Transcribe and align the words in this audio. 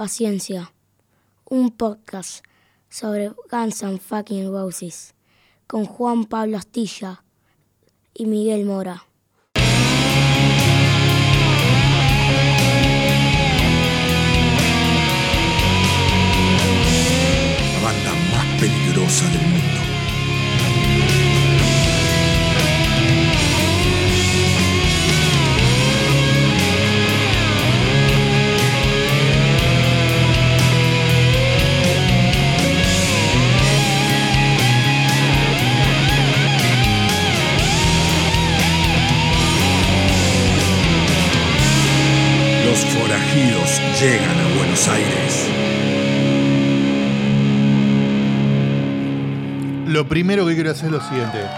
Paciencia, 0.00 0.72
un 1.44 1.70
podcast 1.72 2.42
sobre 2.88 3.32
Guns 3.50 3.82
N' 3.82 3.98
Fucking 3.98 4.50
Roses 4.50 5.12
con 5.66 5.84
Juan 5.84 6.24
Pablo 6.24 6.56
Astilla 6.56 7.22
y 8.14 8.24
Miguel 8.24 8.64
Mora. 8.64 9.04
La 17.74 17.82
banda 17.82 18.14
más 18.32 18.58
peligrosa 18.58 19.28
del 19.28 19.42
mundo. 19.48 19.59
Los 42.70 42.84
forajidos 42.84 43.80
llegan 44.00 44.38
a 44.38 44.56
Buenos 44.56 44.86
Aires. 44.86 45.48
Lo 49.88 50.06
primero 50.06 50.46
que 50.46 50.54
quiero 50.54 50.70
hacer 50.70 50.86
es 50.86 50.92
lo 50.92 51.00
siguiente. 51.00 51.50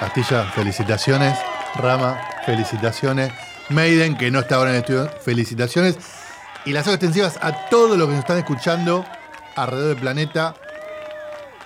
Castilla, 0.00 0.44
felicitaciones. 0.54 1.38
Rama, 1.76 2.20
felicitaciones. 2.44 3.32
Maiden, 3.70 4.18
que 4.18 4.30
no 4.30 4.40
está 4.40 4.56
ahora 4.56 4.68
en 4.68 4.76
el 4.76 4.80
estudio, 4.82 5.10
felicitaciones. 5.24 5.96
Y 6.66 6.72
las 6.72 6.86
extensivas 6.86 7.38
a 7.40 7.70
todos 7.70 7.96
los 7.96 8.06
que 8.06 8.12
nos 8.12 8.20
están 8.20 8.36
escuchando 8.36 9.06
alrededor 9.56 9.88
del 9.88 9.98
planeta, 9.98 10.54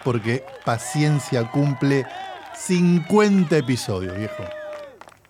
porque 0.05 0.45
Paciencia 0.65 1.51
cumple 1.51 2.05
50 2.57 3.57
episodios, 3.59 4.17
viejo. 4.17 4.45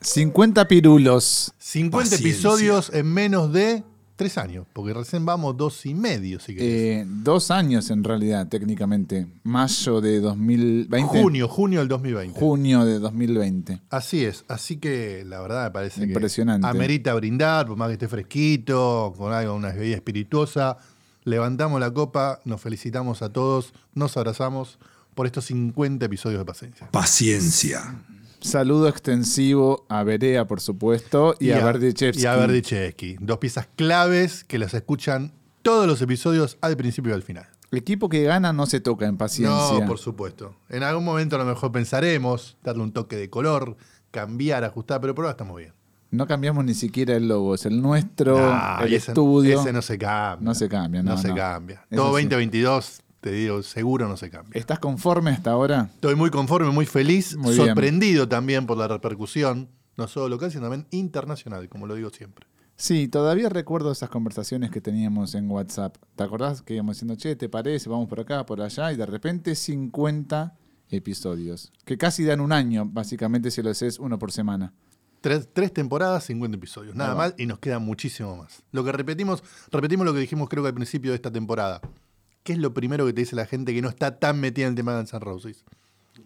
50 0.00 0.68
pirulos. 0.68 1.52
50 1.58 1.98
Paciencia. 2.10 2.28
episodios 2.28 2.90
en 2.92 3.06
menos 3.12 3.52
de 3.52 3.82
tres 4.16 4.38
años, 4.38 4.66
porque 4.72 4.92
recién 4.92 5.24
vamos 5.24 5.56
dos 5.56 5.86
y 5.86 5.94
medio, 5.94 6.38
si 6.38 6.54
querés. 6.54 7.02
Eh, 7.02 7.04
dos 7.06 7.50
años 7.50 7.90
en 7.90 8.04
realidad, 8.04 8.46
técnicamente. 8.48 9.26
Mayo 9.42 10.00
de 10.00 10.20
2020. 10.20 11.08
junio, 11.20 11.48
junio 11.48 11.80
del 11.80 11.88
2020. 11.88 12.38
Junio 12.38 12.84
de 12.84 12.98
2020. 12.98 13.80
Así 13.90 14.24
es, 14.24 14.44
así 14.48 14.76
que 14.76 15.24
la 15.26 15.40
verdad 15.40 15.64
me 15.64 15.70
parece 15.70 16.04
Impresionante. 16.04 16.64
que 16.64 16.70
amerita 16.70 17.14
brindar, 17.14 17.66
por 17.66 17.76
más 17.76 17.88
que 17.88 17.94
esté 17.94 18.08
fresquito, 18.08 19.14
con 19.16 19.32
algo, 19.32 19.54
una 19.54 19.72
bebida 19.72 19.96
espirituosa. 19.96 20.76
Levantamos 21.24 21.80
la 21.80 21.90
copa, 21.90 22.40
nos 22.44 22.60
felicitamos 22.60 23.22
a 23.22 23.32
todos, 23.32 23.72
nos 23.94 24.16
abrazamos 24.16 24.78
por 25.14 25.26
estos 25.26 25.46
50 25.46 26.04
episodios 26.04 26.40
de 26.40 26.44
paciencia. 26.44 26.90
Paciencia. 26.90 28.02
Saludo 28.40 28.88
extensivo 28.88 29.86
a 29.88 30.02
Berea, 30.02 30.46
por 30.46 30.60
supuesto, 30.60 31.34
y, 31.40 31.52
a, 31.52 31.64
Berdichevsky. 31.64 32.22
Y 32.22 32.26
a 32.26 32.36
Berdichevsky. 32.36 33.16
Dos 33.20 33.38
piezas 33.38 33.68
claves 33.74 34.44
que 34.44 34.58
las 34.58 34.74
escuchan 34.74 35.32
todos 35.62 35.86
los 35.86 36.02
episodios 36.02 36.58
al 36.60 36.76
principio 36.76 37.12
y 37.12 37.14
al 37.14 37.22
final. 37.22 37.48
El 37.70 37.78
equipo 37.78 38.10
que 38.10 38.22
gana 38.24 38.52
no 38.52 38.66
se 38.66 38.80
toca 38.80 39.06
en 39.06 39.16
paciencia. 39.16 39.80
No, 39.80 39.86
por 39.86 39.98
supuesto. 39.98 40.54
En 40.68 40.82
algún 40.82 41.04
momento 41.04 41.36
a 41.36 41.38
lo 41.38 41.46
mejor 41.46 41.72
pensaremos 41.72 42.58
darle 42.62 42.82
un 42.82 42.92
toque 42.92 43.16
de 43.16 43.30
color, 43.30 43.78
cambiar, 44.10 44.62
ajustar, 44.62 45.00
pero 45.00 45.14
por 45.14 45.24
ahora 45.24 45.32
estamos 45.32 45.56
bien. 45.56 45.72
No 46.14 46.26
cambiamos 46.26 46.64
ni 46.64 46.74
siquiera 46.74 47.16
el 47.16 47.28
logo, 47.28 47.54
es 47.54 47.66
el 47.66 47.80
nuestro, 47.82 48.38
No, 48.38 48.80
el 48.84 48.92
ese, 48.94 49.12
estudio. 49.12 49.60
ese 49.60 49.72
no 49.72 49.82
se 49.82 49.98
cambia. 49.98 50.44
No 50.44 50.54
se 50.54 50.68
cambia, 50.68 51.02
no, 51.02 51.16
se 51.18 51.28
no. 51.28 51.34
cambia. 51.34 51.84
Todo 51.90 52.16
sí. 52.16 52.24
2022, 52.24 53.02
te 53.20 53.32
digo, 53.32 53.62
seguro 53.62 54.08
no 54.08 54.16
se 54.16 54.30
cambia. 54.30 54.58
¿Estás 54.58 54.78
conforme 54.78 55.30
hasta 55.30 55.50
ahora? 55.50 55.90
Estoy 55.94 56.14
muy 56.14 56.30
conforme, 56.30 56.70
muy 56.70 56.86
feliz, 56.86 57.36
Muy 57.36 57.54
sorprendido 57.56 58.28
también 58.28 58.66
por 58.66 58.76
la 58.76 58.88
repercusión, 58.88 59.68
no 59.96 60.08
solo 60.08 60.28
local, 60.28 60.50
sino 60.50 60.62
también 60.62 60.86
internacional, 60.90 61.68
como 61.68 61.86
lo 61.86 61.94
digo 61.94 62.10
siempre. 62.10 62.46
Sí, 62.76 63.06
todavía 63.06 63.48
recuerdo 63.48 63.92
esas 63.92 64.08
conversaciones 64.10 64.70
que 64.70 64.80
teníamos 64.80 65.34
en 65.36 65.48
WhatsApp. 65.48 65.96
¿Te 66.16 66.24
acordás 66.24 66.60
que 66.62 66.74
íbamos 66.74 66.96
diciendo, 66.96 67.14
che, 67.14 67.36
¿te 67.36 67.48
parece? 67.48 67.88
Vamos 67.88 68.08
por 68.08 68.18
acá, 68.20 68.44
por 68.44 68.60
allá, 68.60 68.92
y 68.92 68.96
de 68.96 69.06
repente 69.06 69.54
50 69.54 70.56
episodios. 70.90 71.72
Que 71.84 71.96
casi 71.96 72.24
dan 72.24 72.40
un 72.40 72.52
año, 72.52 72.84
básicamente, 72.84 73.50
si 73.50 73.62
lo 73.62 73.70
haces 73.70 73.98
uno 73.98 74.18
por 74.18 74.32
semana. 74.32 74.72
Tres, 75.24 75.48
tres 75.50 75.72
temporadas, 75.72 76.24
50 76.24 76.54
episodios. 76.58 76.94
Nada 76.94 77.14
mal 77.14 77.34
y 77.38 77.46
nos 77.46 77.58
queda 77.58 77.78
muchísimo 77.78 78.36
más. 78.36 78.62
Lo 78.72 78.84
que 78.84 78.92
repetimos, 78.92 79.42
repetimos 79.72 80.04
lo 80.04 80.12
que 80.12 80.20
dijimos 80.20 80.50
creo 80.50 80.62
que 80.62 80.68
al 80.68 80.74
principio 80.74 81.12
de 81.12 81.14
esta 81.14 81.32
temporada. 81.32 81.80
¿Qué 82.42 82.52
es 82.52 82.58
lo 82.58 82.74
primero 82.74 83.06
que 83.06 83.14
te 83.14 83.22
dice 83.22 83.34
la 83.34 83.46
gente 83.46 83.72
que 83.72 83.80
no 83.80 83.88
está 83.88 84.18
tan 84.18 84.38
metida 84.38 84.66
en 84.66 84.72
el 84.72 84.76
tema 84.76 84.92
de 84.92 84.98
Guns 84.98 85.14
N' 85.14 85.20
Roses? 85.20 85.64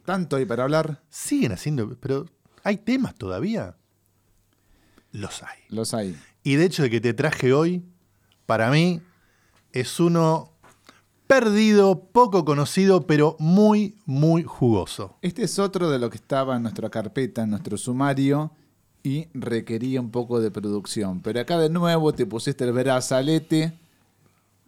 Tanto 0.05 0.35
hay 0.35 0.47
para 0.47 0.65
hablar, 0.65 1.01
Siguen 1.11 1.53
haciendo, 1.53 1.97
pero 2.01 2.27
¿hay 2.65 2.79
temas 2.79 3.15
todavía? 3.15 3.77
Los 5.13 5.45
hay. 5.45 5.61
los 5.69 5.95
hay. 5.95 6.19
Y 6.43 6.57
de 6.57 6.65
hecho, 6.65 6.83
el 6.83 6.91
que 6.91 7.01
te 7.01 7.15
traje 7.15 7.53
hoy, 7.53 7.85
para 8.47 8.69
mí, 8.69 9.01
es 9.71 10.01
uno 10.01 10.55
perdido, 11.29 12.09
poco 12.11 12.45
conocido, 12.45 13.07
pero 13.07 13.37
muy, 13.39 13.97
muy 14.07 14.43
jugoso. 14.43 15.19
Este 15.23 15.45
es 15.45 15.61
otro 15.61 15.89
de 15.89 16.01
lo 16.01 16.11
que 16.11 16.17
estaba 16.17 16.57
en 16.57 16.63
nuestra 16.63 16.91
carpeta, 16.91 17.45
en 17.45 17.51
nuestro 17.51 17.77
sumario, 17.77 18.51
y 19.09 19.29
requería 19.33 20.01
un 20.03 20.11
poco 20.11 20.39
de 20.39 20.51
producción. 20.51 21.21
Pero 21.23 21.41
acá 21.41 21.59
de 21.59 21.71
nuevo 21.71 22.13
te 22.13 22.27
pusiste 22.27 22.65
el 22.65 22.73
brazalete. 22.73 23.73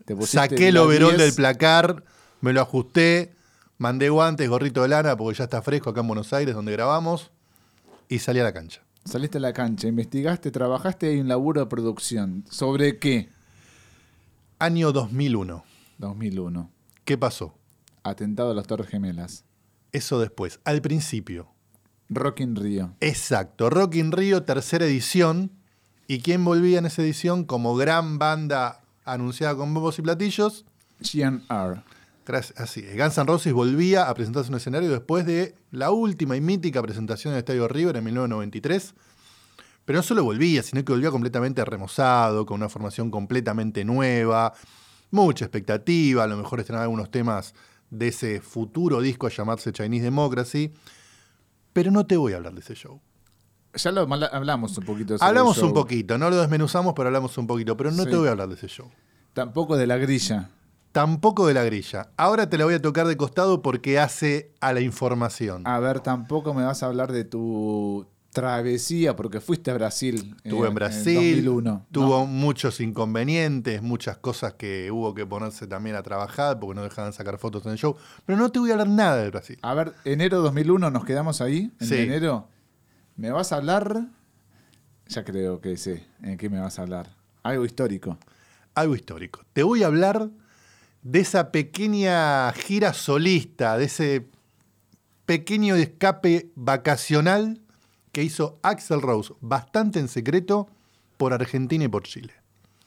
te 0.07 0.17
pusiste 0.17 0.39
Saqué 0.39 0.69
el 0.69 0.79
overol 0.79 1.17
10. 1.17 1.19
del 1.23 1.35
placar, 1.35 2.03
me 2.41 2.55
lo 2.55 2.63
ajusté, 2.63 3.35
mandé 3.77 4.09
guantes, 4.09 4.49
gorrito 4.49 4.81
de 4.83 4.89
lana, 4.89 5.15
porque 5.15 5.37
ya 5.39 5.45
está 5.45 5.61
fresco 5.61 5.91
acá 5.91 6.01
en 6.01 6.07
Buenos 6.07 6.33
Aires, 6.33 6.55
donde 6.55 6.73
grabamos, 6.73 7.31
y 8.09 8.19
salí 8.21 8.41
a 8.41 8.45
la 8.45 8.55
cancha. 8.55 8.81
Saliste 9.05 9.37
a 9.37 9.41
la 9.43 9.53
cancha, 9.53 9.89
investigaste, 9.89 10.51
trabajaste 10.51 11.09
hay 11.09 11.21
un 11.21 11.29
laburo 11.29 11.61
de 11.61 11.67
producción. 11.67 12.45
¿Sobre 12.51 12.99
qué? 12.99 13.29
Año 14.59 14.93
2001. 14.93 15.65
2001. 15.99 16.71
¿Qué 17.05 17.19
pasó? 17.19 17.55
Atentado 18.03 18.53
a 18.53 18.55
las 18.55 18.67
Torres 18.67 18.89
Gemelas. 18.89 19.45
Eso 19.93 20.19
después. 20.19 20.61
Al 20.65 20.81
principio. 20.81 21.49
Rock 22.11 22.41
in 22.41 22.57
Rio. 22.57 22.95
Exacto. 23.01 23.71
Rock 23.71 23.95
in 23.97 24.13
Rio, 24.13 24.43
tercera 24.43 24.85
edición. 24.85 25.51
¿Y 26.09 26.21
quién 26.21 26.45
volvía 26.45 26.79
en 26.79 26.87
esa 26.87 27.03
edición 27.03 27.45
como 27.45 27.77
gran 27.77 28.19
banda 28.19 28.81
anunciada 29.05 29.55
con 29.57 29.73
bombos 29.73 29.99
y 29.99 30.03
platillos? 30.03 30.65
GNR. 31.01 31.83
Gracias- 32.27 32.61
Así 32.61 32.81
es. 32.81 32.97
Guns 32.97 33.17
N' 33.17 33.27
Roses 33.27 33.53
volvía 33.53 34.09
a 34.09 34.15
presentarse 34.15 34.49
en 34.49 34.55
un 34.55 34.59
escenario 34.59 34.91
después 34.91 35.25
de 35.25 35.55
la 35.71 35.91
última 35.91 36.37
y 36.37 36.41
mítica 36.41 36.83
presentación 36.83 37.33
en 37.33 37.37
el 37.37 37.39
Estadio 37.41 37.69
River 37.69 37.97
en 37.97 38.05
1993. 38.05 38.95
Pero 39.85 39.99
no 39.99 40.03
solo 40.03 40.23
volvía, 40.25 40.63
sino 40.63 40.85
que 40.85 40.93
volvía 40.93 41.11
completamente 41.11 41.65
remozado, 41.65 42.45
con 42.45 42.57
una 42.57 42.69
formación 42.69 43.11
completamente 43.11 43.85
nueva, 43.85 44.53
mucha 45.11 45.45
expectativa, 45.45 46.25
a 46.25 46.27
lo 46.27 46.37
mejor 46.37 46.61
estrenar 46.61 46.83
algunos 46.83 47.11
temas 47.11 47.55
de 47.91 48.09
ese 48.09 48.41
futuro 48.41 49.01
disco 49.01 49.27
a 49.27 49.31
llamarse 49.31 49.73
Chinese 49.73 50.05
Democracy. 50.05 50.73
Pero 51.73 51.91
no 51.91 52.07
te 52.07 52.17
voy 52.17 52.33
a 52.33 52.37
hablar 52.37 52.55
de 52.55 52.61
ese 52.61 52.75
show. 52.75 53.01
Ya 53.75 53.93
lo 53.93 54.01
hablamos 54.03 54.77
un 54.79 54.85
poquito 54.85 55.17
sobre 55.17 55.29
Hablamos 55.29 55.57
el 55.57 55.61
show. 55.61 55.69
un 55.69 55.75
poquito, 55.75 56.19
no 56.19 56.29
lo 56.29 56.37
desmenuzamos, 56.41 56.93
pero 56.95 57.07
hablamos 57.09 57.37
un 57.39 57.47
poquito. 57.47 57.77
Pero 57.77 57.93
no 57.93 58.03
Sí. 58.05 58.11
te 58.11 58.17
voy 58.17 58.29
a 58.29 58.33
hablar 58.33 58.49
de 58.49 58.55
ese 58.57 58.67
show. 58.69 58.91
Tampoco 59.33 59.77
de 59.77 59.87
la 59.87 59.97
grilla. 59.97 60.51
Tampoco 60.91 61.47
de 61.47 61.55
la 61.55 61.63
grilla. 61.63 62.11
Ahora 62.17 62.51
te 62.51 62.59
la 62.59 62.65
voy 62.65 62.75
a 62.75 62.83
tocar 62.83 63.07
de 63.07 63.17
costado 63.17 63.63
porque 63.63 64.01
hace 64.01 64.53
a 64.61 64.73
la 64.73 64.81
información. 64.81 65.63
A 65.69 65.79
ver, 65.79 66.01
tampoco 66.01 66.53
me 66.53 66.65
vas 66.65 66.83
a 66.83 66.87
hablar 66.87 67.13
de 67.13 67.23
tu 67.23 68.07
travesía, 68.33 69.17
porque 69.17 69.41
fuiste 69.41 69.71
a 69.71 69.75
Brasil. 69.75 70.35
Estuvo 70.45 70.65
eh, 70.65 70.69
en 70.69 70.75
Brasil, 70.75 71.15
2001, 71.45 71.71
¿no? 71.73 71.87
tuvo 71.91 72.27
muchos 72.27 72.81
inconvenientes, 72.81 73.83
muchas 73.83 74.17
cosas 74.19 74.55
que 74.55 74.91
hubo 74.91 75.15
que 75.15 75.27
ponerse 75.27 75.67
también 75.67 75.97
a 75.97 76.03
trabajar 76.03 76.59
porque 76.61 76.77
no 76.77 76.83
dejaban 76.83 77.13
sacar 77.13 77.39
fotos 77.39 77.67
en 77.67 77.73
el 77.73 77.79
show. 77.79 77.97
Pero 78.27 78.39
no 78.39 78.51
te 78.51 78.59
voy 78.61 78.71
a 78.71 78.75
hablar 78.75 78.89
nada 78.89 79.17
de 79.23 79.31
Brasil. 79.31 79.59
A 79.63 79.75
ver, 79.75 79.93
enero 80.05 80.41
2001, 80.43 80.91
nos 80.91 81.05
quedamos 81.05 81.41
ahí, 81.41 81.71
en 81.81 81.87
Sí. 81.87 81.97
enero. 81.97 82.47
¿Me 83.17 83.31
vas 83.33 83.53
a 83.53 83.57
hablar? 83.57 84.07
Ya 85.09 85.25
creo 85.25 85.61
que 85.61 85.77
sé 85.77 86.05
en 86.23 86.39
qué 86.39 86.49
me 86.49 86.61
vas 86.61 86.79
a 86.79 86.83
hablar. 86.83 87.11
Algo 87.43 87.65
histórico. 87.65 88.17
Algo 88.75 88.95
histórico. 88.95 89.41
Te 89.53 89.65
voy 89.65 89.83
a 89.83 89.87
hablar 89.87 90.31
de 91.03 91.19
esa 91.19 91.51
pequeña 91.51 92.53
gira 92.53 92.93
solista, 92.93 93.77
de 93.77 93.87
ese 93.87 94.27
pequeño 95.27 95.75
escape 95.75 96.51
vacacional 96.55 97.61
que 98.13 98.23
hizo 98.23 98.59
Axel 98.63 99.03
Rose, 99.03 99.35
bastante 99.41 99.99
en 99.99 100.09
secreto, 100.09 100.69
por 101.17 101.33
Argentina 101.33 101.85
y 101.85 101.89
por 101.89 102.03
Chile. 102.05 102.33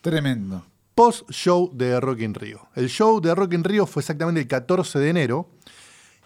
Tremendo. 0.02 0.66
post-show 0.96 1.72
de 1.74 2.00
Rock 2.00 2.22
in 2.22 2.34
Rio. 2.34 2.68
El 2.76 2.88
show 2.90 3.20
de 3.20 3.34
Rock 3.34 3.54
in 3.54 3.64
Rio 3.64 3.86
fue 3.86 4.02
exactamente 4.02 4.42
el 4.42 4.48
14 4.48 5.00
de 5.00 5.10
enero 5.10 5.50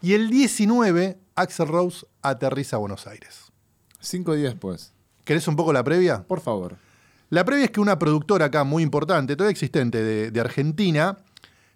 Y 0.01 0.13
el 0.13 0.29
19, 0.29 1.17
Axel 1.35 1.67
Rose 1.67 2.05
aterriza 2.21 2.75
a 2.75 2.79
Buenos 2.79 3.07
Aires. 3.07 3.51
Cinco 3.99 4.35
días 4.35 4.53
después. 4.53 4.93
¿Querés 5.23 5.47
un 5.47 5.55
poco 5.55 5.73
la 5.73 5.83
previa? 5.83 6.23
Por 6.23 6.39
favor. 6.39 6.77
La 7.29 7.43
previa 7.43 7.65
es 7.65 7.71
que 7.71 7.81
una 7.81 7.99
productora 7.99 8.45
acá 8.45 8.63
muy 8.63 8.83
importante, 8.83 9.35
todavía 9.35 9.51
existente 9.51 10.01
de, 10.03 10.31
de 10.31 10.39
Argentina, 10.39 11.17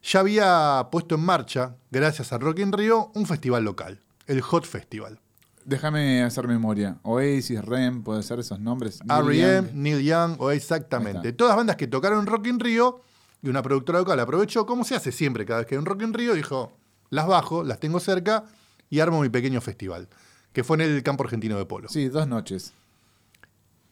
ya 0.04 0.22
había 0.22 0.88
puesto 0.92 1.16
en 1.16 1.22
marcha, 1.22 1.76
gracias 1.92 2.32
a 2.32 2.38
Rock 2.38 2.60
in 2.60 2.72
Rio, 2.72 3.12
un 3.16 3.26
festival 3.26 3.64
local, 3.64 4.00
el 4.28 4.42
Hot 4.42 4.66
Festival. 4.66 5.20
Déjame 5.66 6.24
hacer 6.24 6.48
memoria. 6.48 6.98
Oasis, 7.04 7.64
REM, 7.64 8.04
puede 8.04 8.24
ser 8.24 8.40
esos 8.40 8.60
nombres. 8.60 9.00
R.E.M.. 9.08 9.70
Neil 9.74 10.04
Young, 10.04 10.36
o 10.40 10.52
exactamente. 10.52 11.34
Todas 11.34 11.56
bandas 11.56 11.76
que 11.76 11.88
tocaron 11.88 12.20
en 12.20 12.26
Rock 12.26 12.48
in 12.48 12.60
Rio 12.60 13.02
y 13.42 13.50
una 13.50 13.62
productora 13.62 14.00
local 14.00 14.20
aprovechó, 14.20 14.66
como 14.66 14.84
se 14.84 14.96
hace 14.96 15.12
siempre 15.12 15.46
cada 15.46 15.60
vez 15.60 15.68
que 15.68 15.76
hay 15.76 15.80
un 15.80 15.86
Rock 15.86 16.02
in 16.04 16.14
Rio, 16.14 16.34
dijo, 16.34 16.72
las 17.10 17.28
bajo, 17.28 17.64
las 17.64 17.80
tengo 17.80 18.00
cerca 18.00 18.46
y 18.90 19.00
armo 19.00 19.22
mi 19.22 19.30
pequeño 19.30 19.62
festival, 19.62 20.08
que 20.54 20.64
fue 20.64 20.78
en 20.78 20.82
el 20.82 21.04
campo 21.04 21.24
argentino 21.24 21.58
de 21.58 21.66
polo. 21.66 21.90
Sí, 21.90 22.10
dos 22.10 22.28
noches. 22.28 22.74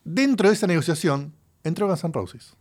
Dentro 0.04 0.48
de 0.50 0.56
esa 0.56 0.68
negociación 0.68 1.34
entró 1.64 1.88
Guns 1.88 2.04
N' 2.04 2.14
Roses. 2.14 2.54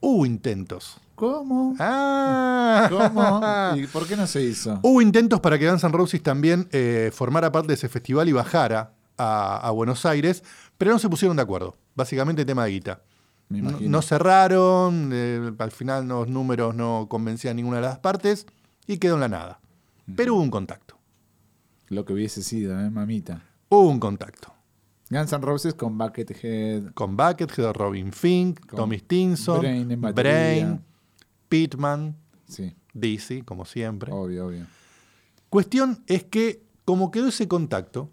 Hubo 0.00 0.24
intentos. 0.24 0.98
¿Cómo? 1.18 1.74
Ah. 1.80 2.88
¿Cómo? 2.90 3.76
¿Y 3.82 3.86
por 3.88 4.06
qué 4.06 4.16
no 4.16 4.26
se 4.26 4.42
hizo? 4.42 4.78
Hubo 4.82 5.02
intentos 5.02 5.40
para 5.40 5.58
que 5.58 5.68
Guns 5.68 5.82
N' 5.84 5.92
Roses 5.92 6.22
también 6.22 6.68
eh, 6.72 7.10
formara 7.12 7.50
parte 7.50 7.68
de 7.68 7.74
ese 7.74 7.88
festival 7.88 8.28
y 8.28 8.32
bajara 8.32 8.92
a, 9.16 9.56
a 9.58 9.70
Buenos 9.72 10.06
Aires, 10.06 10.44
pero 10.78 10.92
no 10.92 10.98
se 10.98 11.08
pusieron 11.08 11.36
de 11.36 11.42
acuerdo. 11.42 11.76
Básicamente 11.96 12.44
tema 12.44 12.64
de 12.64 12.70
guita. 12.70 13.02
Me 13.48 13.60
No, 13.62 13.70
imagino. 13.70 13.90
no 13.90 14.02
cerraron, 14.02 15.10
eh, 15.12 15.52
al 15.58 15.70
final 15.72 16.06
los 16.06 16.28
números 16.28 16.74
no 16.74 17.06
convencían 17.10 17.52
a 17.52 17.54
ninguna 17.54 17.76
de 17.78 17.82
las 17.82 17.98
partes 17.98 18.46
y 18.86 18.98
quedó 18.98 19.14
en 19.14 19.20
la 19.22 19.28
nada. 19.28 19.60
Pero 20.14 20.34
hubo 20.34 20.42
un 20.42 20.50
contacto. 20.50 20.96
Lo 21.88 22.04
que 22.04 22.12
hubiese 22.12 22.42
sido, 22.42 22.78
¿eh, 22.78 22.90
mamita? 22.90 23.42
Hubo 23.70 23.88
un 23.88 23.98
contacto. 23.98 24.52
Guns 25.10 25.32
N' 25.32 25.40
Roses 25.42 25.74
con 25.74 25.96
Buckethead. 25.98 26.92
Con 26.92 27.16
Buckethead, 27.16 27.72
Robin 27.72 28.12
Fink, 28.12 28.60
Tommy 28.76 28.98
Stinson, 28.98 29.60
Brain 29.60 29.90
en 29.90 30.00
batería. 30.02 30.32
Brain, 30.32 30.84
Pittman, 31.48 32.16
Sí, 32.46 32.74
Dizzy, 32.94 33.42
como 33.42 33.64
siempre. 33.66 34.10
obvio, 34.12 34.46
obvio. 34.46 34.66
Cuestión 35.50 36.02
es 36.06 36.24
que, 36.24 36.62
como 36.84 37.10
quedó 37.10 37.28
ese 37.28 37.46
contacto, 37.48 38.10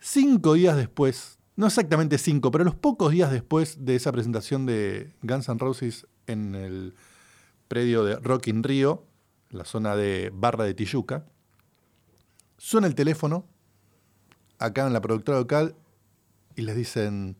cinco 0.00 0.54
días 0.54 0.76
después, 0.76 1.38
no 1.56 1.66
exactamente 1.66 2.18
cinco, 2.18 2.50
pero 2.50 2.64
los 2.64 2.74
pocos 2.74 3.12
días 3.12 3.30
después 3.30 3.84
de 3.84 3.96
esa 3.96 4.12
presentación 4.12 4.66
de 4.66 5.12
Guns 5.22 5.48
N' 5.48 5.58
Roses 5.58 6.06
en 6.26 6.54
el 6.54 6.94
predio 7.68 8.04
de 8.04 8.16
Rock 8.16 8.48
in 8.48 8.62
Rio, 8.62 9.04
la 9.50 9.64
zona 9.64 9.94
de 9.96 10.30
Barra 10.34 10.64
de 10.64 10.74
Tijuca, 10.74 11.24
suena 12.58 12.86
el 12.86 12.94
teléfono 12.94 13.46
acá 14.58 14.86
en 14.86 14.92
la 14.92 15.00
productora 15.00 15.38
local 15.38 15.76
y 16.56 16.62
les 16.62 16.74
dicen, 16.76 17.36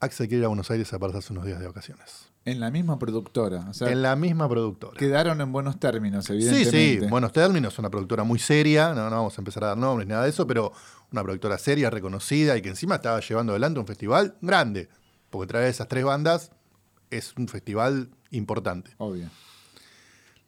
Axel 0.00 0.28
quiere 0.28 0.40
ir 0.40 0.44
a 0.46 0.48
Buenos 0.48 0.70
Aires 0.70 0.92
a 0.92 0.98
pasarse 0.98 1.32
unos 1.32 1.44
días 1.44 1.60
de 1.60 1.66
vacaciones. 1.66 2.29
En 2.44 2.58
la 2.58 2.70
misma 2.70 2.98
productora. 2.98 3.66
O 3.68 3.74
sea, 3.74 3.90
en 3.90 4.00
la 4.02 4.16
misma 4.16 4.48
productora. 4.48 4.96
quedaron 4.98 5.40
en 5.40 5.52
buenos 5.52 5.78
términos, 5.78 6.24
Sí, 6.24 6.32
evidentemente. 6.32 7.00
sí, 7.00 7.06
buenos 7.08 7.32
términos, 7.32 7.78
una 7.78 7.90
productora 7.90 8.24
muy 8.24 8.38
seria, 8.38 8.94
no, 8.94 9.10
no 9.10 9.16
vamos 9.16 9.36
a 9.36 9.40
empezar 9.40 9.64
a 9.64 9.68
dar 9.68 9.76
nombres, 9.78 10.08
nada 10.08 10.24
de 10.24 10.30
eso, 10.30 10.46
pero 10.46 10.72
una 11.12 11.22
productora 11.22 11.58
seria, 11.58 11.90
reconocida 11.90 12.56
y 12.56 12.62
que 12.62 12.70
encima 12.70 12.94
estaba 12.96 13.20
llevando 13.20 13.52
adelante 13.52 13.78
un 13.80 13.86
festival 13.86 14.36
grande, 14.40 14.88
porque 15.28 15.48
traer 15.48 15.68
esas 15.68 15.88
tres 15.88 16.04
bandas 16.04 16.50
es 17.10 17.34
un 17.36 17.46
festival 17.46 18.08
importante. 18.30 18.92
Obvio. 18.98 19.28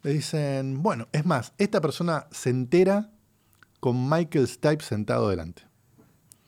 Le 0.02 0.12
dicen, 0.14 0.82
bueno, 0.82 1.08
es 1.12 1.26
más, 1.26 1.52
esta 1.58 1.80
persona 1.80 2.26
se 2.30 2.50
entera 2.50 3.10
con 3.80 4.08
Michael 4.08 4.48
Stipe 4.48 4.82
sentado 4.82 5.28
delante. 5.28 5.62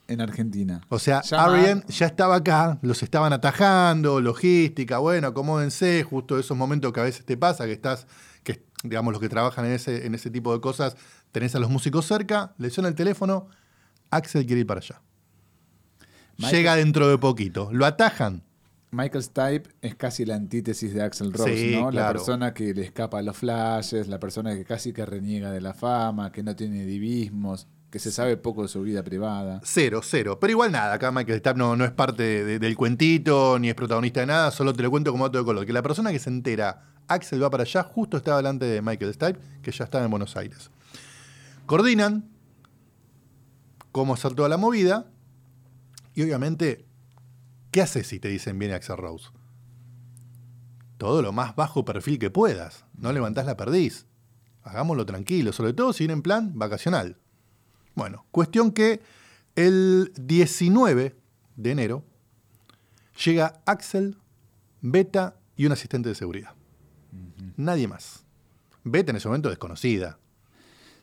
En 0.06 0.20
Argentina. 0.20 0.82
O 0.90 0.98
sea, 0.98 1.22
Arian 1.32 1.82
ya 1.88 2.06
estaba 2.06 2.36
acá, 2.36 2.78
los 2.82 3.02
estaban 3.02 3.32
atajando, 3.32 4.20
logística, 4.20 4.98
bueno, 4.98 5.28
acomódense, 5.28 6.02
justo 6.02 6.38
esos 6.38 6.56
momentos 6.56 6.92
que 6.92 7.00
a 7.00 7.04
veces 7.04 7.24
te 7.24 7.36
pasa, 7.38 7.64
que 7.64 7.72
estás, 7.72 8.06
que 8.42 8.62
digamos 8.82 9.12
los 9.12 9.20
que 9.20 9.30
trabajan 9.30 9.64
en 9.64 9.72
ese, 9.72 10.04
en 10.06 10.14
ese 10.14 10.30
tipo 10.30 10.52
de 10.52 10.60
cosas, 10.60 10.96
tenés 11.32 11.54
a 11.54 11.58
los 11.58 11.70
músicos 11.70 12.04
cerca, 12.06 12.52
le 12.58 12.68
suena 12.68 12.88
el 12.88 12.94
teléfono, 12.94 13.48
Axel 14.10 14.44
quiere 14.44 14.60
ir 14.60 14.66
para 14.66 14.80
allá. 14.80 15.00
Michael- 16.36 16.56
Llega 16.56 16.76
dentro 16.76 17.08
de 17.08 17.18
poquito, 17.18 17.70
lo 17.72 17.86
atajan. 17.86 18.42
Michael 18.90 19.24
Stipe 19.24 19.70
es 19.82 19.96
casi 19.96 20.24
la 20.24 20.36
antítesis 20.36 20.94
de 20.94 21.02
Axel 21.02 21.32
Rose, 21.32 21.56
Sí, 21.56 21.74
¿no? 21.76 21.90
La 21.90 22.12
persona 22.12 22.54
que 22.54 22.72
le 22.74 22.82
escapa 22.82 23.18
a 23.18 23.22
los 23.22 23.36
flashes, 23.36 24.06
la 24.06 24.20
persona 24.20 24.54
que 24.54 24.64
casi 24.64 24.92
que 24.92 25.04
reniega 25.04 25.50
de 25.50 25.60
la 25.60 25.74
fama, 25.74 26.30
que 26.30 26.44
no 26.44 26.54
tiene 26.54 26.84
divismos, 26.86 27.66
que 27.94 28.00
se 28.00 28.10
sabe 28.10 28.36
poco 28.36 28.62
de 28.62 28.66
su 28.68 28.82
vida 28.82 29.04
privada. 29.04 29.60
Cero, 29.62 30.00
cero. 30.02 30.38
Pero 30.40 30.50
igual 30.50 30.72
nada, 30.72 30.94
acá 30.94 31.12
Michael 31.12 31.38
Stipe 31.38 31.56
no, 31.56 31.76
no 31.76 31.84
es 31.84 31.92
parte 31.92 32.24
de- 32.44 32.58
del 32.58 32.74
cuentito, 32.74 33.56
ni 33.60 33.68
es 33.68 33.76
protagonista 33.76 34.18
de 34.18 34.26
nada, 34.26 34.50
solo 34.50 34.72
te 34.72 34.82
lo 34.82 34.90
cuento 34.90 35.12
como 35.12 35.26
dato 35.28 35.38
de 35.38 35.44
color. 35.44 35.64
Que 35.64 35.72
la 35.72 35.80
persona 35.80 36.10
que 36.10 36.18
se 36.18 36.28
entera, 36.28 36.90
Axel 37.06 37.40
va 37.40 37.50
para 37.50 37.62
allá, 37.62 37.84
justo 37.84 38.16
estaba 38.16 38.38
delante 38.38 38.64
de 38.64 38.82
Michael 38.82 39.14
Stipe, 39.14 39.38
que 39.62 39.70
ya 39.70 39.84
estaba 39.84 40.04
en 40.04 40.10
Buenos 40.10 40.36
Aires. 40.36 40.72
Coordinan 41.66 42.28
cómo 43.92 44.14
hacer 44.14 44.34
toda 44.34 44.48
la 44.48 44.56
movida, 44.56 45.06
y 46.14 46.22
obviamente, 46.22 46.88
¿qué 47.70 47.80
haces 47.80 48.08
si 48.08 48.18
te 48.18 48.26
dicen 48.26 48.58
viene 48.58 48.74
Axel 48.74 48.96
Rose? 48.96 49.28
Todo 50.98 51.22
lo 51.22 51.30
más 51.30 51.54
bajo 51.54 51.84
perfil 51.84 52.18
que 52.18 52.30
puedas. 52.30 52.86
No 52.98 53.12
levantás 53.12 53.46
la 53.46 53.56
perdiz. 53.56 54.06
Hagámoslo 54.64 55.06
tranquilo, 55.06 55.52
sobre 55.52 55.74
todo 55.74 55.92
si 55.92 56.02
viene 56.02 56.14
en 56.14 56.22
plan 56.22 56.58
vacacional. 56.58 57.18
Bueno, 57.94 58.26
cuestión 58.30 58.72
que 58.72 59.00
el 59.56 60.12
19 60.20 61.14
de 61.56 61.70
enero 61.70 62.04
llega 63.24 63.60
Axel, 63.66 64.16
Beta 64.80 65.36
y 65.56 65.66
un 65.66 65.72
asistente 65.72 66.08
de 66.08 66.14
seguridad. 66.14 66.50
Nadie 67.56 67.86
más. 67.88 68.24
Beta 68.82 69.10
en 69.12 69.16
ese 69.16 69.28
momento 69.28 69.48
desconocida. 69.48 70.18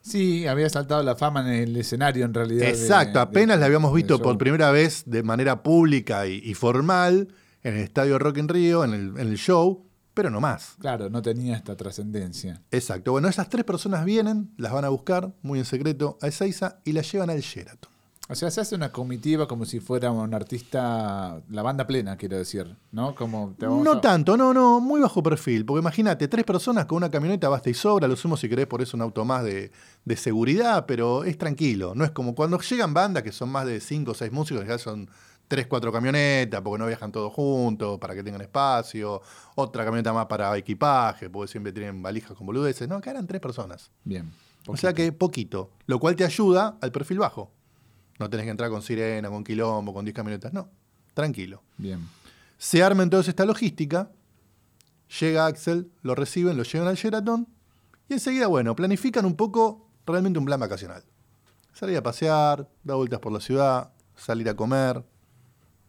Sí, 0.01 0.47
había 0.47 0.69
saltado 0.69 1.03
la 1.03 1.15
fama 1.15 1.41
en 1.41 1.61
el 1.69 1.77
escenario 1.77 2.25
en 2.25 2.33
realidad. 2.33 2.67
Exacto, 2.67 3.19
de- 3.19 3.23
apenas 3.23 3.59
la 3.59 3.67
habíamos 3.67 3.93
visto 3.93 4.19
por 4.21 4.37
primera 4.37 4.71
vez 4.71 5.03
de 5.05 5.23
manera 5.23 5.61
pública 5.63 6.27
y, 6.27 6.41
y 6.43 6.53
formal 6.55 7.27
en 7.63 7.75
el 7.75 7.81
estadio 7.81 8.17
Rock 8.19 8.37
in 8.39 8.47
Rio, 8.49 8.83
en 8.83 8.93
el, 8.93 9.07
en 9.19 9.27
el 9.27 9.37
show, 9.37 9.85
pero 10.13 10.29
no 10.29 10.41
más. 10.41 10.75
Claro, 10.79 11.09
no 11.09 11.21
tenía 11.21 11.55
esta 11.55 11.75
trascendencia. 11.77 12.61
Exacto. 12.71 13.11
Bueno, 13.11 13.27
esas 13.27 13.49
tres 13.49 13.63
personas 13.65 14.03
vienen, 14.05 14.51
las 14.57 14.71
van 14.71 14.85
a 14.85 14.89
buscar 14.89 15.31
muy 15.41 15.59
en 15.59 15.65
secreto 15.65 16.17
a 16.21 16.27
Ezeiza 16.27 16.79
y 16.83 16.91
las 16.93 17.11
llevan 17.11 17.29
al 17.29 17.39
Sheraton. 17.41 17.89
O 18.29 18.35
sea, 18.35 18.49
se 18.49 18.61
hace 18.61 18.75
una 18.75 18.93
comitiva 18.93 19.45
como 19.45 19.65
si 19.65 19.81
fuera 19.81 20.09
un 20.11 20.33
artista, 20.33 21.41
la 21.49 21.61
banda 21.63 21.85
plena, 21.85 22.15
quiero 22.15 22.37
decir, 22.37 22.77
¿no? 22.93 23.13
Como 23.13 23.53
te 23.59 23.65
vamos 23.65 23.83
No 23.83 23.93
a- 23.93 24.01
tanto, 24.01 24.37
no, 24.37 24.53
no, 24.53 24.79
muy 24.79 25.01
bajo 25.01 25.21
perfil. 25.21 25.65
Porque 25.65 25.81
imagínate, 25.81 26.29
tres 26.29 26.45
personas 26.45 26.85
con 26.85 26.97
una 26.97 27.11
camioneta 27.11 27.49
basta 27.49 27.69
y 27.69 27.73
sobra, 27.73 28.07
lo 28.07 28.15
sumo 28.15 28.37
si 28.37 28.47
querés 28.47 28.67
por 28.67 28.81
eso 28.81 28.95
un 28.95 29.01
auto 29.01 29.25
más 29.25 29.43
de, 29.43 29.71
de 30.05 30.15
seguridad, 30.15 30.85
pero 30.85 31.25
es 31.25 31.37
tranquilo. 31.37 31.93
No 31.93 32.05
es 32.05 32.11
como 32.11 32.33
cuando 32.33 32.57
llegan 32.59 32.93
bandas 32.93 33.23
que 33.23 33.33
son 33.33 33.49
más 33.49 33.65
de 33.65 33.81
cinco 33.81 34.11
o 34.11 34.13
seis 34.15 34.31
músicos, 34.31 34.65
ya 34.65 34.77
son 34.77 35.09
tres, 35.51 35.67
cuatro 35.67 35.91
camionetas, 35.91 36.61
porque 36.61 36.79
no 36.79 36.87
viajan 36.87 37.11
todos 37.11 37.33
juntos, 37.33 37.99
para 37.99 38.15
que 38.15 38.23
tengan 38.23 38.39
espacio, 38.39 39.21
otra 39.55 39.83
camioneta 39.83 40.13
más 40.13 40.27
para 40.27 40.55
equipaje, 40.55 41.29
porque 41.29 41.51
siempre 41.51 41.73
tienen 41.73 42.01
valijas 42.01 42.37
con 42.37 42.47
boludeces. 42.47 42.87
No, 42.87 42.95
acá 42.95 43.11
eran 43.11 43.27
tres 43.27 43.41
personas. 43.41 43.91
Bien. 44.05 44.31
O 44.65 44.77
sea 44.77 44.93
que 44.93 45.11
poquito, 45.11 45.71
lo 45.87 45.99
cual 45.99 46.15
te 46.15 46.23
ayuda 46.23 46.77
al 46.79 46.93
perfil 46.93 47.19
bajo. 47.19 47.51
No 48.17 48.29
tenés 48.29 48.45
que 48.45 48.51
entrar 48.51 48.69
con 48.69 48.81
sirena, 48.81 49.27
con 49.27 49.43
quilombo, 49.43 49.93
con 49.93 50.05
10 50.05 50.15
camionetas, 50.15 50.53
no. 50.53 50.69
Tranquilo. 51.13 51.61
Bien. 51.75 51.99
Se 52.57 52.81
arma 52.81 53.03
entonces 53.03 53.27
esta 53.27 53.43
logística, 53.43 54.09
llega 55.19 55.47
Axel, 55.47 55.91
lo 56.01 56.15
reciben, 56.15 56.55
lo 56.55 56.63
llevan 56.63 56.87
al 56.87 56.95
Sheraton 56.95 57.45
y 58.07 58.13
enseguida, 58.13 58.47
bueno, 58.47 58.73
planifican 58.73 59.25
un 59.25 59.35
poco 59.35 59.89
realmente 60.05 60.39
un 60.39 60.45
plan 60.45 60.61
vacacional. 60.61 61.03
Salir 61.73 61.97
a 61.97 62.03
pasear, 62.03 62.69
dar 62.85 62.95
vueltas 62.95 63.19
por 63.19 63.33
la 63.33 63.41
ciudad, 63.41 63.91
salir 64.15 64.47
a 64.47 64.55
comer, 64.55 65.03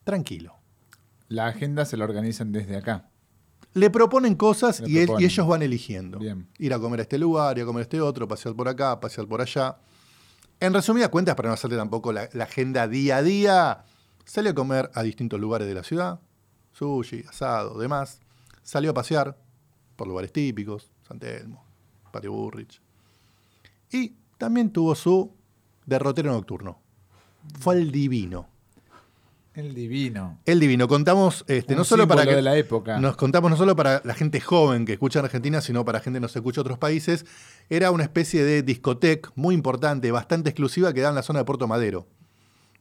tranquilo. 0.04 0.54
La 1.28 1.46
agenda 1.46 1.84
se 1.84 1.96
la 1.96 2.04
organizan 2.04 2.52
desde 2.52 2.76
acá. 2.76 3.08
Le 3.74 3.88
proponen 3.90 4.34
cosas 4.34 4.80
Le 4.80 4.88
y, 4.90 4.96
él- 4.98 5.02
y 5.04 5.06
proponen. 5.06 5.24
ellos 5.30 5.46
van 5.46 5.62
eligiendo. 5.62 6.18
Bien. 6.18 6.46
Ir 6.58 6.74
a 6.74 6.78
comer 6.78 7.00
a 7.00 7.02
este 7.04 7.18
lugar, 7.18 7.56
ir 7.56 7.62
a 7.64 7.66
comer 7.66 7.80
a 7.80 7.82
este 7.84 8.00
otro, 8.00 8.28
pasear 8.28 8.54
por 8.54 8.68
acá, 8.68 9.00
pasear 9.00 9.26
por 9.26 9.40
allá. 9.40 9.78
En 10.60 10.74
resumidas 10.74 11.08
cuentas, 11.08 11.34
para 11.34 11.48
no 11.48 11.54
hacerte 11.54 11.76
tampoco 11.76 12.12
la, 12.12 12.28
la 12.34 12.44
agenda 12.44 12.86
día 12.86 13.16
a 13.16 13.22
día, 13.22 13.84
salió 14.24 14.50
a 14.50 14.54
comer 14.54 14.90
a 14.94 15.02
distintos 15.02 15.40
lugares 15.40 15.66
de 15.66 15.74
la 15.74 15.82
ciudad, 15.82 16.20
sushi, 16.72 17.24
asado, 17.28 17.78
demás. 17.78 18.20
Salió 18.62 18.90
a 18.90 18.94
pasear 18.94 19.36
por 19.96 20.06
lugares 20.06 20.32
típicos, 20.32 20.90
San 21.08 21.18
Telmo, 21.18 21.64
Patio 22.12 22.32
Burrich. 22.32 22.80
Y 23.90 24.14
también 24.38 24.70
tuvo 24.70 24.94
su 24.94 25.34
derrotero 25.86 26.30
nocturno. 26.32 26.78
Fue 27.58 27.74
al 27.76 27.90
divino. 27.90 28.48
El 29.54 29.74
divino. 29.74 30.40
El 30.46 30.60
divino. 30.60 30.88
Contamos, 30.88 31.44
este, 31.46 31.74
Un 31.74 31.78
no 31.78 31.84
solo 31.84 32.08
para 32.08 32.24
que 32.24 32.34
de 32.34 32.42
la 32.42 32.56
época. 32.56 32.98
nos 32.98 33.16
contamos 33.16 33.50
no 33.50 33.56
solo 33.56 33.76
para 33.76 34.00
la 34.04 34.14
gente 34.14 34.40
joven 34.40 34.86
que 34.86 34.94
escucha 34.94 35.18
en 35.18 35.26
Argentina, 35.26 35.60
sino 35.60 35.84
para 35.84 36.00
gente 36.00 36.16
que 36.16 36.22
nos 36.22 36.34
escucha 36.34 36.60
en 36.60 36.62
otros 36.62 36.78
países. 36.78 37.26
Era 37.68 37.90
una 37.90 38.02
especie 38.02 38.44
de 38.44 38.62
discoteca 38.62 39.30
muy 39.34 39.54
importante, 39.54 40.10
bastante 40.10 40.48
exclusiva, 40.48 40.94
que 40.94 41.02
da 41.02 41.10
en 41.10 41.16
la 41.16 41.22
zona 41.22 41.40
de 41.40 41.44
Puerto 41.44 41.68
Madero. 41.68 42.06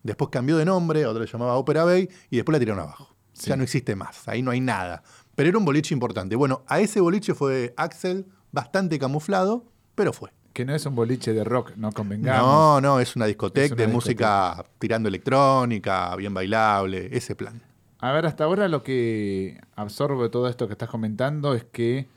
Después 0.04 0.30
cambió 0.32 0.58
de 0.58 0.66
nombre, 0.66 1.06
otra 1.06 1.24
le 1.24 1.30
llamaba 1.30 1.56
Opera 1.56 1.84
Bay, 1.84 2.10
y 2.30 2.38
después 2.38 2.54
la 2.54 2.60
tiraron 2.60 2.84
abajo. 2.84 3.16
Sí. 3.34 3.50
Ya 3.50 3.58
no 3.58 3.64
existe 3.64 3.96
más, 3.96 4.28
ahí 4.28 4.42
no 4.42 4.52
hay 4.52 4.62
nada. 4.62 5.04
Pero 5.36 5.50
era 5.50 5.58
un 5.58 5.66
boliche 5.66 5.94
importante. 5.94 6.36
Bueno, 6.36 6.64
a 6.68 6.80
ese 6.80 7.02
boliche 7.02 7.34
fue 7.34 7.74
Axel, 7.76 8.28
bastante 8.52 8.98
camuflado, 8.98 9.66
pero 9.96 10.14
fue. 10.14 10.32
Que 10.54 10.66
no 10.66 10.76
es 10.76 10.86
un 10.86 10.96
boliche 10.96 11.34
de 11.34 11.44
rock, 11.44 11.74
no 11.78 11.92
convengamos. 11.92 12.42
No, 12.42 12.82
no, 12.82 13.00
es 13.00 13.16
una 13.16 13.26
discoteca 13.26 13.66
Es 13.66 13.72
una 13.72 13.82
de 13.82 13.88
música 13.88 14.66
tirando 14.80 15.08
electrónica, 15.08 16.16
bien 16.16 16.34
bailable, 16.34 17.10
ese 17.16 17.36
plan. 17.36 17.62
A 18.00 18.12
ver, 18.12 18.26
hasta 18.26 18.44
ahora 18.44 18.68
lo 18.68 18.84
que 18.84 19.62
absorbo 19.76 20.24
de 20.24 20.30
todo 20.30 20.50
esto 20.50 20.68
que 20.68 20.74
estás 20.74 20.90
comentando 20.90 21.54
es 21.54 21.64
que 21.64 22.08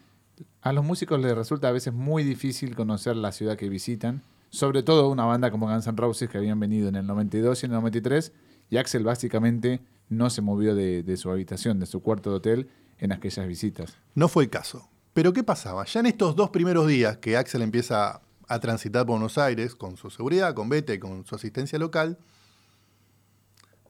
a 0.63 0.73
los 0.73 0.85
músicos 0.85 1.21
les 1.21 1.37
resulta 1.37 1.69
a 1.69 1.73
veces 1.73 1.93
muy 1.93 2.25
difícil 2.25 2.75
conocer 2.75 3.17
la 3.17 3.33
ciudad 3.33 3.57
que 3.57 3.69
visitan, 3.69 4.23
sobre 4.51 4.83
todo 4.83 5.09
una 5.11 5.27
banda 5.27 5.51
como 5.51 5.69
Guns 5.69 5.87
N' 5.87 5.97
Roses 5.97 6.31
que 6.31 6.39
habían 6.39 6.59
venido 6.59 6.89
en 6.89 6.97
el 6.97 7.07
92 7.07 7.63
y 7.63 7.67
en 7.67 7.73
el 7.73 7.77
93, 7.77 8.33
y 8.71 8.79
Axel 8.79 9.05
básicamente 9.05 9.81
no 10.09 10.31
se 10.31 10.41
movió 10.41 10.75
de, 10.75 11.03
de 11.03 11.17
su 11.17 11.31
habitación, 11.31 11.79
de 11.79 11.87
su 11.87 12.03
cuarto 12.03 12.31
de 12.31 12.37
hotel 12.37 12.69
en 12.99 13.13
aquellas 13.13 13.47
visitas. 13.47 13.97
No 14.15 14.29
fue 14.29 14.45
el 14.45 14.51
caso. 14.51 14.89
Pero 15.13 15.33
¿qué 15.33 15.45
pasaba? 15.45 15.85
Ya 15.85 16.01
en 16.01 16.07
estos 16.07 16.35
dos 16.35 16.51
primeros 16.51 16.89
días 16.89 17.19
que 17.19 17.37
Axel 17.37 17.63
empieza 17.63 18.21
a 18.49 18.59
transitar 18.61 19.07
por 19.07 19.15
Buenos 19.15 19.39
Aires 19.39 19.75
con 19.75 19.97
su 19.97 20.11
seguridad, 20.11 20.55
con 20.55 20.69
Bete, 20.69 20.99
con 21.01 21.25
su 21.25 21.35
asistencia 21.35 21.79
local, 21.79 22.19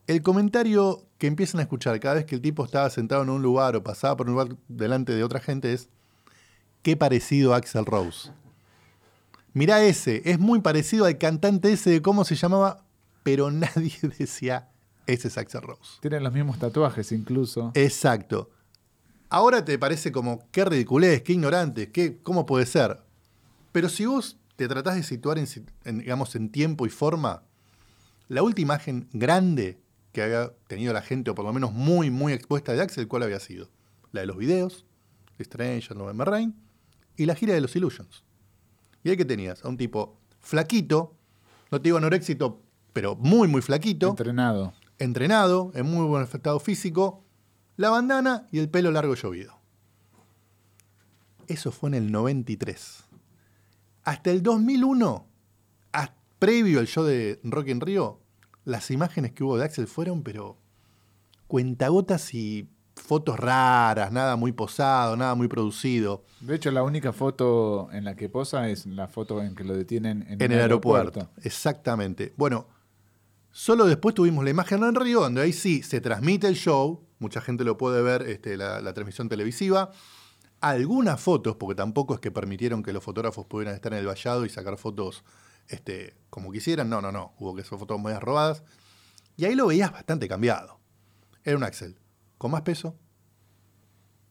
el 0.06 0.22
comentario 0.22 1.06
que 1.18 1.26
empiezan 1.26 1.60
a 1.60 1.62
escuchar 1.62 1.98
cada 2.00 2.16
vez 2.16 2.26
que 2.26 2.34
el 2.34 2.42
tipo 2.42 2.64
estaba 2.64 2.90
sentado 2.90 3.22
en 3.22 3.30
un 3.30 3.42
lugar 3.42 3.74
o 3.76 3.82
pasaba 3.82 4.16
por 4.16 4.26
un 4.28 4.34
lugar 4.34 4.56
delante 4.68 5.14
de 5.14 5.24
otra 5.24 5.40
gente 5.40 5.72
es 5.72 5.88
qué 6.82 6.96
parecido 6.96 7.54
a 7.54 7.56
Axel 7.56 7.86
Rose. 7.86 8.30
Mirá 9.54 9.82
ese, 9.82 10.22
es 10.24 10.38
muy 10.38 10.60
parecido 10.60 11.06
al 11.06 11.16
cantante 11.16 11.72
ese 11.72 11.90
de 11.90 12.02
cómo 12.02 12.24
se 12.24 12.34
llamaba, 12.34 12.84
pero 13.22 13.50
nadie 13.50 13.94
decía 14.18 14.68
ese 15.06 15.28
es 15.28 15.38
Axel 15.38 15.62
Rose. 15.62 15.98
Tienen 16.00 16.22
los 16.22 16.32
mismos 16.32 16.58
tatuajes 16.58 17.12
incluso. 17.12 17.70
Exacto. 17.74 18.50
Ahora 19.30 19.64
te 19.64 19.78
parece 19.78 20.12
como 20.12 20.46
qué 20.50 20.64
ridiculez, 20.64 21.22
qué 21.22 21.32
ignorante, 21.32 21.90
qué, 21.90 22.18
cómo 22.22 22.46
puede 22.46 22.66
ser. 22.66 23.00
Pero 23.72 23.88
si 23.88 24.06
vos 24.06 24.38
te 24.56 24.68
tratás 24.68 24.94
de 24.94 25.02
situar 25.02 25.38
en, 25.38 25.98
digamos, 25.98 26.34
en 26.36 26.50
tiempo 26.50 26.86
y 26.86 26.90
forma, 26.90 27.42
la 28.28 28.42
última 28.42 28.74
imagen 28.74 29.08
grande 29.12 29.80
que 30.12 30.22
había 30.22 30.52
tenido 30.68 30.92
la 30.92 31.02
gente, 31.02 31.30
o 31.30 31.34
por 31.34 31.44
lo 31.44 31.52
menos 31.52 31.72
muy, 31.72 32.10
muy 32.10 32.32
expuesta 32.32 32.72
de 32.72 32.80
Axel, 32.80 33.08
¿cuál 33.08 33.24
había 33.24 33.40
sido? 33.40 33.68
La 34.12 34.20
de 34.20 34.26
los 34.26 34.36
videos, 34.36 34.86
Stranger, 35.40 35.96
November 35.96 36.28
Rain, 36.28 36.54
y 37.16 37.26
la 37.26 37.34
gira 37.34 37.54
de 37.54 37.60
los 37.60 37.74
Illusions. 37.74 38.24
Y 39.02 39.10
ahí 39.10 39.16
que 39.16 39.24
tenías 39.24 39.64
a 39.64 39.68
un 39.68 39.76
tipo 39.76 40.18
flaquito, 40.40 41.16
no 41.70 41.80
te 41.80 41.88
digo 41.88 41.98
anoréxito, 41.98 42.62
pero 42.92 43.16
muy, 43.16 43.48
muy 43.48 43.60
flaquito 43.60 44.10
Entrenado. 44.10 44.72
entrenado, 44.98 45.72
en 45.74 45.86
muy 45.86 46.06
buen 46.06 46.22
estado 46.22 46.60
físico, 46.60 47.24
la 47.76 47.90
bandana 47.90 48.46
y 48.52 48.60
el 48.60 48.68
pelo 48.70 48.92
largo 48.92 49.14
llovido. 49.14 49.58
Eso 51.48 51.72
fue 51.72 51.90
en 51.90 51.94
el 51.94 52.12
93. 52.12 53.04
Hasta 54.04 54.30
el 54.30 54.42
2001, 54.42 55.26
a- 55.92 56.14
previo 56.38 56.78
al 56.80 56.86
show 56.86 57.04
de 57.04 57.40
Rock 57.42 57.68
en 57.68 57.80
Río, 57.80 58.20
las 58.64 58.90
imágenes 58.90 59.32
que 59.32 59.44
hubo 59.44 59.56
de 59.58 59.64
Axel 59.64 59.86
fueron, 59.86 60.22
pero 60.22 60.58
cuentagotas 61.46 62.34
y 62.34 62.68
fotos 62.96 63.38
raras, 63.38 64.12
nada 64.12 64.36
muy 64.36 64.52
posado, 64.52 65.16
nada 65.16 65.34
muy 65.34 65.48
producido. 65.48 66.24
De 66.40 66.54
hecho, 66.54 66.70
la 66.70 66.82
única 66.82 67.12
foto 67.12 67.88
en 67.92 68.04
la 68.04 68.14
que 68.16 68.28
posa 68.28 68.68
es 68.68 68.86
la 68.86 69.08
foto 69.08 69.42
en 69.42 69.54
que 69.54 69.64
lo 69.64 69.76
detienen 69.76 70.24
en, 70.28 70.40
En 70.40 70.52
el 70.52 70.60
aeropuerto. 70.60 71.28
Exactamente. 71.42 72.32
Bueno, 72.36 72.66
solo 73.50 73.86
después 73.86 74.14
tuvimos 74.14 74.44
la 74.44 74.50
imagen 74.50 74.82
en 74.84 74.94
Río, 74.94 75.20
donde 75.20 75.42
ahí 75.42 75.52
sí 75.52 75.82
se 75.82 76.00
transmite 76.00 76.46
el 76.46 76.54
show. 76.54 77.02
Mucha 77.18 77.40
gente 77.40 77.64
lo 77.64 77.76
puede 77.76 78.02
ver, 78.02 78.22
este, 78.22 78.56
la, 78.56 78.80
la 78.80 78.92
transmisión 78.94 79.28
televisiva. 79.28 79.90
Algunas 80.64 81.20
fotos, 81.20 81.56
porque 81.56 81.74
tampoco 81.74 82.14
es 82.14 82.20
que 82.20 82.30
permitieron 82.30 82.82
que 82.82 82.92
los 82.92 83.04
fotógrafos 83.04 83.44
pudieran 83.46 83.74
estar 83.74 83.92
en 83.92 83.98
el 83.98 84.06
vallado 84.06 84.46
y 84.46 84.48
sacar 84.48 84.78
fotos 84.78 85.22
este, 85.68 86.16
como 86.30 86.50
quisieran. 86.50 86.88
No, 86.88 87.02
no, 87.02 87.12
no. 87.12 87.34
Hubo 87.38 87.54
que 87.54 87.60
hacer 87.60 87.78
fotos 87.78 88.00
muy 88.00 88.14
robadas. 88.14 88.62
Y 89.36 89.44
ahí 89.44 89.54
lo 89.54 89.66
veías 89.66 89.92
bastante 89.92 90.26
cambiado. 90.26 90.80
Era 91.42 91.58
un 91.58 91.64
Axel 91.64 91.98
con 92.38 92.50
más 92.50 92.62
peso, 92.62 92.96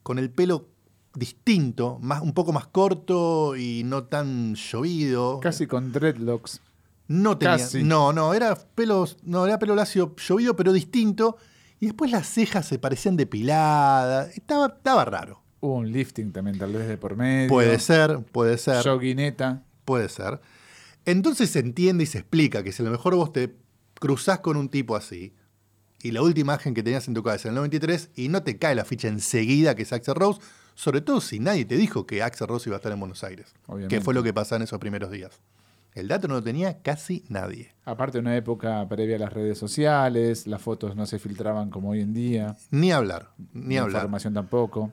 con 0.02 0.18
el 0.18 0.30
pelo 0.30 0.68
distinto, 1.14 1.98
más, 2.00 2.20
un 2.20 2.32
poco 2.32 2.52
más 2.52 2.66
corto 2.66 3.56
y 3.56 3.82
no 3.84 4.04
tan 4.04 4.54
llovido. 4.54 5.40
Casi 5.40 5.66
con 5.66 5.92
dreadlocks. 5.92 6.60
No 7.06 7.38
tenía. 7.38 7.58
Casi. 7.58 7.84
No, 7.84 8.12
no, 8.12 8.34
era 8.34 8.56
pelos, 8.56 9.18
no, 9.22 9.46
era 9.46 9.58
pelo 9.58 9.74
lacio 9.74 10.16
llovido, 10.16 10.56
pero 10.56 10.72
distinto. 10.72 11.36
Y 11.78 11.86
después 11.86 12.10
las 12.10 12.26
cejas 12.28 12.66
se 12.66 12.78
parecían 12.78 13.16
depiladas. 13.16 14.36
Estaba, 14.36 14.66
estaba 14.66 15.04
raro. 15.04 15.43
Hubo 15.64 15.76
un 15.76 15.90
lifting 15.90 16.30
también, 16.30 16.58
tal 16.58 16.74
vez 16.74 16.86
de 16.86 16.98
por 16.98 17.16
medio. 17.16 17.48
Puede 17.48 17.78
ser, 17.78 18.18
puede 18.32 18.58
ser, 18.58 18.84
Yoguineta. 18.84 19.62
puede 19.86 20.10
ser. 20.10 20.38
Entonces 21.06 21.48
se 21.48 21.60
entiende 21.60 22.04
y 22.04 22.06
se 22.06 22.18
explica 22.18 22.62
que 22.62 22.70
si 22.70 22.82
a 22.82 22.84
lo 22.84 22.90
mejor 22.90 23.14
vos 23.14 23.32
te 23.32 23.54
cruzás 23.98 24.40
con 24.40 24.58
un 24.58 24.68
tipo 24.68 24.94
así, 24.94 25.32
y 26.02 26.10
la 26.10 26.20
última 26.20 26.52
imagen 26.52 26.74
que 26.74 26.82
tenías 26.82 27.08
en 27.08 27.14
tu 27.14 27.22
cabeza 27.22 27.48
en 27.48 27.52
el 27.54 27.56
93, 27.56 28.10
y 28.14 28.28
no 28.28 28.42
te 28.42 28.58
cae 28.58 28.74
la 28.74 28.84
ficha 28.84 29.08
enseguida 29.08 29.74
que 29.74 29.84
es 29.84 29.92
Axel 29.94 30.16
Rose, 30.16 30.38
sobre 30.74 31.00
todo 31.00 31.22
si 31.22 31.38
nadie 31.38 31.64
te 31.64 31.78
dijo 31.78 32.06
que 32.06 32.22
Axel 32.22 32.46
Rose 32.46 32.68
iba 32.68 32.76
a 32.76 32.80
estar 32.80 32.92
en 32.92 33.00
Buenos 33.00 33.24
Aires, 33.24 33.54
Obviamente. 33.66 33.96
que 33.96 34.02
fue 34.02 34.12
lo 34.12 34.22
que 34.22 34.34
pasó 34.34 34.56
en 34.56 34.62
esos 34.62 34.78
primeros 34.78 35.10
días. 35.10 35.40
El 35.94 36.08
dato 36.08 36.28
no 36.28 36.34
lo 36.34 36.42
tenía 36.42 36.82
casi 36.82 37.24
nadie. 37.30 37.72
Aparte, 37.86 38.18
una 38.18 38.36
época 38.36 38.86
previa 38.86 39.16
a 39.16 39.20
las 39.20 39.32
redes 39.32 39.56
sociales, 39.56 40.46
las 40.46 40.60
fotos 40.60 40.94
no 40.94 41.06
se 41.06 41.18
filtraban 41.18 41.70
como 41.70 41.88
hoy 41.90 42.02
en 42.02 42.12
día. 42.12 42.54
Ni 42.70 42.92
hablar, 42.92 43.30
ni 43.54 43.76
la 43.76 43.82
hablar. 43.84 44.00
información 44.02 44.34
tampoco. 44.34 44.92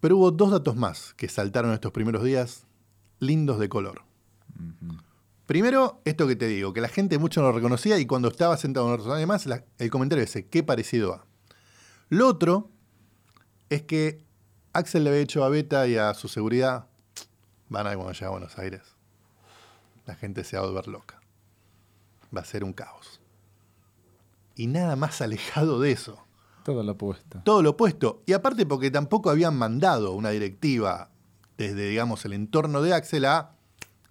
Pero 0.00 0.16
hubo 0.16 0.30
dos 0.30 0.50
datos 0.50 0.76
más 0.76 1.14
que 1.14 1.28
saltaron 1.28 1.72
estos 1.72 1.92
primeros 1.92 2.24
días, 2.24 2.64
lindos 3.18 3.58
de 3.58 3.68
color. 3.68 4.02
Primero, 5.46 6.00
esto 6.04 6.26
que 6.26 6.36
te 6.36 6.46
digo, 6.46 6.72
que 6.72 6.80
la 6.80 6.88
gente 6.88 7.18
mucho 7.18 7.40
no 7.40 7.48
lo 7.48 7.52
reconocía 7.54 7.98
y 7.98 8.06
cuando 8.06 8.28
estaba 8.28 8.56
sentado 8.56 8.86
en 8.86 8.92
un 8.92 8.98
restaurante 8.98 9.26
más, 9.26 9.46
la- 9.46 9.64
el 9.78 9.90
comentario 9.90 10.24
ese, 10.24 10.46
qué 10.46 10.62
parecido 10.62 11.14
a. 11.14 11.24
Lo 12.08 12.28
otro 12.28 12.70
es 13.68 13.82
que 13.82 14.24
Axel 14.72 15.04
le 15.04 15.10
había 15.10 15.22
hecho 15.22 15.44
a 15.44 15.48
Beta 15.48 15.86
y 15.88 15.96
a 15.96 16.14
su 16.14 16.28
seguridad, 16.28 16.86
van 17.68 17.86
a 17.86 17.90
ir 17.90 17.96
cuando 17.96 18.12
llegue 18.12 18.26
a 18.26 18.30
Buenos 18.30 18.58
Aires. 18.58 18.82
La 20.06 20.14
gente 20.14 20.44
se 20.44 20.56
va 20.56 20.62
a 20.62 20.66
volver 20.66 20.88
loca. 20.88 21.20
Va 22.34 22.40
a 22.42 22.44
ser 22.44 22.62
un 22.64 22.72
caos. 22.72 23.20
Y 24.54 24.66
nada 24.68 24.94
más 24.96 25.20
alejado 25.20 25.80
de 25.80 25.92
eso. 25.92 26.24
Todo 26.64 26.82
lo 26.82 26.92
opuesto. 26.92 27.40
Todo 27.44 27.62
lo 27.62 27.70
opuesto. 27.70 28.22
Y 28.26 28.32
aparte 28.32 28.66
porque 28.66 28.90
tampoco 28.90 29.30
habían 29.30 29.56
mandado 29.56 30.12
una 30.12 30.30
directiva 30.30 31.10
desde, 31.56 31.88
digamos, 31.88 32.24
el 32.24 32.32
entorno 32.32 32.82
de 32.82 32.94
Axel 32.94 33.24
a 33.24 33.56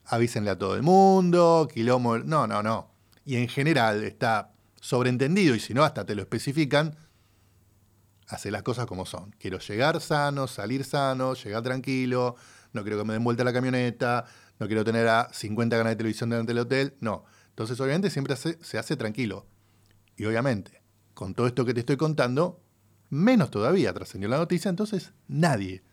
avísenle 0.05 0.49
a 0.51 0.57
todo 0.57 0.75
el 0.75 0.83
mundo, 0.83 1.67
quilombo. 1.71 2.17
No, 2.19 2.47
no, 2.47 2.63
no. 2.63 2.91
Y 3.25 3.35
en 3.35 3.47
general 3.47 4.03
está 4.03 4.51
sobreentendido, 4.81 5.53
y 5.55 5.59
si 5.59 5.73
no, 5.73 5.83
hasta 5.83 6.05
te 6.05 6.15
lo 6.15 6.21
especifican, 6.21 6.95
hace 8.27 8.51
las 8.51 8.63
cosas 8.63 8.85
como 8.85 9.05
son. 9.05 9.35
Quiero 9.39 9.59
llegar 9.59 9.99
sano, 10.01 10.47
salir 10.47 10.83
sano, 10.83 11.33
llegar 11.33 11.63
tranquilo, 11.63 12.35
no 12.73 12.83
quiero 12.83 12.97
que 12.99 13.03
me 13.05 13.13
den 13.13 13.23
vuelta 13.23 13.43
la 13.43 13.53
camioneta, 13.53 14.25
no 14.59 14.67
quiero 14.67 14.83
tener 14.83 15.07
a 15.07 15.29
50 15.33 15.77
ganas 15.77 15.91
de 15.91 15.95
televisión 15.97 16.29
delante 16.29 16.51
del 16.53 16.59
hotel, 16.59 16.95
no. 17.01 17.25
Entonces, 17.49 17.79
obviamente, 17.79 18.09
siempre 18.09 18.33
hace- 18.33 18.57
se 18.61 18.77
hace 18.77 18.95
tranquilo. 18.95 19.45
Y 20.15 20.25
obviamente, 20.25 20.78
con 21.19 21.33
todo 21.33 21.47
esto 21.47 21.65
que 21.65 21.73
te 21.73 21.81
estoy 21.81 21.97
contando, 21.97 22.61
menos 23.09 23.51
todavía 23.51 23.91
trascendió 23.93 24.29
la 24.29 24.37
noticia, 24.37 24.69
entonces 24.69 25.11
nadie 25.27 25.83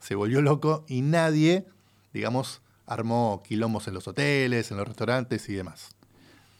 se 0.00 0.16
volvió 0.16 0.42
loco 0.42 0.84
y 0.88 1.02
nadie, 1.02 1.68
digamos, 2.12 2.62
armó 2.84 3.44
quilombos 3.46 3.86
en 3.86 3.94
los 3.94 4.08
hoteles, 4.08 4.72
en 4.72 4.78
los 4.78 4.88
restaurantes 4.88 5.48
y 5.48 5.52
demás. 5.54 5.90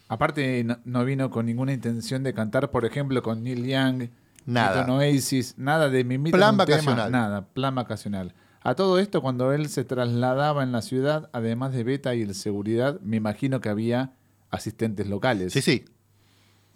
Aparte, 0.06 0.62
no, 0.62 0.78
no 0.84 1.04
vino 1.04 1.30
con 1.32 1.46
ninguna 1.46 1.72
intención 1.72 2.22
de 2.22 2.32
cantar, 2.32 2.70
por 2.70 2.84
ejemplo, 2.84 3.24
con 3.24 3.42
Neil 3.42 3.66
Young, 3.66 4.10
Nada. 4.46 4.86
con 4.86 4.98
Oasis, 4.98 5.58
nada 5.58 5.88
de 5.88 6.04
mimita 6.04 6.36
Plan 6.36 6.52
tema, 6.52 6.64
vacacional. 6.64 7.10
nada, 7.10 7.48
plan 7.48 7.74
vacacional. 7.74 8.34
A 8.60 8.76
todo 8.76 9.00
esto, 9.00 9.20
cuando 9.20 9.52
él 9.52 9.68
se 9.68 9.82
trasladaba 9.82 10.62
en 10.62 10.70
la 10.70 10.82
ciudad, 10.82 11.28
además 11.32 11.72
de 11.72 11.82
Beta 11.82 12.14
y 12.14 12.22
el 12.22 12.36
seguridad, 12.36 13.00
me 13.00 13.16
imagino 13.16 13.60
que 13.60 13.68
había 13.68 14.12
asistentes 14.48 15.08
locales. 15.08 15.52
Sí, 15.52 15.60
sí. 15.60 15.86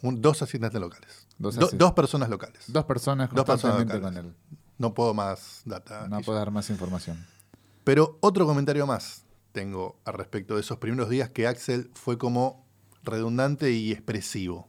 Un- 0.02 0.20
dos 0.20 0.42
asistentes 0.42 0.80
locales. 0.80 1.26
Dos 1.38 1.56
Do- 1.56 1.68
asist- 1.68 1.76
dos 1.76 1.92
personas 1.92 2.28
locales. 2.28 2.64
Dos 2.68 2.84
personas 2.84 3.30
Dos 3.32 3.44
personas 3.44 3.78
locales. 3.80 4.02
con 4.02 4.16
él. 4.16 4.34
No 4.78 4.92
puedo 4.94 5.14
más 5.14 5.62
data. 5.64 6.06
No 6.08 6.20
puedo 6.20 6.38
dar 6.38 6.50
más 6.50 6.68
información. 6.70 7.24
Pero 7.84 8.18
otro 8.20 8.46
comentario 8.46 8.86
más 8.86 9.24
tengo 9.52 9.98
al 10.04 10.14
respecto 10.14 10.54
de 10.54 10.60
esos 10.60 10.78
primeros 10.78 11.08
días 11.08 11.30
que 11.30 11.46
Axel 11.46 11.90
fue 11.94 12.18
como 12.18 12.66
redundante 13.04 13.70
y 13.72 13.92
expresivo. 13.92 14.68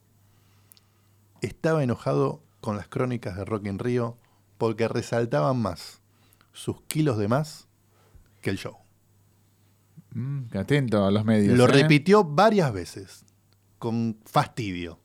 estaba 1.41 1.84
enojado 1.84 2.41
con 2.62 2.77
las 2.77 2.88
crónicas 2.88 3.36
de 3.38 3.46
Rock 3.46 3.67
in 3.67 3.77
Rio 3.79 4.17
porque 4.57 4.88
resaltaban 4.88 5.57
más 5.62 6.01
sus 6.51 6.81
kilos 6.84 7.17
de 7.17 7.27
más 7.27 7.67
que 8.41 8.50
el 8.50 8.57
show. 8.57 8.77
Mm, 10.15 10.57
atento 10.57 11.05
a 11.05 11.12
los 11.12 11.25
medios. 11.25 11.55
Lo 11.57 11.65
¿eh? 11.65 11.67
repitió 11.67 12.24
varias 12.24 12.74
veces, 12.74 13.24
con 13.77 14.17
fastidio. 14.25 15.00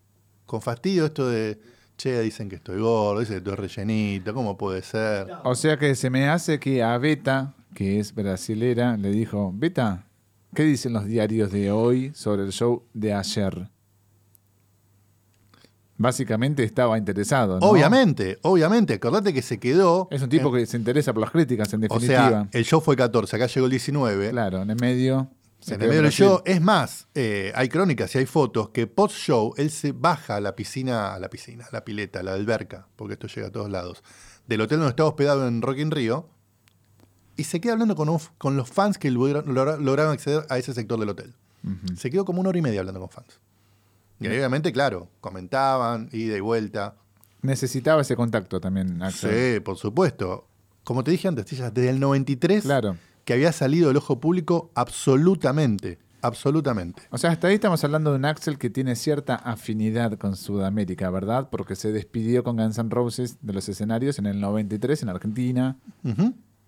Con 0.53 0.61
fastidio 0.61 1.07
esto 1.07 1.27
de, 1.31 1.59
che, 1.97 2.21
dicen 2.21 2.51
que 2.51 2.57
estoy 2.57 2.79
gordo, 2.79 3.21
dicen 3.21 3.37
que 3.43 3.51
estoy 3.51 3.55
rellenito, 3.55 4.35
¿cómo 4.35 4.59
puede 4.59 4.83
ser? 4.83 5.29
O 5.45 5.55
sea 5.55 5.79
que 5.79 5.95
se 5.95 6.11
me 6.11 6.29
hace 6.29 6.61
que 6.61 6.83
a 6.83 6.99
Beta, 6.99 7.55
que 7.75 7.99
es 7.99 8.15
brasilera, 8.15 8.99
le 8.99 9.09
dijo, 9.13 9.51
Beta, 9.55 10.05
¿qué 10.55 10.65
dicen 10.65 10.93
los 10.93 11.07
diarios 11.07 11.51
de 11.53 11.71
hoy 11.71 12.13
sobre 12.15 12.43
el 12.43 12.53
show 12.53 12.83
de 12.93 13.15
ayer? 13.15 13.71
Básicamente 15.97 16.65
estaba 16.65 16.99
interesado. 16.99 17.59
¿no? 17.59 17.67
Obviamente, 17.67 18.39
obviamente, 18.43 18.93
acordate 18.93 19.33
que 19.33 19.41
se 19.41 19.59
quedó... 19.59 20.09
Es 20.11 20.21
un 20.21 20.29
tipo 20.29 20.49
en- 20.49 20.55
que 20.65 20.67
se 20.67 20.77
interesa 20.77 21.15
por 21.15 21.23
las 21.23 21.31
críticas, 21.31 21.73
en 21.73 21.81
O 21.81 21.83
definitiva. 21.83 22.29
sea, 22.29 22.49
el 22.53 22.65
show 22.67 22.83
fue 22.83 22.95
14, 22.95 23.37
acá 23.37 23.47
llegó 23.47 23.65
el 23.65 23.71
19. 23.71 24.31
claro, 24.33 24.61
en 24.61 24.69
el 24.71 24.77
medio. 24.79 25.29
Se 25.63 25.75
En 25.75 25.83
el 25.83 25.89
medio 25.89 26.03
del 26.03 26.11
show, 26.13 26.43
es 26.45 26.61
más, 26.61 27.07
eh, 27.15 27.53
hay 27.55 27.69
crónicas 27.69 28.15
y 28.15 28.19
hay 28.19 28.27
fotos 28.27 28.69
que 28.71 28.87
post-show 28.87 29.55
él 29.57 29.71
se 29.71 29.93
baja 29.93 30.37
a 30.37 30.41
la 30.41 30.55
piscina, 30.57 31.15
a 31.15 31.19
la 31.19 31.31
piscina, 31.31 31.65
a 31.65 31.73
la 31.73 31.85
pileta, 31.85 32.21
a 32.21 32.23
la 32.23 32.35
alberca, 32.35 32.87
porque 32.97 33.15
esto 33.15 33.29
llega 33.29 33.47
a 33.47 33.51
todos 33.53 33.71
lados, 33.71 34.03
del 34.47 34.61
hotel 34.61 34.79
donde 34.79 34.91
estaba 34.91 35.09
hospedado 35.09 35.47
en 35.49 35.63
Rock 35.63 35.79
in 35.79 35.91
Rio, 35.91 36.29
y 37.37 37.45
se 37.45 37.61
queda 37.61 37.73
hablando 37.75 37.97
con, 37.97 38.09
un- 38.09 38.19
con 38.39 38.57
los 38.57 38.69
fans 38.69 38.99
que 38.99 39.11
logra- 39.11 39.43
logra- 39.45 39.79
lograron 39.79 40.13
acceder 40.13 40.45
a 40.51 40.59
ese 40.59 40.75
sector 40.75 40.99
del 41.01 41.09
hotel. 41.09 41.35
Se 41.97 42.11
quedó 42.11 42.25
como 42.25 42.41
una 42.41 42.49
hora 42.49 42.59
y 42.59 42.63
media 42.63 42.81
hablando 42.81 42.99
con 43.01 43.09
fans. 43.09 43.39
Y 44.19 44.27
obviamente, 44.27 44.73
claro, 44.73 45.09
comentaban, 45.21 46.09
ida 46.13 46.37
y 46.37 46.41
vuelta. 46.41 46.97
Necesitaba 47.41 48.03
ese 48.03 48.17
contacto 48.17 48.61
también, 48.61 49.01
Axel. 49.03 49.55
Sí, 49.55 49.61
por 49.61 49.77
supuesto. 49.79 50.47
Como 50.85 51.03
te 51.05 51.13
dije 51.13 51.29
antes, 51.29 51.47
desde 51.49 51.89
el 51.89 52.01
93 52.01 52.65
Claro. 52.65 52.97
Que 53.25 53.33
había 53.35 53.53
salido 53.53 53.89
del 53.89 53.97
ojo 53.97 54.21
público 54.21 54.71
absolutamente, 54.75 55.99
absolutamente. 56.23 57.03
O 57.11 57.19
sea, 57.19 57.31
hasta 57.31 57.49
ahí 57.49 57.55
estamos 57.55 57.83
hablando 57.85 58.11
de 58.11 58.17
un 58.17 58.25
Axel 58.25 58.59
que 58.59 58.71
tiene 58.71 58.97
cierta 58.97 59.35
afinidad 59.37 60.19
con 60.19 60.37
Sudamérica, 60.37 61.11
¿verdad? 61.11 61.49
Porque 61.51 61.77
se 61.77 61.93
despidió 61.93 62.43
con 62.45 62.57
Guns 62.57 62.79
N' 62.79 62.91
Roses 62.91 63.39
de 63.43 63.53
los 63.53 63.69
escenarios 63.69 64.19
en 64.19 64.27
el 64.27 64.41
93 64.41 65.03
en 65.03 65.09
Argentina. 65.09 65.77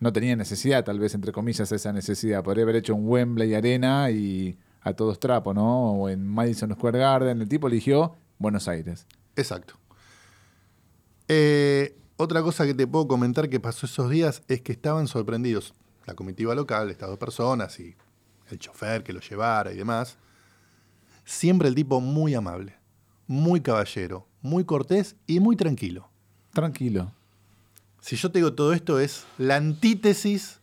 No 0.01 0.13
tenía 0.13 0.37
necesidad, 0.37 0.85
tal 0.85 0.99
vez, 0.99 1.15
entre 1.15 1.33
comillas, 1.33 1.71
esa 1.73 1.93
necesidad. 1.93 2.43
Podría 2.43 2.65
haber 2.65 2.77
hecho 2.77 2.95
un 2.95 3.09
Wembley 3.09 3.55
Arena 3.55 4.11
y 4.11 4.59
a 4.83 4.93
todos 4.93 5.19
trapo, 5.19 5.55
¿no? 5.55 5.93
O 5.93 6.09
en 6.09 6.27
Madison 6.27 6.73
Square 6.75 6.99
Garden. 6.99 7.41
El 7.41 7.49
tipo 7.49 7.69
eligió 7.69 8.15
Buenos 8.39 8.69
Aires. 8.69 9.07
Exacto. 9.37 9.75
Eh, 11.29 11.97
otra 12.17 12.43
cosa 12.43 12.67
que 12.67 12.75
te 12.75 12.87
puedo 12.87 13.09
comentar 13.09 13.49
que 13.49 13.61
pasó 13.61 13.87
esos 13.87 14.11
días 14.11 14.43
es 14.49 14.61
que 14.61 14.73
estaban 14.73 15.09
sorprendidos 15.09 15.75
la 16.07 16.15
comitiva 16.15 16.55
local, 16.55 16.91
estas 16.91 17.09
dos 17.09 17.19
personas 17.19 17.79
y 17.81 17.95
el 18.51 18.59
chofer 18.59 19.03
que 19.03 19.13
lo 19.13 19.21
llevara 19.21 19.73
y 19.73 19.77
demás. 19.77 20.17
Siempre 21.25 21.69
el 21.69 21.75
tipo 21.75 22.01
muy 22.01 22.35
amable, 22.35 22.75
muy 23.27 23.61
caballero, 23.61 24.27
muy 24.43 24.65
cortés 24.65 25.17
y 25.27 25.41
muy 25.41 25.57
tranquilo. 25.57 26.11
Tranquilo. 26.53 27.13
Si 28.01 28.17
yo 28.17 28.31
te 28.31 28.39
digo 28.39 28.53
todo 28.53 28.75
esto 28.75 29.01
es 29.01 29.25
la 29.39 29.57
antítesis 29.57 30.61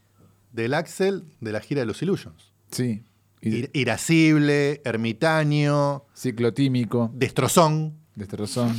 del 0.53 0.73
Axel 0.75 1.23
de 1.39 1.51
la 1.51 1.59
gira 1.61 1.81
de 1.81 1.87
los 1.87 2.01
Illusions. 2.03 2.51
Sí. 2.69 3.03
Ir- 3.41 3.71
irascible, 3.73 4.81
ermitaño, 4.85 6.03
ciclotímico, 6.15 7.09
destrozón, 7.15 7.97
destrozón. 8.15 8.75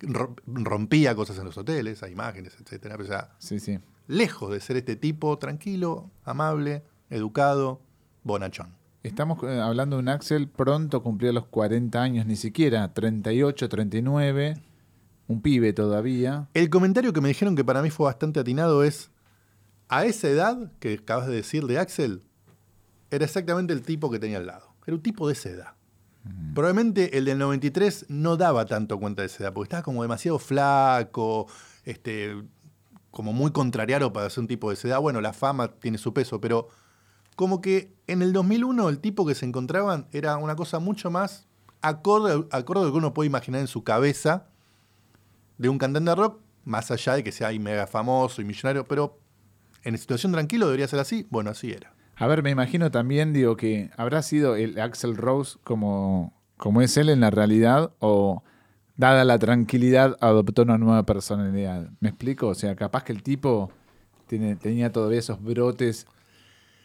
ro- 0.00 0.34
rompía 0.46 1.14
cosas 1.14 1.36
en 1.38 1.44
los 1.44 1.58
hoteles, 1.58 2.02
hay 2.02 2.12
imágenes, 2.12 2.54
etcétera. 2.58 2.96
O 2.98 3.04
sea, 3.04 3.32
Sí, 3.38 3.60
sí. 3.60 3.78
Lejos 4.06 4.50
de 4.50 4.60
ser 4.60 4.76
este 4.76 4.96
tipo 4.96 5.38
tranquilo, 5.38 6.10
amable, 6.24 6.82
educado, 7.10 7.80
bonachón. 8.22 8.74
Estamos 9.02 9.42
eh, 9.44 9.60
hablando 9.60 9.96
de 9.96 10.02
un 10.02 10.08
Axel 10.08 10.48
pronto 10.48 11.02
cumplió 11.02 11.32
los 11.32 11.46
40 11.46 12.00
años, 12.00 12.26
ni 12.26 12.36
siquiera 12.36 12.92
38, 12.94 13.68
39, 13.68 14.54
un 15.28 15.42
pibe 15.42 15.72
todavía. 15.72 16.48
El 16.54 16.70
comentario 16.70 17.12
que 17.12 17.20
me 17.20 17.28
dijeron 17.28 17.56
que 17.56 17.64
para 17.64 17.82
mí 17.82 17.90
fue 17.90 18.06
bastante 18.06 18.40
atinado 18.40 18.82
es, 18.82 19.10
a 19.88 20.06
esa 20.06 20.28
edad 20.28 20.72
que 20.80 20.94
acabas 20.94 21.26
de 21.26 21.34
decir 21.34 21.66
de 21.66 21.78
Axel, 21.78 22.22
era 23.10 23.24
exactamente 23.24 23.72
el 23.72 23.82
tipo 23.82 24.10
que 24.10 24.18
tenía 24.18 24.38
al 24.38 24.46
lado. 24.46 24.74
Era 24.86 24.96
un 24.96 25.02
tipo 25.02 25.26
de 25.26 25.34
esa 25.34 25.50
edad. 25.50 25.74
Probablemente 26.54 27.18
el 27.18 27.26
del 27.26 27.38
93 27.38 28.06
no 28.08 28.38
daba 28.38 28.64
tanto 28.64 28.98
cuenta 28.98 29.20
de 29.20 29.26
esa 29.26 29.44
edad, 29.44 29.52
porque 29.52 29.66
estaba 29.66 29.82
como 29.82 30.00
demasiado 30.00 30.38
flaco, 30.38 31.46
este, 31.84 32.42
como 33.14 33.32
muy 33.32 33.52
contrariado 33.52 34.12
para 34.12 34.28
ser 34.28 34.42
un 34.42 34.48
tipo 34.48 34.68
de 34.68 34.74
esa 34.74 34.88
edad. 34.88 35.00
Bueno, 35.00 35.20
la 35.20 35.32
fama 35.32 35.68
tiene 35.68 35.98
su 35.98 36.12
peso, 36.12 36.40
pero 36.40 36.68
como 37.36 37.60
que 37.60 37.94
en 38.08 38.22
el 38.22 38.32
2001 38.32 38.88
el 38.88 38.98
tipo 38.98 39.24
que 39.24 39.34
se 39.34 39.46
encontraban 39.46 40.08
era 40.12 40.36
una 40.36 40.56
cosa 40.56 40.80
mucho 40.80 41.10
más 41.10 41.46
acorde, 41.80 42.46
acorde 42.50 42.80
a 42.80 42.84
lo 42.84 42.92
que 42.92 42.98
uno 42.98 43.14
puede 43.14 43.28
imaginar 43.28 43.60
en 43.60 43.68
su 43.68 43.84
cabeza 43.84 44.48
de 45.58 45.68
un 45.68 45.78
cantante 45.78 46.10
de 46.10 46.16
rock, 46.16 46.40
más 46.64 46.90
allá 46.90 47.14
de 47.14 47.22
que 47.22 47.30
sea 47.30 47.48
ahí 47.48 47.58
mega 47.58 47.86
famoso 47.86 48.42
y 48.42 48.44
millonario, 48.44 48.84
pero 48.84 49.20
en 49.84 49.96
situación 49.96 50.32
tranquilo 50.32 50.66
debería 50.66 50.88
ser 50.88 50.98
así. 50.98 51.26
Bueno, 51.30 51.50
así 51.50 51.70
era. 51.70 51.94
A 52.16 52.26
ver, 52.26 52.42
me 52.42 52.50
imagino 52.50 52.90
también, 52.90 53.32
digo, 53.32 53.56
que 53.56 53.90
habrá 53.96 54.22
sido 54.22 54.56
el 54.56 54.80
Axel 54.80 55.16
Rose 55.16 55.58
como, 55.62 56.32
como 56.56 56.82
es 56.82 56.96
él 56.96 57.10
en 57.10 57.20
la 57.20 57.30
realidad 57.30 57.92
o 58.00 58.42
dada 58.96 59.24
la 59.24 59.38
tranquilidad 59.38 60.16
adoptó 60.20 60.62
una 60.62 60.78
nueva 60.78 61.04
personalidad. 61.04 61.90
¿Me 62.00 62.08
explico? 62.10 62.48
O 62.48 62.54
sea, 62.54 62.76
capaz 62.76 63.04
que 63.04 63.12
el 63.12 63.22
tipo 63.22 63.70
tiene, 64.26 64.56
tenía 64.56 64.92
todavía 64.92 65.18
esos 65.18 65.42
brotes 65.42 66.06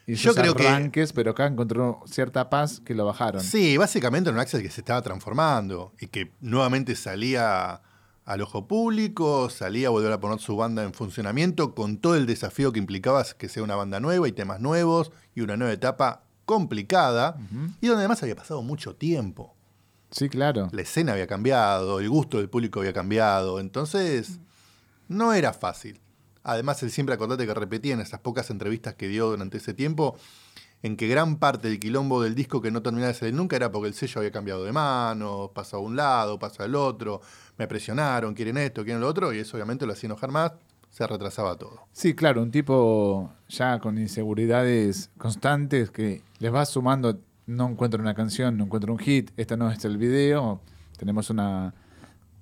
y 0.07 0.15
Yo 0.15 0.31
esos 0.31 0.41
creo 0.41 0.55
que- 0.55 0.67
arranques, 0.67 1.13
pero 1.13 1.31
acá 1.31 1.45
encontró 1.45 2.01
cierta 2.05 2.49
paz 2.49 2.79
que 2.79 2.95
lo 2.95 3.05
bajaron. 3.05 3.41
Sí, 3.43 3.77
básicamente 3.77 4.29
era 4.29 4.35
un 4.35 4.41
Axel 4.41 4.61
que 4.63 4.71
se 4.71 4.81
estaba 4.81 5.01
transformando 5.01 5.93
y 5.99 6.07
que 6.07 6.31
nuevamente 6.41 6.95
salía 6.95 7.81
al 8.25 8.41
ojo 8.41 8.67
público, 8.67 9.49
salía 9.49 9.87
a 9.87 9.91
volver 9.91 10.11
a 10.11 10.19
poner 10.19 10.39
su 10.39 10.55
banda 10.55 10.83
en 10.83 10.93
funcionamiento 10.93 11.73
con 11.73 11.97
todo 11.97 12.15
el 12.15 12.25
desafío 12.27 12.71
que 12.71 12.79
implicaba 12.79 13.23
que 13.37 13.49
sea 13.49 13.63
una 13.63 13.75
banda 13.75 13.99
nueva 13.99 14.27
y 14.27 14.31
temas 14.31 14.59
nuevos 14.59 15.11
y 15.35 15.41
una 15.41 15.57
nueva 15.57 15.73
etapa 15.73 16.23
complicada 16.45 17.37
y 17.81 17.87
donde 17.87 18.01
además 18.01 18.21
había 18.23 18.35
pasado 18.35 18.61
mucho 18.63 18.95
tiempo. 18.95 19.55
Sí, 20.11 20.29
claro. 20.29 20.69
La 20.71 20.81
escena 20.81 21.13
había 21.13 21.27
cambiado, 21.27 21.99
el 21.99 22.09
gusto 22.09 22.37
del 22.37 22.49
público 22.49 22.79
había 22.79 22.93
cambiado, 22.93 23.59
entonces 23.59 24.39
no 25.07 25.33
era 25.33 25.53
fácil. 25.53 25.99
Además, 26.43 26.81
él 26.83 26.91
siempre 26.91 27.15
acordate 27.15 27.45
que 27.45 27.53
repetía 27.53 27.93
en 27.93 28.01
esas 28.01 28.21
pocas 28.21 28.49
entrevistas 28.49 28.95
que 28.95 29.07
dio 29.07 29.29
durante 29.29 29.57
ese 29.57 29.73
tiempo, 29.73 30.17
en 30.81 30.95
que 30.95 31.07
gran 31.07 31.37
parte 31.37 31.67
del 31.67 31.79
quilombo 31.79 32.23
del 32.23 32.35
disco 32.35 32.61
que 32.61 32.71
no 32.71 32.81
terminaba 32.81 33.09
de 33.09 33.19
salir 33.19 33.33
nunca 33.35 33.55
era 33.55 33.71
porque 33.71 33.89
el 33.89 33.93
sello 33.93 34.19
había 34.19 34.31
cambiado 34.31 34.63
de 34.63 34.71
mano, 34.71 35.51
pasó 35.53 35.77
a 35.77 35.79
un 35.79 35.95
lado, 35.95 36.39
pasó 36.39 36.63
al 36.63 36.73
otro, 36.75 37.21
me 37.57 37.67
presionaron, 37.67 38.33
quieren 38.33 38.57
esto, 38.57 38.83
quieren 38.83 39.01
lo 39.01 39.07
otro, 39.07 39.33
y 39.33 39.39
eso 39.39 39.57
obviamente 39.57 39.85
lo 39.85 39.93
hacía 39.93 40.07
enojar 40.07 40.31
más, 40.31 40.53
se 40.89 41.05
retrasaba 41.05 41.55
todo. 41.57 41.87
Sí, 41.91 42.15
claro, 42.15 42.41
un 42.41 42.51
tipo 42.51 43.31
ya 43.49 43.79
con 43.79 43.97
inseguridades 43.97 45.11
constantes 45.17 45.91
que 45.91 46.23
les 46.39 46.53
va 46.53 46.65
sumando, 46.65 47.19
no 47.49 47.67
encuentro 47.67 48.01
una 48.01 48.13
canción, 48.13 48.57
no 48.57 48.65
encuentro 48.65 48.93
un 48.93 48.99
hit, 48.99 49.31
esta 49.35 49.57
no 49.57 49.71
es 49.71 49.83
el 49.83 49.97
video, 49.97 50.61
tenemos 50.97 51.29
una, 51.31 51.73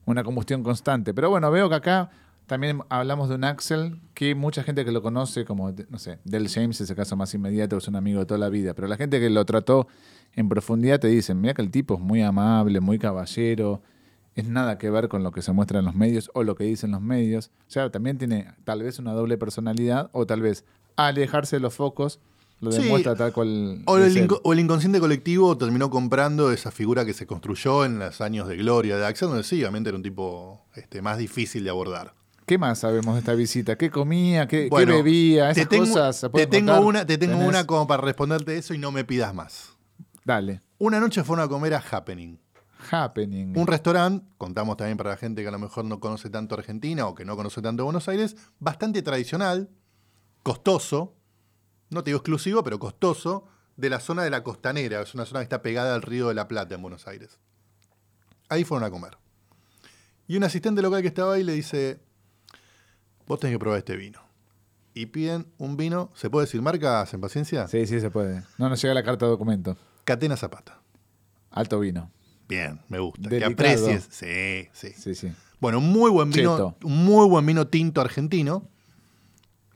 una 0.06 0.24
combustión 0.24 0.64
constante. 0.64 1.14
Pero 1.14 1.30
bueno, 1.30 1.50
veo 1.50 1.70
que 1.70 1.76
acá 1.76 2.10
también 2.46 2.82
hablamos 2.90 3.30
de 3.30 3.36
un 3.36 3.46
Axel 3.46 4.02
que 4.14 4.36
mucha 4.36 4.64
gente 4.64 4.84
que 4.84 4.92
lo 4.92 5.02
conoce, 5.02 5.46
como, 5.46 5.74
no 5.90 5.98
sé, 5.98 6.20
Del 6.26 6.50
James 6.50 6.82
es 6.82 6.90
el 6.90 6.96
caso 6.96 7.16
más 7.16 7.34
inmediato, 7.34 7.78
es 7.78 7.88
un 7.88 7.96
amigo 7.96 8.20
de 8.20 8.26
toda 8.26 8.38
la 8.38 8.50
vida, 8.50 8.74
pero 8.74 8.88
la 8.88 8.98
gente 8.98 9.20
que 9.20 9.30
lo 9.30 9.46
trató 9.46 9.88
en 10.34 10.50
profundidad 10.50 11.00
te 11.00 11.08
dicen, 11.08 11.40
mira 11.40 11.54
que 11.54 11.62
el 11.62 11.72
tipo 11.72 11.96
es 11.96 12.02
muy 12.02 12.22
amable, 12.22 12.82
muy 12.82 13.00
caballero, 13.00 13.82
es 14.36 14.48
nada 14.48 14.78
que 14.78 14.90
ver 14.90 15.08
con 15.08 15.24
lo 15.24 15.32
que 15.32 15.42
se 15.42 15.54
muestra 15.54 15.80
en 15.80 15.86
los 15.86 15.96
medios 15.96 16.30
o 16.34 16.44
lo 16.44 16.56
que 16.56 16.66
dicen 16.66 16.92
los 16.92 17.02
medios. 17.02 17.50
O 17.62 17.72
sea, 17.72 17.90
también 17.90 18.18
tiene 18.18 18.54
tal 18.66 18.84
vez 18.84 19.00
una 19.00 19.14
doble 19.14 19.38
personalidad 19.38 20.10
o 20.12 20.28
tal 20.28 20.42
vez 20.42 20.64
alejarse 20.96 21.56
de 21.56 21.60
los 21.62 21.74
focos 21.74 22.20
lo 22.60 22.72
Sí, 22.72 22.84
demuestra 22.84 23.16
tal 23.16 23.32
cual. 23.34 23.82
O 23.86 23.98
el, 23.98 24.28
o 24.44 24.54
inconsciente 24.56 25.00
colectivo 25.00 25.58
terminó 25.58 25.90
comprando 25.90 26.52
esa 26.52 26.72
figura 26.72 27.06
que 27.06 27.14
se 27.14 27.28
construyó 27.28 27.86
en 27.86 28.00
los 28.00 28.20
años 28.22 28.48
de 28.48 28.58
gloria 28.58 28.98
de 28.98 29.06
Axel, 29.06 29.28
donde 29.30 29.44
sí, 29.44 29.62
obviamente 29.62 29.90
era 29.90 29.98
un 29.98 30.04
tipo 30.04 30.66
este, 30.76 31.02
más 31.02 31.18
difícil 31.18 31.64
de 31.64 31.70
abordar. 31.70 32.14
¿Qué 32.46 32.58
más 32.58 32.80
sabemos 32.80 33.16
de 33.16 33.20
esta 33.20 33.34
visita? 33.34 33.78
¿Qué 33.78 33.92
comía? 33.92 34.48
¿Qué, 34.48 34.64
qué 34.64 34.70
Bueno, 34.70 34.94
bebía? 34.94 35.52
Esas 35.52 35.64
te 35.68 35.76
tengo, 35.76 35.86
cosas 35.86 36.16
se 36.18 36.30
te 36.30 36.48
tengo 36.48 36.72
contar? 36.72 36.88
una, 36.88 37.06
te 37.06 37.18
tengo 37.18 37.34
¿Tenés? 37.34 37.48
una 37.50 37.68
como 37.68 37.86
para 37.88 38.02
responderte 38.02 38.58
eso 38.58 38.74
y 38.74 38.78
no 38.78 38.92
me 38.92 39.04
pidas 39.04 39.34
más. 39.36 39.76
Dale. 40.24 40.62
Una 40.78 41.00
noche 41.00 41.24
fueron 41.24 41.46
a 41.46 41.50
comer 41.50 41.74
a 41.74 41.84
Happening. 41.92 42.40
Happening. 42.90 43.58
Un 43.58 43.68
restaurante, 43.68 44.26
contamos 44.38 44.78
también 44.78 44.96
para 44.98 45.10
la 45.10 45.18
gente 45.18 45.42
que 45.42 45.48
a 45.50 45.52
lo 45.52 45.60
mejor 45.60 45.84
no 45.84 46.00
conoce 46.00 46.30
tanto 46.30 46.56
Argentina 46.56 47.06
o 47.08 47.16
que 47.16 47.26
no 47.26 47.36
conoce 47.36 47.62
tanto 47.62 47.84
Buenos 47.84 48.08
Aires, 48.08 48.38
bastante 48.60 49.02
tradicional, 49.02 49.70
costoso, 50.44 51.16
no 51.90 52.04
te 52.04 52.10
digo 52.10 52.18
exclusivo, 52.18 52.64
pero 52.64 52.80
costoso, 52.80 53.48
de 53.76 53.90
la 53.90 54.00
zona 54.00 54.24
de 54.24 54.30
la 54.30 54.44
costanera. 54.44 55.02
Es 55.02 55.14
una 55.14 55.26
zona 55.26 55.40
que 55.40 55.44
está 55.44 55.62
pegada 55.62 55.96
al 55.96 56.02
río 56.02 56.28
de 56.28 56.34
la 56.34 56.48
Plata 56.48 56.76
en 56.76 56.82
Buenos 56.82 57.08
Aires. 57.08 57.38
Ahí 58.50 58.64
fueron 58.64 58.86
a 58.86 58.92
comer. 58.92 59.18
Y 60.28 60.36
un 60.36 60.44
asistente 60.44 60.82
local 60.82 61.02
que 61.02 61.08
estaba 61.08 61.36
ahí 61.36 61.44
le 61.44 61.54
dice, 61.54 62.00
vos 63.28 63.40
tenés 63.40 63.56
que 63.56 63.60
probar 63.60 63.80
este 63.80 63.96
vino. 63.96 64.20
Y 64.94 65.06
piden 65.08 65.46
un 65.58 65.78
vino, 65.78 66.12
¿se 66.16 66.30
puede 66.30 66.48
decir 66.48 66.62
marcas 66.62 67.14
en 67.14 67.22
paciencia? 67.22 67.68
Sí, 67.68 67.86
sí, 67.86 68.00
se 68.02 68.10
puede. 68.10 68.44
No 68.58 68.68
nos 68.68 68.82
llega 68.82 68.94
la 68.94 69.04
carta 69.04 69.26
de 69.26 69.32
documento. 69.32 69.78
Catena 70.04 70.36
Zapata. 70.36 70.82
Alto 71.52 71.80
vino. 71.80 72.12
Bien, 72.50 72.82
me 72.90 73.00
gusta. 73.00 73.30
Delicado. 73.30 73.56
Que 73.56 73.64
aprecies. 73.64 74.08
Sí, 74.10 74.70
sí. 74.74 74.94
Sí, 74.98 75.16
sí. 75.16 75.32
Bueno, 75.60 75.82
muy 75.82 76.10
buen 76.10 76.30
vino, 76.32 76.56
Cheto. 76.56 76.78
un 76.84 77.06
muy 77.06 77.28
buen 77.28 77.46
vino 77.46 77.68
tinto 77.68 78.02
argentino. 78.02 78.68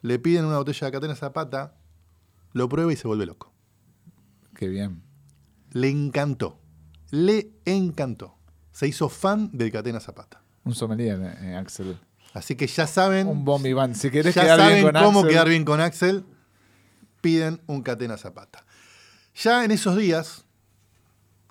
Le 0.01 0.19
piden 0.19 0.45
una 0.45 0.57
botella 0.57 0.87
de 0.87 0.91
Catena 0.91 1.15
Zapata, 1.15 1.75
lo 2.53 2.69
prueba 2.69 2.91
y 2.91 2.95
se 2.95 3.07
vuelve 3.07 3.25
loco. 3.25 3.53
Qué 4.55 4.67
bien. 4.67 5.01
Le 5.71 5.89
encantó. 5.89 6.59
Le 7.09 7.51
encantó. 7.65 8.37
Se 8.71 8.87
hizo 8.87 9.09
fan 9.09 9.49
del 9.53 9.71
Catena 9.71 9.99
Zapata. 9.99 10.41
Un 10.63 10.75
sommelier, 10.75 11.19
eh, 11.41 11.55
Axel. 11.55 11.97
Así 12.33 12.55
que 12.55 12.67
ya 12.67 12.87
saben, 12.87 13.27
Un 13.27 13.43
bombi 13.43 13.73
van. 13.73 13.95
Si 13.95 14.09
querés 14.09 14.35
ya 14.35 14.43
quedar 14.43 14.59
saben 14.59 14.75
bien 14.75 14.93
con 14.93 15.03
cómo 15.03 15.19
Axel, 15.19 15.31
quedar 15.31 15.49
bien 15.49 15.65
con 15.65 15.81
Axel, 15.81 16.25
piden 17.21 17.61
un 17.67 17.81
Catena 17.81 18.17
Zapata. 18.17 18.65
Ya 19.35 19.65
en 19.65 19.71
esos 19.71 19.97
días, 19.97 20.45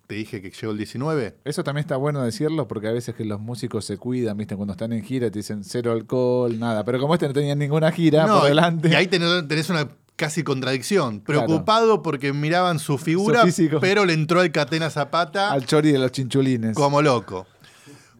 te 0.06 0.14
dije 0.14 0.42
que 0.42 0.50
llegó 0.50 0.72
el 0.72 0.78
19, 0.78 1.38
Eso 1.44 1.62
también 1.62 1.82
está 1.82 1.96
bueno 1.96 2.22
decirlo 2.22 2.66
porque 2.66 2.88
a 2.88 2.92
veces 2.92 3.14
que 3.14 3.24
los 3.24 3.40
músicos 3.40 3.84
se 3.84 3.96
cuidan, 3.96 4.36
¿viste? 4.36 4.56
Cuando 4.56 4.72
están 4.72 4.92
en 4.92 5.04
gira 5.04 5.30
te 5.30 5.38
dicen 5.38 5.62
cero 5.62 5.92
alcohol, 5.92 6.58
nada. 6.58 6.84
Pero 6.84 6.98
como 6.98 7.14
este 7.14 7.28
no 7.28 7.32
tenía 7.32 7.54
ninguna 7.54 7.92
gira 7.92 8.26
No, 8.26 8.40
por 8.40 8.48
delante. 8.48 8.88
Y 8.88 8.94
ahí 8.94 9.06
tenés, 9.06 9.46
tenés 9.46 9.70
una 9.70 9.88
casi 10.20 10.44
contradicción. 10.44 11.20
Claro. 11.20 11.46
Preocupado 11.46 12.02
porque 12.02 12.32
miraban 12.34 12.78
su 12.78 12.98
figura, 12.98 13.50
Su 13.50 13.78
pero 13.80 14.04
le 14.04 14.12
entró 14.12 14.42
el 14.42 14.52
Catena 14.52 14.90
Zapata 14.90 15.50
Al 15.50 15.64
chori 15.64 15.90
de 15.92 15.98
los 15.98 16.12
chinchulines. 16.12 16.74
como 16.76 17.00
loco. 17.00 17.46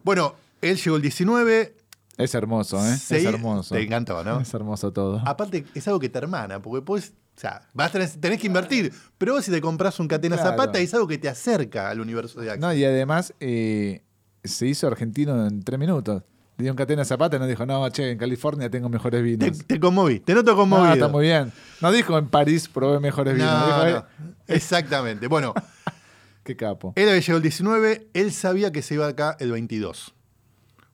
Bueno, 0.03 0.33
él 0.61 0.77
llegó 0.77 0.95
el 0.95 1.01
19. 1.03 1.75
Es 2.17 2.33
hermoso, 2.35 2.77
¿eh? 2.85 2.97
se- 2.97 3.17
es 3.19 3.25
hermoso. 3.25 3.75
Te 3.75 3.81
encantó, 3.83 4.23
¿no? 4.23 4.39
Es 4.41 4.53
hermoso 4.53 4.91
todo. 4.91 5.21
Aparte, 5.25 5.65
es 5.75 5.87
algo 5.87 5.99
que 5.99 6.09
te 6.09 6.17
hermana, 6.17 6.61
porque 6.61 6.83
pues, 6.83 7.13
o 7.37 7.39
sea, 7.39 7.61
vas 7.73 7.91
tenés 8.19 8.39
que 8.39 8.47
invertir. 8.47 8.91
Pero 9.17 9.33
vos 9.33 9.45
si 9.45 9.51
te 9.51 9.61
compras 9.61 9.99
un 9.99 10.07
Catena 10.07 10.35
Claro. 10.37 10.51
Zapata, 10.51 10.79
es 10.79 10.93
algo 10.93 11.07
que 11.07 11.17
te 11.19 11.29
acerca 11.29 11.89
al 11.89 11.99
universo 12.01 12.41
de 12.41 12.49
Axel. 12.49 12.61
No, 12.61 12.73
y 12.73 12.83
además 12.83 13.33
eh, 13.39 14.03
se 14.43 14.67
hizo 14.67 14.87
argentino 14.87 15.47
en 15.47 15.63
tres 15.63 15.79
minutos. 15.79 16.23
Un 16.59 16.75
catena 16.75 17.03
zapata 17.05 17.37
y 17.37 17.39
nos 17.39 17.47
dijo, 17.49 17.65
no, 17.65 17.89
che, 17.89 18.11
en 18.11 18.17
California 18.19 18.69
tengo 18.69 18.87
mejores 18.87 19.23
vinos. 19.23 19.65
te 19.65 19.79
conmoví, 19.79 20.19
te 20.19 20.35
noto 20.35 20.51
No, 20.51 20.57
conmovido. 20.57 20.93
está 20.93 21.07
muy 21.07 21.25
bien. 21.25 21.51
No 21.81 21.91
dijo 21.91 22.17
en 22.17 22.27
París 22.27 22.67
probé 22.67 22.99
mejores 22.99 23.33
vinos. 23.35 23.51
No, 23.51 23.85
Dijo, 23.85 23.99
no. 23.99 24.05
eh, 24.27 24.33
Exactamente. 24.47 25.25
Bueno, 25.27 25.53
qué 26.43 26.55
capo. 26.55 26.93
Él 26.95 27.07
había 27.09 27.19
llegado 27.19 27.37
el 27.37 27.43
19, 27.43 28.09
él 28.13 28.31
sabía 28.31 28.71
que 28.71 28.81
se 28.83 28.93
iba 28.93 29.07
acá 29.07 29.35
el 29.39 29.51
22. 29.51 30.13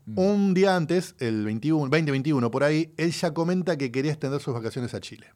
Mm. 0.05 0.19
Un 0.19 0.53
día 0.53 0.75
antes, 0.77 1.15
el 1.19 1.43
21, 1.43 1.89
2021, 1.89 2.49
por 2.49 2.63
ahí, 2.63 2.93
él 2.95 3.11
ya 3.11 3.33
comenta 3.33 3.77
que 3.77 3.91
quería 3.91 4.11
extender 4.11 4.39
sus 4.39 4.53
vacaciones 4.53 4.93
a 4.93 5.01
Chile. 5.01 5.27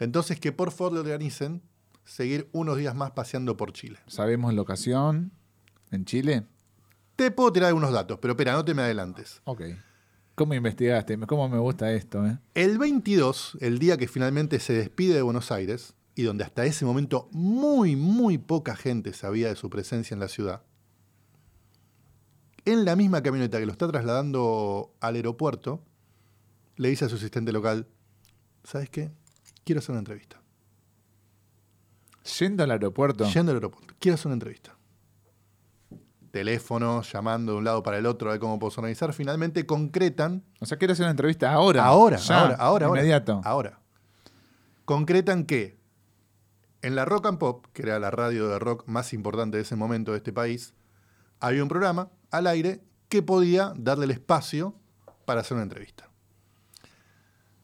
Entonces, 0.00 0.38
que 0.40 0.52
por 0.52 0.70
favor 0.72 0.94
le 0.94 1.00
organicen 1.00 1.62
seguir 2.04 2.48
unos 2.52 2.76
días 2.76 2.94
más 2.94 3.12
paseando 3.12 3.56
por 3.56 3.72
Chile. 3.72 3.98
¿Sabemos 4.06 4.52
locación 4.52 5.32
en 5.92 6.04
Chile? 6.04 6.44
Te 7.16 7.30
puedo 7.30 7.52
tirar 7.52 7.68
algunos 7.68 7.92
datos, 7.92 8.18
pero 8.20 8.32
espera, 8.32 8.52
no 8.52 8.64
te 8.64 8.74
me 8.74 8.82
adelantes. 8.82 9.40
Ok. 9.44 9.62
¿Cómo 10.34 10.54
investigaste? 10.54 11.18
¿Cómo 11.26 11.48
me 11.48 11.58
gusta 11.58 11.92
esto? 11.92 12.26
Eh? 12.26 12.38
El 12.54 12.78
22, 12.78 13.58
el 13.60 13.78
día 13.78 13.98
que 13.98 14.08
finalmente 14.08 14.60
se 14.60 14.72
despide 14.72 15.14
de 15.14 15.22
Buenos 15.22 15.52
Aires, 15.52 15.94
y 16.14 16.22
donde 16.22 16.44
hasta 16.44 16.64
ese 16.64 16.84
momento 16.84 17.28
muy, 17.32 17.96
muy 17.96 18.38
poca 18.38 18.76
gente 18.76 19.12
sabía 19.12 19.48
de 19.48 19.56
su 19.56 19.70
presencia 19.70 20.14
en 20.14 20.20
la 20.20 20.28
ciudad, 20.28 20.62
en 22.64 22.84
la 22.84 22.96
misma 22.96 23.22
camioneta 23.22 23.58
que 23.58 23.66
lo 23.66 23.72
está 23.72 23.88
trasladando 23.88 24.94
al 25.00 25.16
aeropuerto, 25.16 25.82
le 26.76 26.90
dice 26.90 27.04
a 27.04 27.08
su 27.08 27.16
asistente 27.16 27.52
local, 27.52 27.86
¿sabes 28.64 28.88
qué? 28.88 29.10
Quiero 29.64 29.80
hacer 29.80 29.92
una 29.92 30.00
entrevista. 30.00 30.40
Yendo 32.38 32.62
al 32.62 32.70
aeropuerto. 32.70 33.28
Yendo 33.30 33.50
al 33.50 33.56
aeropuerto, 33.56 33.94
quiero 33.98 34.14
hacer 34.14 34.26
una 34.26 34.34
entrevista. 34.34 34.76
Teléfono, 36.32 37.02
llamando 37.02 37.52
de 37.52 37.58
un 37.58 37.64
lado 37.64 37.82
para 37.82 37.98
el 37.98 38.06
otro, 38.06 38.30
a 38.30 38.32
ver 38.32 38.40
cómo 38.40 38.58
puedo 38.58 38.74
organizar. 38.76 39.12
Finalmente 39.12 39.66
concretan 39.66 40.42
O 40.60 40.66
sea, 40.66 40.78
quiero 40.78 40.92
hacer 40.92 41.04
una 41.04 41.10
entrevista 41.12 41.52
ahora. 41.52 41.84
Ahora, 41.84 42.16
Ya, 42.16 42.40
ahora, 42.40 42.54
ahora, 42.56 42.86
ahora. 42.86 43.00
Inmediato. 43.00 43.40
Ahora. 43.44 43.78
Concretan 44.84 45.44
que 45.44 45.78
en 46.80 46.96
la 46.96 47.04
Rock 47.04 47.26
and 47.26 47.38
Pop, 47.38 47.66
que 47.72 47.82
era 47.82 48.00
la 48.00 48.10
radio 48.10 48.48
de 48.48 48.58
rock 48.58 48.84
más 48.88 49.12
importante 49.12 49.58
de 49.58 49.62
ese 49.62 49.76
momento 49.76 50.12
de 50.12 50.16
este 50.16 50.32
país, 50.32 50.74
había 51.38 51.62
un 51.62 51.68
programa 51.68 52.08
al 52.30 52.46
aire 52.46 52.82
que 53.08 53.22
podía 53.22 53.72
darle 53.76 54.06
el 54.06 54.10
espacio 54.10 54.74
para 55.26 55.42
hacer 55.42 55.54
una 55.54 55.62
entrevista. 55.62 56.08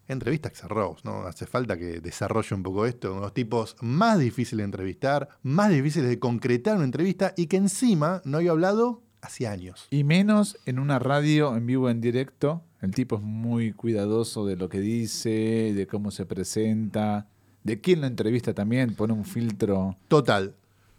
Entrevista 0.08 0.50
a 0.62 0.68
Rose, 0.68 1.02
¿no? 1.04 1.26
Hace 1.26 1.46
falta 1.46 1.76
que 1.76 2.00
desarrolle 2.00 2.54
un 2.54 2.62
poco 2.62 2.86
esto. 2.86 3.14
Unos 3.14 3.34
tipos 3.34 3.76
más 3.80 4.18
difíciles 4.18 4.58
de 4.58 4.64
entrevistar, 4.64 5.28
más 5.42 5.70
difíciles 5.70 6.08
de 6.08 6.18
concretar 6.18 6.76
una 6.76 6.84
entrevista 6.84 7.34
y 7.36 7.46
que 7.46 7.58
encima 7.58 8.22
no 8.24 8.38
había 8.38 8.52
hablado 8.52 9.02
hace 9.20 9.46
años. 9.46 9.86
Y 9.90 10.04
menos 10.04 10.58
en 10.64 10.78
una 10.78 10.98
radio 10.98 11.56
en 11.56 11.66
vivo, 11.66 11.90
en 11.90 12.00
directo. 12.00 12.62
El 12.80 12.92
tipo 12.92 13.16
es 13.16 13.22
muy 13.22 13.72
cuidadoso 13.72 14.46
de 14.46 14.56
lo 14.56 14.68
que 14.68 14.80
dice, 14.80 15.72
de 15.74 15.86
cómo 15.86 16.10
se 16.10 16.24
presenta, 16.24 17.26
de 17.64 17.80
quién 17.80 18.00
lo 18.00 18.06
entrevista 18.06 18.54
también, 18.54 18.94
pone 18.94 19.12
un 19.12 19.24
filtro. 19.24 19.96
Total. 20.08 20.54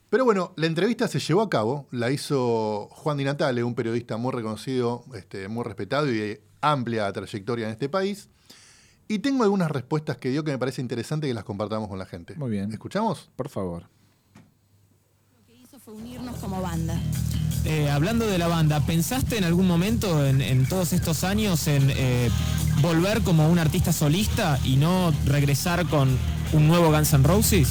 Pero 0.09 0.25
bueno, 0.25 0.53
la 0.55 0.65
entrevista 0.65 1.07
se 1.07 1.19
llevó 1.19 1.41
a 1.41 1.49
cabo, 1.49 1.87
la 1.91 2.11
hizo 2.11 2.89
Juan 2.91 3.17
Di 3.17 3.23
Natale, 3.23 3.63
un 3.63 3.75
periodista 3.75 4.17
muy 4.17 4.33
reconocido, 4.33 5.03
este, 5.13 5.47
muy 5.47 5.63
respetado 5.63 6.07
y 6.07 6.17
de 6.17 6.41
amplia 6.61 7.11
trayectoria 7.13 7.67
en 7.67 7.71
este 7.71 7.89
país. 7.89 8.29
Y 9.11 9.19
tengo 9.19 9.43
algunas 9.43 9.71
respuestas 9.71 10.17
que 10.17 10.29
dio 10.29 10.43
que 10.43 10.51
me 10.51 10.59
parece 10.59 10.81
interesante 10.81 11.27
que 11.27 11.33
las 11.33 11.43
compartamos 11.43 11.89
con 11.89 11.97
la 11.97 12.05
gente. 12.05 12.35
Muy 12.35 12.51
bien. 12.51 12.71
¿Escuchamos? 12.71 13.31
Por 13.35 13.49
favor. 13.49 13.89
Lo 15.33 15.45
que 15.47 15.55
hizo 15.55 15.79
fue 15.79 15.95
unirnos 15.95 16.35
como 16.37 16.61
banda. 16.61 16.95
Eh, 17.65 17.89
hablando 17.89 18.27
de 18.27 18.37
la 18.37 18.47
banda, 18.47 18.79
¿pensaste 18.85 19.39
en 19.39 19.45
algún 19.45 19.67
momento 19.67 20.23
en, 20.23 20.41
en 20.41 20.67
todos 20.67 20.93
estos 20.93 21.23
años 21.23 21.67
en 21.67 21.89
eh, 21.89 22.29
volver 22.83 23.23
como 23.23 23.49
un 23.49 23.57
artista 23.57 23.91
solista 23.93 24.59
y 24.63 24.75
no 24.77 25.11
regresar 25.25 25.87
con 25.87 26.15
un 26.53 26.67
nuevo 26.67 26.91
Guns 26.91 27.11
N' 27.13 27.23
Roses? 27.23 27.69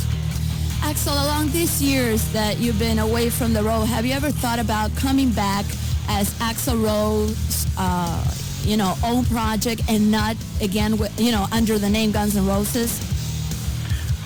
Axel, 0.82 1.12
along 1.12 1.52
these 1.52 1.80
years 1.80 2.20
that 2.32 2.58
you've 2.58 2.80
been 2.80 2.98
away 2.98 3.30
from 3.30 3.52
the 3.52 3.62
road, 3.62 3.86
have 3.86 4.04
you 4.04 4.12
ever 4.12 4.32
thought 4.32 4.58
about 4.58 4.90
coming 5.00 5.30
back 5.30 5.64
as 6.08 6.34
Axel 6.40 6.76
Rose, 6.78 7.36
uh, 7.76 8.24
you 8.62 8.76
know, 8.76 8.94
own 9.04 9.24
project 9.26 9.82
and 9.88 10.10
not 10.10 10.36
again, 10.60 10.98
you 11.16 11.32
know, 11.32 11.46
under 11.52 11.78
the 11.78 11.88
name 11.88 12.10
Guns 12.12 12.36
N' 12.36 12.46
Roses? 12.46 13.00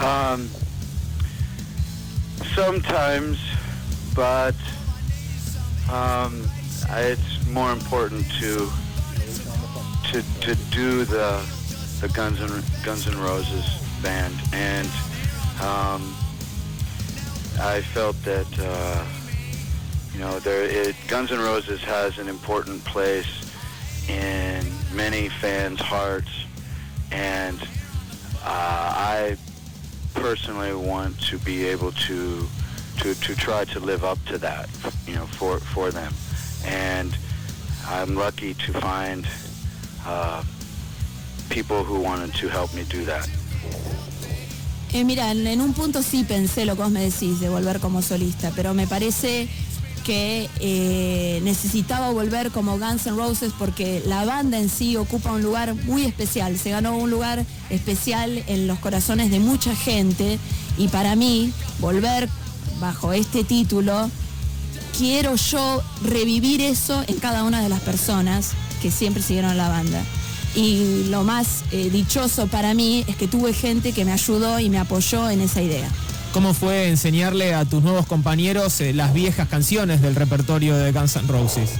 Um, 0.00 0.48
sometimes, 2.54 3.38
but 4.14 4.54
um, 5.90 6.48
it's 6.90 7.46
more 7.48 7.72
important 7.72 8.28
to 8.40 8.70
to 10.10 10.22
to 10.40 10.54
do 10.70 11.04
the 11.04 11.44
the 12.00 12.08
Guns 12.08 12.40
and 12.40 12.64
Guns 12.84 13.06
N' 13.06 13.18
Roses 13.18 13.64
band, 14.02 14.34
and 14.52 14.88
um, 15.60 16.14
I 17.60 17.80
felt 17.80 18.20
that 18.24 18.48
uh, 18.58 19.04
you 20.12 20.20
know 20.20 20.40
there 20.40 20.64
it, 20.64 20.96
Guns 21.08 21.30
N' 21.30 21.38
Roses 21.38 21.82
has 21.84 22.18
an 22.18 22.28
important 22.28 22.84
place 22.84 23.41
in 24.08 24.66
many 24.94 25.28
fans' 25.28 25.80
hearts, 25.80 26.30
and 27.10 27.60
uh, 28.44 28.94
I 28.96 29.36
personally 30.14 30.74
want 30.74 31.20
to 31.30 31.38
be 31.38 31.66
able 31.66 31.92
to 31.92 32.46
to 33.00 33.14
to 33.14 33.34
try 33.34 33.64
to 33.66 33.80
live 33.80 34.04
up 34.04 34.18
to 34.26 34.38
that, 34.38 34.68
you 35.06 35.14
know, 35.14 35.26
for 35.26 35.58
for 35.58 35.90
them, 35.90 36.12
and 36.64 37.16
I'm 37.86 38.14
lucky 38.14 38.54
to 38.54 38.72
find 38.72 39.26
uh, 40.06 40.42
people 41.50 41.84
who 41.84 42.00
wanted 42.00 42.34
to 42.34 42.48
help 42.48 42.74
me 42.74 42.84
do 42.84 43.04
that. 43.04 43.28
Eh, 44.94 45.04
mira, 45.04 45.30
en, 45.30 45.46
en 45.46 45.60
un 45.62 45.72
punto 45.72 46.02
sí 46.02 46.22
pensé 46.22 46.66
lo 46.66 46.76
que 46.76 46.82
vos 46.82 46.92
me 46.92 47.00
decís 47.00 47.40
de 47.40 47.48
volver 47.48 47.80
como 47.80 48.02
solista, 48.02 48.52
pero 48.54 48.74
me 48.74 48.86
parece 48.86 49.48
que 50.04 50.48
eh, 50.60 51.40
necesitaba 51.44 52.10
volver 52.10 52.50
como 52.50 52.78
Guns 52.78 53.06
N' 53.06 53.16
Roses 53.16 53.52
porque 53.58 54.02
la 54.06 54.24
banda 54.24 54.58
en 54.58 54.68
sí 54.68 54.96
ocupa 54.96 55.32
un 55.32 55.42
lugar 55.42 55.74
muy 55.74 56.04
especial, 56.04 56.58
se 56.58 56.70
ganó 56.70 56.96
un 56.96 57.10
lugar 57.10 57.44
especial 57.70 58.42
en 58.46 58.66
los 58.66 58.78
corazones 58.78 59.30
de 59.30 59.40
mucha 59.40 59.74
gente 59.74 60.38
y 60.78 60.88
para 60.88 61.16
mí 61.16 61.52
volver 61.80 62.28
bajo 62.80 63.12
este 63.12 63.44
título 63.44 64.10
quiero 64.96 65.36
yo 65.36 65.82
revivir 66.02 66.60
eso 66.60 67.02
en 67.06 67.18
cada 67.18 67.44
una 67.44 67.62
de 67.62 67.68
las 67.68 67.80
personas 67.80 68.52
que 68.80 68.90
siempre 68.90 69.22
siguieron 69.22 69.56
la 69.56 69.68
banda. 69.68 70.02
Y 70.54 71.04
lo 71.08 71.24
más 71.24 71.64
eh, 71.70 71.88
dichoso 71.90 72.46
para 72.46 72.74
mí 72.74 73.04
es 73.06 73.16
que 73.16 73.26
tuve 73.26 73.54
gente 73.54 73.92
que 73.92 74.04
me 74.04 74.12
ayudó 74.12 74.60
y 74.60 74.68
me 74.68 74.78
apoyó 74.78 75.30
en 75.30 75.40
esa 75.40 75.62
idea. 75.62 75.88
¿Cómo 76.32 76.54
fue 76.54 76.88
enseñarle 76.88 77.52
a 77.52 77.66
tus 77.66 77.82
nuevos 77.82 78.06
compañeros 78.06 78.80
eh, 78.80 78.94
las 78.94 79.12
viejas 79.12 79.48
canciones 79.48 80.00
del 80.00 80.14
repertorio 80.14 80.74
de 80.78 80.90
Guns 80.90 81.16
N' 81.16 81.28
Roses? 81.28 81.72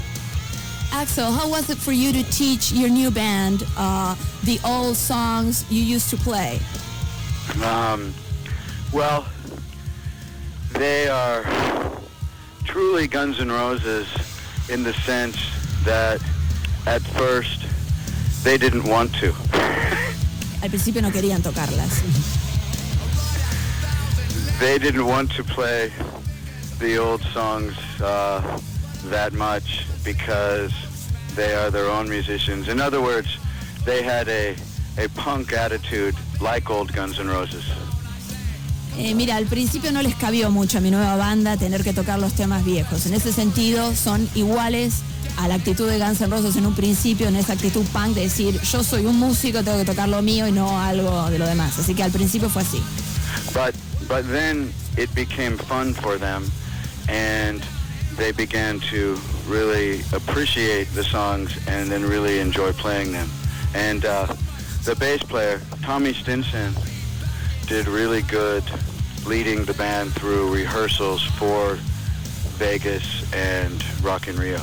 Axel, 0.93 1.33
how 1.33 1.49
was 1.49 1.71
it 1.71 1.79
for 1.79 1.95
you 1.95 2.13
to 2.13 2.23
teach 2.31 2.71
your 2.71 2.91
new 2.91 3.11
band 3.11 3.65
uh, 3.79 4.15
the 4.45 4.61
old 4.63 4.95
songs 4.95 5.65
you 5.71 5.83
used 5.83 6.11
to 6.11 6.19
play? 6.19 6.61
Um, 7.65 8.13
well, 8.93 9.25
they 10.75 11.09
are 11.09 11.45
truly 12.65 13.09
Guns 13.09 13.41
N' 13.41 13.51
Roses 13.51 14.07
in 14.69 14.83
the 14.83 14.93
sense 15.07 15.39
that 15.85 16.21
at 16.87 17.01
first 17.17 17.65
they 18.45 18.59
didn't 18.59 18.85
want 18.85 19.15
to. 19.15 19.33
Al 20.61 20.69
principio 20.69 21.01
no 21.01 21.11
querían 21.11 21.41
tocarlas. 21.43 22.03
They 24.61 24.79
didn't 24.79 25.07
want 25.07 25.31
to 25.37 25.45
play 25.45 25.91
the 26.79 26.99
old 26.99 27.23
songs 27.33 27.75
uh, 28.01 28.41
that 29.11 29.33
much 29.33 29.87
because 30.05 30.73
they 31.35 31.55
are 31.55 31.71
their 31.71 31.89
own 31.89 32.09
musicians. 32.09 32.69
In 32.69 32.81
other 32.81 33.01
words, 33.01 33.39
they 33.85 34.03
had 34.03 34.29
a, 34.29 34.55
a 34.99 35.09
punk 35.15 35.53
attitude 35.53 36.15
like 36.41 36.71
old 36.71 36.93
Guns 36.93 37.19
N' 37.19 37.29
Roses. 37.29 37.65
Eh, 38.99 39.15
mira, 39.15 39.37
al 39.37 39.47
principio 39.47 39.91
no 39.91 40.03
les 40.03 40.15
cabió 40.15 40.51
mucho 40.51 40.79
a 40.79 40.81
mi 40.81 40.91
nueva 40.91 41.17
banda 41.17 41.57
tener 41.57 41.83
que 41.83 41.95
tocar 41.95 42.19
los 42.19 42.35
temas 42.35 42.65
viejos. 42.65 43.07
En 43.07 43.15
ese 43.15 43.33
sentido, 43.33 43.95
son 43.95 44.29
iguales 44.35 44.97
a 45.39 45.49
la 45.49 45.55
actitud 45.55 45.89
de 45.89 45.99
Guns 45.99 46.21
N' 46.21 46.31
Roses 46.31 46.57
en 46.57 46.67
un 46.67 46.75
principio, 46.75 47.27
en 47.29 47.37
esa 47.37 47.55
actitud 47.55 47.85
punk 47.87 48.15
de 48.15 48.23
decir, 48.23 48.61
yo 48.61 48.85
soy 48.85 49.07
un 49.07 49.19
músico, 49.19 49.63
tengo 49.63 49.79
que 49.79 49.87
tocar 49.87 50.09
lo 50.09 50.21
mío 50.21 50.47
y 50.47 50.53
no 50.53 50.79
algo 50.79 51.31
de 51.31 51.39
lo 51.39 51.47
demás. 51.47 51.79
Así 51.79 51.95
que 51.95 52.03
al 52.03 52.13
principio 52.13 52.51
fue 52.51 52.63
así. 52.63 52.83
But 53.55 53.75
but 54.09 54.27
then 54.29 54.73
it 54.97 55.15
became 55.15 55.57
fun 55.57 55.95
for 55.95 56.17
them, 56.17 56.45
and 57.09 57.65
they 58.17 58.33
began 58.33 58.79
to 58.81 59.19
really 59.47 60.01
appreciate 60.13 60.85
the 60.95 61.05
songs 61.05 61.57
and 61.67 61.91
then 61.91 62.03
really 62.03 62.39
enjoy 62.39 62.73
playing 62.73 63.13
them. 63.13 63.29
And 63.75 64.05
uh, 64.05 64.27
the 64.85 64.95
bass 64.97 65.23
player 65.23 65.61
Tommy 65.83 66.13
Stinson 66.13 66.75
did 67.67 67.87
really 67.89 68.23
good 68.23 68.65
leading 69.27 69.65
the 69.65 69.75
band 69.75 70.13
through 70.13 70.53
rehearsals 70.53 71.25
for 71.39 71.77
Vegas 72.59 73.33
and 73.33 73.83
Rock 74.03 74.29
in 74.29 74.37
Rio. 74.37 74.61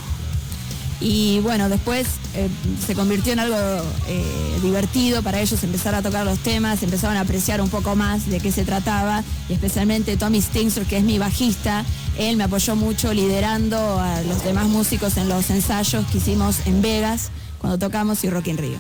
Y 1.02 1.40
bueno, 1.40 1.70
después 1.70 2.08
eh, 2.36 2.50
se 2.86 2.94
convirtió 2.94 3.32
en 3.34 3.40
algo 3.40 3.56
eh, 4.08 4.60
divertido 4.62 5.24
para 5.24 5.40
ellos 5.40 5.64
empezar 5.64 5.96
a 5.96 6.02
tocar 6.02 6.26
los 6.26 6.40
temas, 6.40 6.84
empezaron 6.84 7.16
a 7.16 7.22
apreciar 7.22 7.62
un 7.62 7.70
poco 7.70 7.96
más 7.96 8.30
de 8.30 8.40
qué 8.40 8.52
se 8.52 8.66
trataba 8.66 9.24
y 9.48 9.54
especialmente 9.54 10.18
Tommy 10.18 10.42
Stinson, 10.42 10.86
que 10.86 10.98
es 10.98 11.04
mi 11.04 11.18
bajista, 11.18 11.86
él 12.18 12.36
me 12.36 12.44
apoyó 12.44 12.76
mucho 12.76 13.14
liderando 13.14 13.78
a 13.78 14.22
los 14.24 14.44
demás 14.44 14.68
músicos 14.68 15.16
en 15.18 15.30
los 15.30 15.50
ensayos 15.50 16.06
que 16.08 16.18
hicimos 16.18 16.58
en 16.66 16.82
Vegas 16.82 17.32
cuando 17.60 17.78
tocamos 17.78 18.24
y 18.26 18.30
Rock 18.30 18.48
in 18.48 18.58
Rio. 18.58 18.80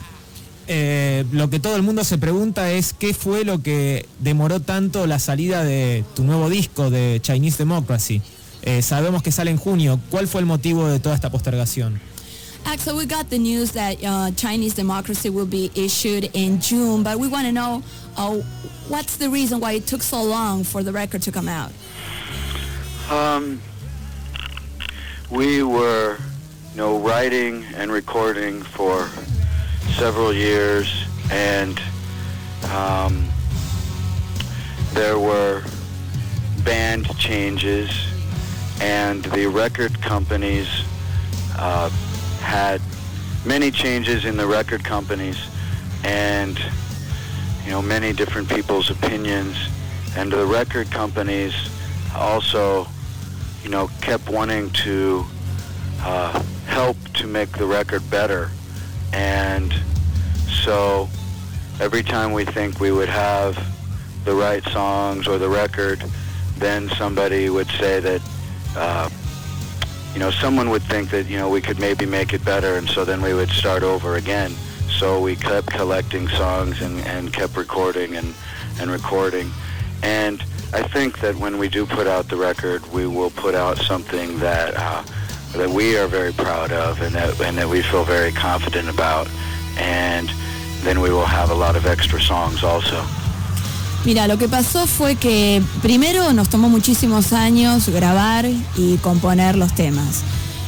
Eh, 0.71 1.25
lo 1.31 1.49
que 1.49 1.59
todo 1.59 1.75
el 1.75 1.81
mundo 1.81 2.03
se 2.03 2.19
pregunta 2.19 2.71
es 2.71 2.93
qué 2.93 3.15
fue 3.15 3.43
lo 3.43 3.63
que 3.63 4.05
demoró 4.19 4.59
tanto 4.59 5.07
la 5.07 5.17
salida 5.17 5.63
de 5.63 6.03
tu 6.15 6.23
nuevo 6.23 6.47
disco 6.47 6.91
de 6.91 7.19
Chinese 7.23 7.57
Democracy. 7.57 8.21
Eh, 8.61 8.81
sabemos 8.81 9.23
que 9.23 9.31
sale 9.31 9.51
en 9.51 9.57
junio. 9.57 9.99
¿Cuál 10.09 10.27
fue 10.27 10.41
el 10.41 10.47
motivo 10.47 10.87
de 10.87 10.99
toda 10.99 11.15
esta 11.15 11.29
postergación? 11.29 11.99
Axel, 12.65 12.95
we 12.95 13.05
got 13.05 13.29
the 13.29 13.39
news 13.39 13.71
that 13.71 13.97
uh, 14.03 14.31
Chinese 14.35 14.73
Democracy 14.75 15.29
will 15.29 15.45
be 15.45 15.71
issued 15.75 16.29
in 16.33 16.59
June, 16.59 17.03
but 17.03 17.17
we 17.17 17.27
want 17.27 17.45
to 17.45 17.51
know 17.51 17.81
uh, 18.17 18.35
what's 18.89 19.15
the 19.17 19.29
reason 19.29 19.59
why 19.59 19.73
it 19.73 19.87
took 19.87 20.03
so 20.03 20.21
long 20.21 20.63
for 20.63 20.83
the 20.83 20.91
record 20.91 21.21
to 21.23 21.31
come 21.31 21.47
out? 21.47 21.71
Um, 23.09 23.61
we 25.31 25.63
were, 25.63 26.17
you 26.71 26.77
know, 26.77 26.99
writing 26.99 27.63
and 27.75 27.91
recording 27.91 28.61
for 28.61 29.07
several 29.97 30.33
years, 30.33 31.05
and 31.31 31.79
um, 32.71 33.25
there 34.93 35.17
were 35.17 35.63
band 36.63 37.07
changes, 37.17 37.89
and 38.79 39.23
the 39.25 39.47
record 39.47 40.01
companies 40.01 40.67
uh, 41.57 41.89
had 42.39 42.81
many 43.45 43.71
changes 43.71 44.25
in 44.25 44.37
the 44.37 44.47
record 44.47 44.83
companies, 44.83 45.37
and 46.03 46.59
you 47.65 47.71
know, 47.71 47.81
many 47.81 48.13
different 48.13 48.49
people's 48.49 48.89
opinions, 48.89 49.55
and 50.15 50.31
the 50.31 50.45
record 50.45 50.89
companies 50.91 51.53
also, 52.15 52.87
you 53.63 53.69
know, 53.69 53.89
kept 54.01 54.29
wanting 54.29 54.69
to 54.71 55.23
uh, 56.01 56.41
help 56.65 56.97
to 57.13 57.27
make 57.27 57.51
the 57.57 57.65
record 57.65 58.09
better. 58.09 58.49
And 59.13 59.73
so 60.63 61.09
every 61.79 62.03
time 62.03 62.31
we 62.31 62.45
think 62.45 62.79
we 62.79 62.91
would 62.91 63.09
have 63.09 63.55
the 64.25 64.33
right 64.33 64.63
songs 64.65 65.27
or 65.27 65.37
the 65.37 65.49
record, 65.49 66.03
then 66.57 66.89
somebody 66.89 67.49
would 67.49 67.67
say 67.67 67.99
that, 67.99 68.21
uh, 68.75 69.09
you 70.13 70.19
know, 70.19 70.31
someone 70.31 70.69
would 70.69 70.83
think 70.83 71.11
that, 71.11 71.27
you 71.27 71.37
know, 71.37 71.49
we 71.49 71.61
could 71.61 71.79
maybe 71.79 72.05
make 72.05 72.33
it 72.33 72.43
better, 72.43 72.75
and 72.75 72.87
so 72.89 73.05
then 73.05 73.21
we 73.21 73.33
would 73.33 73.49
start 73.49 73.83
over 73.83 74.15
again. 74.15 74.51
So 74.89 75.21
we 75.21 75.35
kept 75.35 75.67
collecting 75.67 76.27
songs 76.29 76.81
and, 76.81 76.99
and 77.01 77.31
kept 77.31 77.55
recording 77.55 78.15
and, 78.15 78.33
and 78.81 78.89
recording. 78.89 79.51
And 80.01 80.41
I 80.73 80.83
think 80.83 81.19
that 81.19 81.35
when 81.35 81.57
we 81.57 81.69
do 81.69 81.85
put 81.85 82.07
out 82.07 82.27
the 82.27 82.37
record, 82.37 82.85
we 82.91 83.07
will 83.07 83.31
put 83.31 83.55
out 83.55 83.77
something 83.77 84.39
that 84.39 84.73
uh, 84.75 85.03
that 85.53 85.69
we 85.69 85.97
are 85.97 86.07
very 86.07 86.31
proud 86.31 86.71
of 86.71 87.01
and 87.01 87.15
that 87.15 87.39
and 87.41 87.57
that 87.57 87.67
we 87.67 87.81
feel 87.81 88.03
very 88.03 88.31
confident 88.31 88.87
about. 88.87 89.27
And 89.77 90.29
then 90.83 90.99
we 90.99 91.09
will 91.09 91.25
have 91.25 91.49
a 91.49 91.55
lot 91.55 91.75
of 91.75 91.85
extra 91.85 92.21
songs 92.21 92.63
also. 92.63 93.03
Mira, 94.05 94.27
lo 94.27 94.37
que 94.37 94.47
pasó 94.47 94.87
fue 94.87 95.17
que 95.17 95.61
primero 95.81 96.31
nos 96.31 96.49
tomó 96.49 96.69
muchísimos 96.69 97.33
años 97.33 97.89
grabar 97.89 98.45
y 98.77 98.97
componer 98.97 99.57
los 99.57 99.75
temas. 99.75 100.23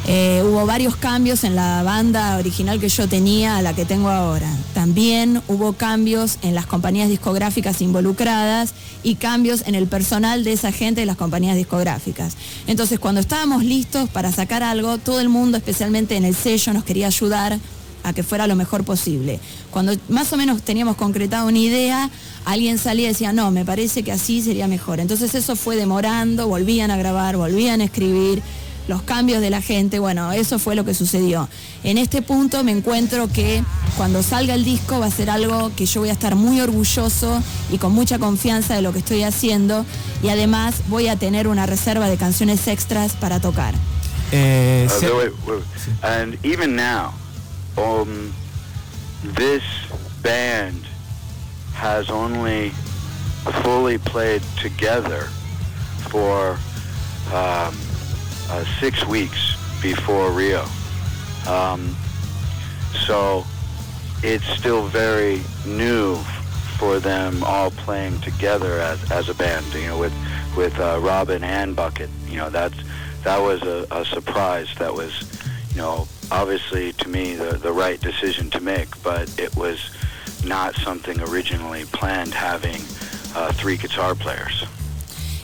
Eh, 0.07 0.43
hubo 0.43 0.65
varios 0.65 0.95
cambios 0.95 1.43
en 1.43 1.55
la 1.55 1.81
banda 1.83 2.37
original 2.37 2.79
que 2.79 2.89
yo 2.89 3.07
tenía 3.07 3.57
a 3.57 3.61
la 3.61 3.73
que 3.73 3.85
tengo 3.85 4.09
ahora. 4.09 4.51
También 4.73 5.41
hubo 5.47 5.73
cambios 5.73 6.39
en 6.41 6.55
las 6.55 6.65
compañías 6.65 7.07
discográficas 7.07 7.81
involucradas 7.81 8.73
y 9.01 9.15
cambios 9.15 9.63
en 9.65 9.75
el 9.75 9.87
personal 9.87 10.43
de 10.43 10.51
esa 10.53 10.71
gente 10.71 11.01
de 11.01 11.07
las 11.07 11.17
compañías 11.17 11.55
discográficas. 11.55 12.35
Entonces, 12.67 12.99
cuando 12.99 13.21
estábamos 13.21 13.63
listos 13.63 14.09
para 14.09 14.31
sacar 14.31 14.61
algo, 14.61 14.97
todo 14.97 15.21
el 15.21 15.29
mundo, 15.29 15.57
especialmente 15.57 16.17
en 16.17 16.25
el 16.25 16.35
sello, 16.35 16.73
nos 16.73 16.83
quería 16.83 17.07
ayudar 17.07 17.59
a 18.03 18.13
que 18.13 18.23
fuera 18.23 18.47
lo 18.47 18.55
mejor 18.55 18.83
posible. 18.83 19.39
Cuando 19.71 19.93
más 20.09 20.31
o 20.33 20.37
menos 20.37 20.61
teníamos 20.61 20.95
concretada 20.95 21.45
una 21.45 21.59
idea, 21.59 22.09
alguien 22.45 22.77
salía 22.77 23.05
y 23.05 23.09
decía, 23.09 23.33
no, 23.33 23.51
me 23.51 23.65
parece 23.65 24.03
que 24.03 24.11
así 24.11 24.41
sería 24.41 24.67
mejor. 24.67 24.99
Entonces 24.99 25.35
eso 25.35 25.55
fue 25.55 25.75
demorando, 25.75 26.47
volvían 26.47 26.91
a 26.91 26.97
grabar, 26.97 27.37
volvían 27.37 27.81
a 27.81 27.85
escribir, 27.85 28.41
los 28.87 29.03
cambios 29.03 29.41
de 29.41 29.49
la 29.49 29.61
gente, 29.61 29.99
bueno, 29.99 30.31
eso 30.31 30.59
fue 30.59 30.75
lo 30.75 30.83
que 30.83 30.93
sucedió. 30.93 31.47
En 31.83 31.97
este 31.97 32.21
punto 32.21 32.63
me 32.63 32.71
encuentro 32.71 33.27
que 33.27 33.63
cuando 33.95 34.23
salga 34.23 34.53
el 34.53 34.63
disco 34.63 34.99
va 34.99 35.05
a 35.05 35.11
ser 35.11 35.29
algo 35.29 35.71
que 35.75 35.85
yo 35.85 36.01
voy 36.01 36.09
a 36.09 36.13
estar 36.13 36.35
muy 36.35 36.59
orgulloso 36.61 37.41
y 37.71 37.77
con 37.77 37.93
mucha 37.93 38.19
confianza 38.19 38.75
de 38.75 38.81
lo 38.81 38.91
que 38.91 38.99
estoy 38.99 39.23
haciendo 39.23 39.85
y 40.23 40.29
además 40.29 40.75
voy 40.89 41.07
a 41.07 41.15
tener 41.15 41.47
una 41.47 41.65
reserva 41.65 42.09
de 42.09 42.17
canciones 42.17 42.67
extras 42.67 43.13
para 43.13 43.39
tocar. 43.39 43.75
Eh. 44.31 44.87
And 46.03 46.37
even 46.43 46.75
now, 46.75 47.11
um, 47.77 48.33
this 49.23 49.63
band 50.21 50.85
has 51.73 52.09
only 52.09 52.69
fully 53.63 53.97
played 53.97 54.41
together 54.59 55.21
for 56.09 56.51
um, 57.33 57.75
uh, 58.49 58.65
six 58.79 59.05
weeks 59.05 59.55
before 59.81 60.31
Rio. 60.31 60.65
Um, 61.47 61.95
so 63.05 63.45
it's 64.23 64.45
still 64.45 64.87
very 64.87 65.41
new 65.65 66.17
for 66.77 66.99
them 66.99 67.43
all 67.43 67.71
playing 67.71 68.19
together 68.21 68.79
as, 68.79 69.11
as 69.11 69.29
a 69.29 69.33
band. 69.33 69.65
You 69.73 69.87
know, 69.87 69.97
with 69.99 70.13
with 70.55 70.77
uh, 70.79 70.99
Robin 71.01 71.43
and 71.43 71.75
Bucket. 71.75 72.09
You 72.27 72.37
know, 72.37 72.49
that's 72.49 72.77
that 73.23 73.39
was 73.39 73.61
a, 73.63 73.87
a 73.91 74.05
surprise. 74.05 74.67
That 74.79 74.93
was, 74.93 75.23
you 75.71 75.77
know, 75.77 76.07
obviously 76.31 76.93
to 76.93 77.09
me 77.09 77.35
the 77.35 77.57
the 77.57 77.71
right 77.71 77.99
decision 78.01 78.49
to 78.49 78.59
make, 78.59 78.89
but 79.03 79.29
it 79.37 79.55
was 79.55 79.77
not 80.45 80.75
something 80.75 81.19
originally 81.21 81.85
planned 81.91 82.33
having 82.33 82.81
uh, 83.35 83.51
three 83.53 83.77
guitar 83.77 84.15
players. 84.15 84.65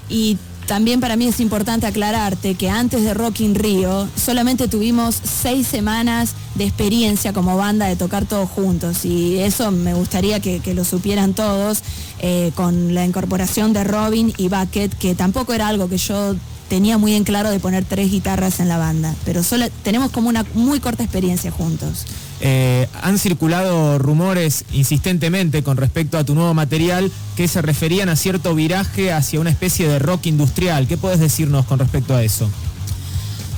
Y 0.10 0.38
también 0.67 1.00
para 1.00 1.15
mí 1.15 1.28
es 1.28 1.39
importante 1.39 1.86
aclararte 1.86 2.56
que 2.56 2.69
antes 2.69 3.04
de 3.04 3.13
Rock 3.13 3.41
in 3.41 3.56
Rio 3.56 4.08
solamente 4.15 4.67
tuvimos 4.67 5.15
seis 5.15 5.67
semanas 5.67 6.34
de 6.56 6.65
experiencia 6.65 7.34
como 7.34 7.56
banda 7.56 7.88
de 7.88 7.95
tocar 7.95 8.26
todos 8.26 8.50
juntos 8.50 9.06
y 9.06 9.39
eso 9.39 9.71
me 9.71 9.93
gustaría 9.93 10.39
que, 10.39 10.60
que 10.60 10.73
lo 10.73 10.84
supieran 10.84 11.34
todos 11.34 11.84
eh, 12.19 12.52
con 12.56 12.93
la 12.93 13.06
incorporación 13.06 13.73
de 13.73 13.84
Robin 13.84 14.34
y 14.38 14.50
Bucket, 14.50 14.93
que 14.97 15.15
tampoco 15.15 15.54
era 15.54 15.67
algo 15.67 15.88
que 15.88 15.97
yo 15.97 16.36
tenía 16.69 16.97
muy 16.97 17.13
en 17.13 17.23
claro 17.23 17.49
de 17.49 17.60
poner 17.60 17.86
tres 17.86 18.12
guitarras 18.12 18.60
en 18.60 18.67
la 18.67 18.77
banda, 18.77 19.15
pero 19.25 19.43
solo 19.43 19.65
tenemos 19.84 20.12
como 20.12 20.30
una 20.30 20.45
muy 20.53 20.80
corta 20.80 21.03
experiencia 21.03 21.51
juntos. 21.51 22.06
Eh, 22.39 22.88
han 23.01 23.17
circulado 23.17 23.97
rumores 23.97 24.65
insistentemente 24.71 25.63
con 25.63 25.77
respecto 25.77 26.17
a 26.17 26.23
tu 26.23 26.36
nuevo 26.36 26.53
material 26.53 27.12
que 27.36 27.47
se 27.47 27.62
referían 27.62 28.10
a 28.10 28.15
cierto 28.15 28.53
viraje 28.53 29.12
hacia 29.12 29.39
una 29.39 29.49
especie 29.49 29.88
de 29.88 29.97
rock 29.99 30.27
industrial. 30.27 30.88
¿Qué 30.88 30.97
puedes 30.97 31.19
decirnos 31.19 31.65
con 31.65 31.80
respecto 31.80 32.15
a 32.15 32.23
eso? 32.23 32.49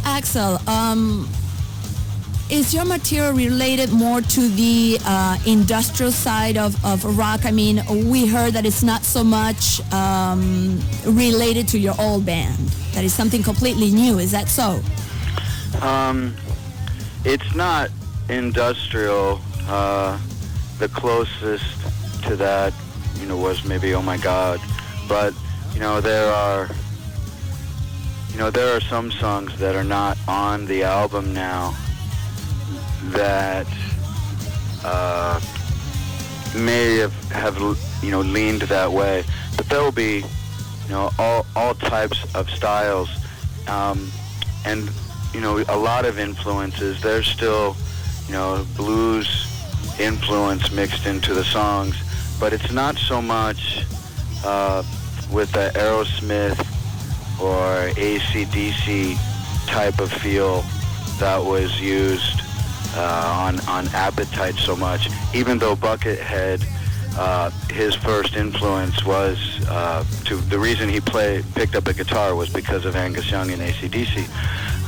Axel, 0.06 0.58
um, 0.67 1.26
is 2.50 2.74
your 2.74 2.86
material 2.86 3.32
related 3.34 3.92
more 3.92 4.22
to 4.22 4.50
the 4.50 4.98
uh, 5.06 5.38
industrial 5.46 6.12
side 6.12 6.58
of, 6.58 6.84
of 6.84 7.18
rock? 7.18 7.46
I 7.46 7.52
mean, 7.52 7.82
we 8.10 8.26
heard 8.26 8.54
that 8.54 8.66
it's 8.66 8.82
not 8.82 9.04
so 9.04 9.24
much 9.24 9.82
um, 9.94 10.80
related 11.06 11.68
to 11.70 11.80
your 11.80 11.94
old 12.00 12.26
band. 12.26 12.58
That 12.94 13.04
is 13.04 13.14
something 13.14 13.44
completely 13.44 13.92
new. 13.92 14.18
Is 14.18 14.32
that 14.32 14.48
so? 14.48 14.82
Um, 15.82 16.36
it's 17.24 17.54
not 17.54 17.92
industrial. 18.30 19.40
Uh, 19.68 20.20
the 20.80 20.90
closest 20.90 21.64
to 22.24 22.36
that, 22.36 22.74
you 23.20 23.28
know, 23.28 23.38
was 23.38 23.64
maybe 23.64 23.94
Oh 23.94 24.02
My 24.02 24.18
God. 24.18 24.60
But, 25.08 25.36
you 25.74 25.80
know, 25.80 26.02
there 26.02 26.32
are, 26.32 26.68
you 28.32 28.38
know, 28.38 28.50
there 28.50 28.76
are 28.76 28.82
some 28.82 29.12
songs 29.12 29.58
that 29.60 29.76
are 29.76 29.84
not 29.84 30.18
on 30.28 30.66
the 30.66 30.84
album 30.84 31.34
now 31.34 31.76
that 33.06 33.68
uh, 34.84 35.40
may 36.56 36.98
have, 36.98 37.14
have, 37.32 37.58
you 38.02 38.12
know, 38.12 38.22
leaned 38.22 38.62
that 38.64 38.92
way. 38.92 39.24
But 39.58 39.68
there 39.70 39.82
will 39.82 39.92
be, 39.92 40.24
you 40.86 40.90
know, 40.90 41.12
all, 41.18 41.46
all 41.56 41.76
types 41.76 42.24
of 42.36 42.50
styles. 42.50 43.10
Um, 43.68 44.12
and, 44.66 44.90
you 45.34 45.42
know, 45.42 45.64
a 45.70 45.78
lot 45.78 46.06
of 46.06 46.20
influences. 46.20 47.02
There's 47.02 47.28
still, 47.28 47.76
you 48.28 48.34
know, 48.34 48.66
blues 48.76 49.28
influence 50.00 50.72
mixed 50.72 51.06
into 51.06 51.34
the 51.34 51.44
songs, 51.44 51.96
but 52.40 52.54
it's 52.54 52.72
not 52.72 52.98
so 52.98 53.22
much 53.22 53.86
uh, 54.46 54.84
with 55.32 55.52
the 55.52 55.72
Aerosmith 55.76 56.60
or 57.40 57.90
ACDC 57.96 59.18
type 59.68 60.00
of 60.00 60.12
feel 60.12 60.64
that 61.20 61.44
was 61.44 61.80
used 61.80 62.38
on 62.97 63.60
on 63.67 63.88
Appetite 63.89 64.56
so 64.56 64.75
much. 64.75 65.10
Even 65.34 65.58
though 65.58 65.75
Buckethead, 65.75 66.65
uh, 67.17 67.49
his 67.71 67.95
first 67.95 68.36
influence 68.36 69.04
was 69.06 69.38
uh, 69.69 70.04
to 70.25 70.36
the 70.36 70.60
reason 70.60 70.89
he 70.89 70.99
played 70.99 71.45
picked 71.56 71.75
up 71.75 71.88
a 71.88 71.93
guitar 71.93 72.36
was 72.36 72.49
because 72.49 72.86
of 72.86 72.95
Angus 72.95 73.30
Young 73.30 73.52
and 73.52 73.62
ACDC. 73.62 74.28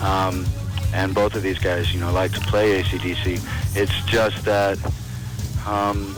Um, 0.02 0.46
and 0.94 1.14
both 1.14 1.36
of 1.36 1.44
these 1.44 1.60
guys, 1.60 1.94
you 1.94 2.00
know, 2.00 2.12
like 2.12 2.32
to 2.34 2.40
play 2.42 2.82
ACDC. 2.82 3.42
It's 3.76 4.06
just 4.06 4.44
that, 4.46 4.78
um, 5.66 6.16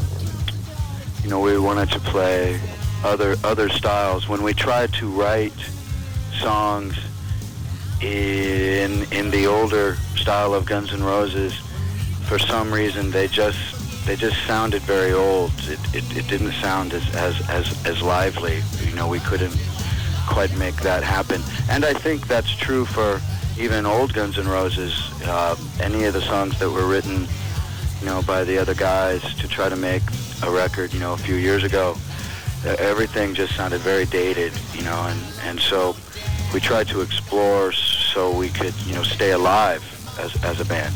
you 1.23 1.29
know, 1.29 1.39
we 1.39 1.57
wanted 1.59 1.91
to 1.91 1.99
play 1.99 2.59
other 3.03 3.35
other 3.43 3.69
styles. 3.69 4.27
When 4.27 4.41
we 4.41 4.53
tried 4.53 4.93
to 4.93 5.07
write 5.09 5.53
songs 6.39 6.97
in 8.01 9.03
in 9.11 9.29
the 9.29 9.47
older 9.47 9.95
style 10.15 10.53
of 10.53 10.65
Guns 10.65 10.93
N' 10.93 11.03
Roses, 11.03 11.53
for 12.23 12.39
some 12.39 12.73
reason 12.73 13.11
they 13.11 13.27
just 13.27 14.05
they 14.05 14.15
just 14.15 14.35
sounded 14.45 14.81
very 14.81 15.13
old. 15.13 15.51
It, 15.63 15.79
it, 15.95 16.17
it 16.17 16.27
didn't 16.27 16.51
sound 16.53 16.93
as, 16.93 17.15
as, 17.15 17.49
as, 17.49 17.85
as 17.85 18.01
lively. 18.01 18.61
You 18.85 18.95
know, 18.95 19.07
we 19.07 19.19
couldn't 19.19 19.57
quite 20.27 20.55
make 20.57 20.75
that 20.77 21.03
happen. 21.03 21.41
And 21.69 21.85
I 21.85 21.93
think 21.93 22.27
that's 22.27 22.53
true 22.55 22.85
for 22.85 23.21
even 23.57 23.85
old 23.85 24.13
Guns 24.13 24.37
N' 24.37 24.47
Roses. 24.47 24.93
Uh, 25.23 25.55
any 25.79 26.03
of 26.03 26.13
the 26.13 26.21
songs 26.21 26.59
that 26.59 26.69
were 26.69 26.85
written, 26.85 27.27
you 28.01 28.05
know, 28.05 28.21
by 28.23 28.43
the 28.43 28.57
other 28.57 28.75
guys 28.75 29.21
to 29.35 29.47
try 29.47 29.69
to 29.69 29.75
make 29.75 30.03
a 30.43 30.51
record, 30.51 30.93
you 30.93 30.99
know, 30.99 31.13
a 31.13 31.17
few 31.17 31.35
years 31.35 31.63
ago, 31.63 31.95
everything 32.65 33.33
just 33.33 33.55
sounded 33.55 33.79
very 33.79 34.05
dated, 34.05 34.51
you 34.73 34.83
know, 34.83 35.01
and, 35.07 35.19
and 35.43 35.59
so 35.59 35.95
we 36.53 36.59
tried 36.59 36.87
to 36.89 37.01
explore 37.01 37.71
so 37.71 38.35
we 38.35 38.49
could, 38.49 38.73
you 38.85 38.93
know, 38.93 39.03
stay 39.03 39.31
alive 39.31 39.81
as, 40.19 40.43
as 40.43 40.59
a 40.59 40.65
band. 40.65 40.93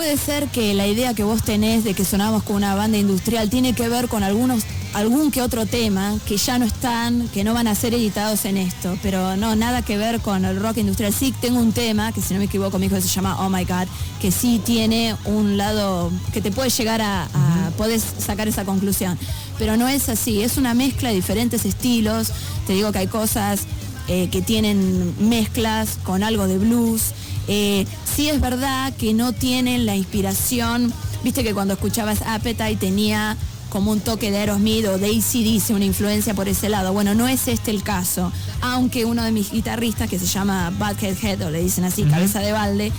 Puede 0.00 0.16
ser 0.16 0.48
que 0.48 0.72
la 0.72 0.86
idea 0.86 1.12
que 1.12 1.24
vos 1.24 1.42
tenés 1.42 1.84
de 1.84 1.92
que 1.92 2.06
sonamos 2.06 2.42
con 2.42 2.56
una 2.56 2.74
banda 2.74 2.96
industrial 2.96 3.50
tiene 3.50 3.74
que 3.74 3.86
ver 3.90 4.08
con 4.08 4.22
algunos 4.22 4.62
algún 4.94 5.30
que 5.30 5.42
otro 5.42 5.66
tema 5.66 6.16
que 6.26 6.38
ya 6.38 6.58
no 6.58 6.64
están, 6.64 7.28
que 7.28 7.44
no 7.44 7.52
van 7.52 7.68
a 7.68 7.74
ser 7.74 7.92
editados 7.92 8.46
en 8.46 8.56
esto, 8.56 8.96
pero 9.02 9.36
no, 9.36 9.56
nada 9.56 9.82
que 9.82 9.98
ver 9.98 10.20
con 10.20 10.46
el 10.46 10.58
rock 10.58 10.78
industrial. 10.78 11.12
Sí 11.12 11.34
tengo 11.38 11.60
un 11.60 11.72
tema, 11.72 12.12
que 12.12 12.22
si 12.22 12.32
no 12.32 12.40
me 12.40 12.46
equivoco 12.46 12.78
mi 12.78 12.86
hijo 12.86 12.98
se 12.98 13.08
llama 13.08 13.44
Oh 13.44 13.50
My 13.50 13.64
God, 13.64 13.88
que 14.22 14.32
sí 14.32 14.58
tiene 14.64 15.16
un 15.26 15.58
lado 15.58 16.10
que 16.32 16.40
te 16.40 16.50
puede 16.50 16.70
llegar 16.70 17.02
a, 17.02 17.24
a 17.24 17.70
podés 17.76 18.02
sacar 18.02 18.48
esa 18.48 18.64
conclusión, 18.64 19.18
pero 19.58 19.76
no 19.76 19.86
es 19.86 20.08
así, 20.08 20.40
es 20.40 20.56
una 20.56 20.72
mezcla 20.72 21.10
de 21.10 21.16
diferentes 21.16 21.66
estilos, 21.66 22.32
te 22.66 22.72
digo 22.72 22.90
que 22.90 23.00
hay 23.00 23.06
cosas 23.06 23.66
eh, 24.08 24.28
que 24.28 24.42
tienen 24.42 25.14
mezclas 25.20 25.98
con 26.02 26.24
algo 26.24 26.48
de 26.48 26.58
blues, 26.58 27.12
eh, 27.48 27.86
sí 28.04 28.28
es 28.28 28.40
verdad 28.40 28.92
que 28.94 29.14
no 29.14 29.32
tienen 29.32 29.86
la 29.86 29.96
inspiración, 29.96 30.92
viste 31.24 31.42
que 31.42 31.54
cuando 31.54 31.74
escuchabas 31.74 32.22
Appetite 32.22 32.76
tenía 32.76 33.36
como 33.70 33.92
un 33.92 34.00
toque 34.00 34.30
de 34.30 34.38
Aerosmith 34.38 34.86
o 34.86 34.98
de 34.98 35.06
ACDC, 35.06 35.70
una 35.70 35.84
influencia 35.84 36.34
por 36.34 36.48
ese 36.48 36.68
lado. 36.68 36.92
Bueno, 36.92 37.14
no 37.14 37.28
es 37.28 37.46
este 37.48 37.70
el 37.70 37.82
caso, 37.82 38.32
aunque 38.60 39.04
uno 39.04 39.22
de 39.22 39.30
mis 39.30 39.52
guitarristas, 39.52 40.10
que 40.10 40.18
se 40.18 40.26
llama 40.26 40.70
Buckhead 40.70 41.16
Head, 41.22 41.46
o 41.46 41.50
le 41.50 41.62
dicen 41.62 41.84
así, 41.84 42.02
cabeza 42.02 42.40
de 42.40 42.52
balde, 42.52 42.92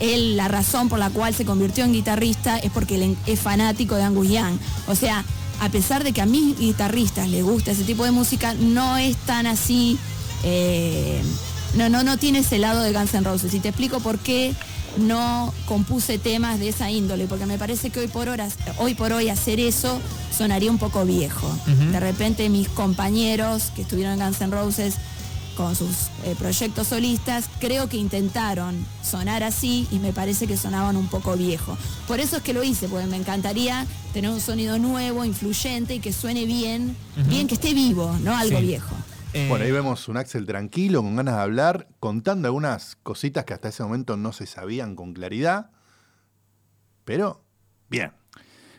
él, 0.00 0.36
la 0.36 0.48
razón 0.48 0.88
por 0.88 0.98
la 0.98 1.10
cual 1.10 1.34
se 1.34 1.44
convirtió 1.44 1.84
en 1.84 1.92
guitarrista 1.92 2.58
es 2.58 2.70
porque 2.72 2.96
él 2.96 3.16
es 3.26 3.38
fanático 3.38 3.94
de 3.96 4.02
Angus 4.02 4.28
Young. 4.28 4.56
O 4.88 4.94
sea, 4.94 5.24
a 5.60 5.68
pesar 5.68 6.04
de 6.04 6.12
que 6.12 6.20
a 6.20 6.26
mis 6.26 6.58
guitarristas 6.58 7.28
les 7.28 7.44
gusta 7.44 7.70
ese 7.72 7.84
tipo 7.84 8.04
de 8.04 8.10
música, 8.10 8.54
no 8.54 8.96
es 8.96 9.16
tan 9.18 9.46
así... 9.46 9.98
eh, 10.42 11.22
no, 11.76 11.88
no, 11.88 12.02
no 12.02 12.16
tiene 12.18 12.40
ese 12.40 12.58
lado 12.58 12.82
de 12.82 12.92
Guns 12.92 13.14
N' 13.14 13.24
Roses. 13.24 13.52
Y 13.54 13.60
te 13.60 13.68
explico 13.68 14.00
por 14.00 14.18
qué 14.18 14.54
no 14.98 15.52
compuse 15.66 16.18
temas 16.18 16.60
de 16.60 16.68
esa 16.68 16.90
índole, 16.90 17.26
porque 17.26 17.46
me 17.46 17.58
parece 17.58 17.90
que 17.90 18.00
hoy 18.00 18.08
por, 18.08 18.28
horas, 18.28 18.54
hoy, 18.78 18.94
por 18.94 19.12
hoy 19.12 19.28
hacer 19.28 19.58
eso 19.60 20.00
sonaría 20.36 20.70
un 20.70 20.78
poco 20.78 21.04
viejo. 21.04 21.48
De 21.66 21.98
repente 22.00 22.48
mis 22.48 22.68
compañeros 22.68 23.72
que 23.74 23.82
estuvieron 23.82 24.14
en 24.14 24.20
Guns 24.26 24.40
N' 24.40 24.50
Roses 24.54 24.94
con 25.56 25.76
sus 25.76 25.90
eh, 26.24 26.34
proyectos 26.36 26.88
solistas, 26.88 27.44
creo 27.60 27.88
que 27.88 27.96
intentaron 27.96 28.74
sonar 29.08 29.44
así 29.44 29.86
y 29.92 30.00
me 30.00 30.12
parece 30.12 30.48
que 30.48 30.56
sonaban 30.56 30.96
un 30.96 31.06
poco 31.06 31.36
viejo. 31.36 31.76
Por 32.08 32.18
eso 32.18 32.36
es 32.38 32.42
que 32.42 32.52
lo 32.52 32.64
hice, 32.64 32.88
porque 32.88 33.06
me 33.06 33.16
encantaría 33.16 33.86
tener 34.12 34.30
un 34.30 34.40
sonido 34.40 34.78
nuevo, 34.80 35.24
influyente 35.24 35.94
y 35.94 36.00
que 36.00 36.12
suene 36.12 36.44
bien, 36.44 36.96
bien 37.28 37.46
que 37.46 37.54
esté 37.54 37.72
vivo, 37.72 38.16
no 38.22 38.36
algo 38.36 38.58
Sí. 38.58 38.64
viejo. 38.64 38.94
Eh, 39.36 39.48
Bueno, 39.48 39.64
ahí 39.64 39.72
vemos 39.72 40.08
un 40.08 40.16
Axel 40.16 40.46
tranquilo, 40.46 41.02
con 41.02 41.16
ganas 41.16 41.34
de 41.34 41.40
hablar, 41.42 41.88
contando 41.98 42.46
algunas 42.46 42.94
cositas 43.02 43.44
que 43.44 43.52
hasta 43.52 43.68
ese 43.68 43.82
momento 43.82 44.16
no 44.16 44.32
se 44.32 44.46
sabían 44.46 44.94
con 44.94 45.12
claridad. 45.12 45.72
Pero, 47.04 47.42
bien. 47.90 48.12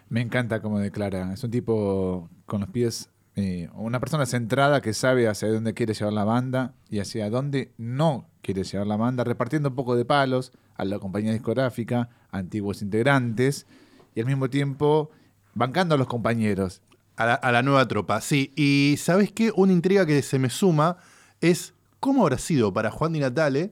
Me 0.08 0.22
encanta 0.22 0.62
cómo 0.62 0.80
declara. 0.80 1.34
Es 1.34 1.44
un 1.44 1.52
tipo 1.52 2.30
con 2.46 2.62
los 2.62 2.70
pies, 2.70 3.10
eh, 3.36 3.70
una 3.74 4.00
persona 4.00 4.26
centrada 4.26 4.80
que 4.80 4.94
sabe 4.94 5.28
hacia 5.28 5.50
dónde 5.50 5.74
quiere 5.74 5.94
llevar 5.94 6.14
la 6.14 6.24
banda 6.24 6.74
y 6.90 7.00
hacia 7.00 7.30
dónde 7.30 7.74
no 7.78 8.30
quiere 8.42 8.64
llevar 8.64 8.88
la 8.88 8.96
banda, 8.96 9.26
repartiendo 9.26 9.70
un 9.70 9.76
poco 9.76 9.98
de 9.98 10.06
palos 10.06 10.54
a 10.76 10.86
la 10.86 11.00
compañía 11.00 11.34
discográfica, 11.34 12.10
a 12.32 12.38
antiguos 12.38 12.82
integrantes 12.82 13.68
y 14.14 14.22
al 14.22 14.26
mismo 14.26 14.50
tiempo 14.50 15.12
bancando 15.54 15.96
a 15.96 15.98
los 15.98 16.08
compañeros. 16.08 16.82
A 17.18 17.26
la, 17.26 17.34
a 17.36 17.52
la 17.52 17.64
nueva 17.64 17.88
tropa, 17.88 18.20
sí. 18.22 18.52
Y 18.56 18.96
¿sabes 18.98 19.32
qué? 19.32 19.52
Una 19.56 19.72
intriga 19.74 20.06
que 20.06 20.22
se 20.22 20.38
me 20.40 20.50
suma 20.50 20.98
es 21.42 21.74
cómo 22.00 22.24
habrá 22.24 22.38
sido 22.38 22.74
para 22.74 22.92
Juan 22.92 23.14
Di 23.14 23.20
Natale 23.20 23.72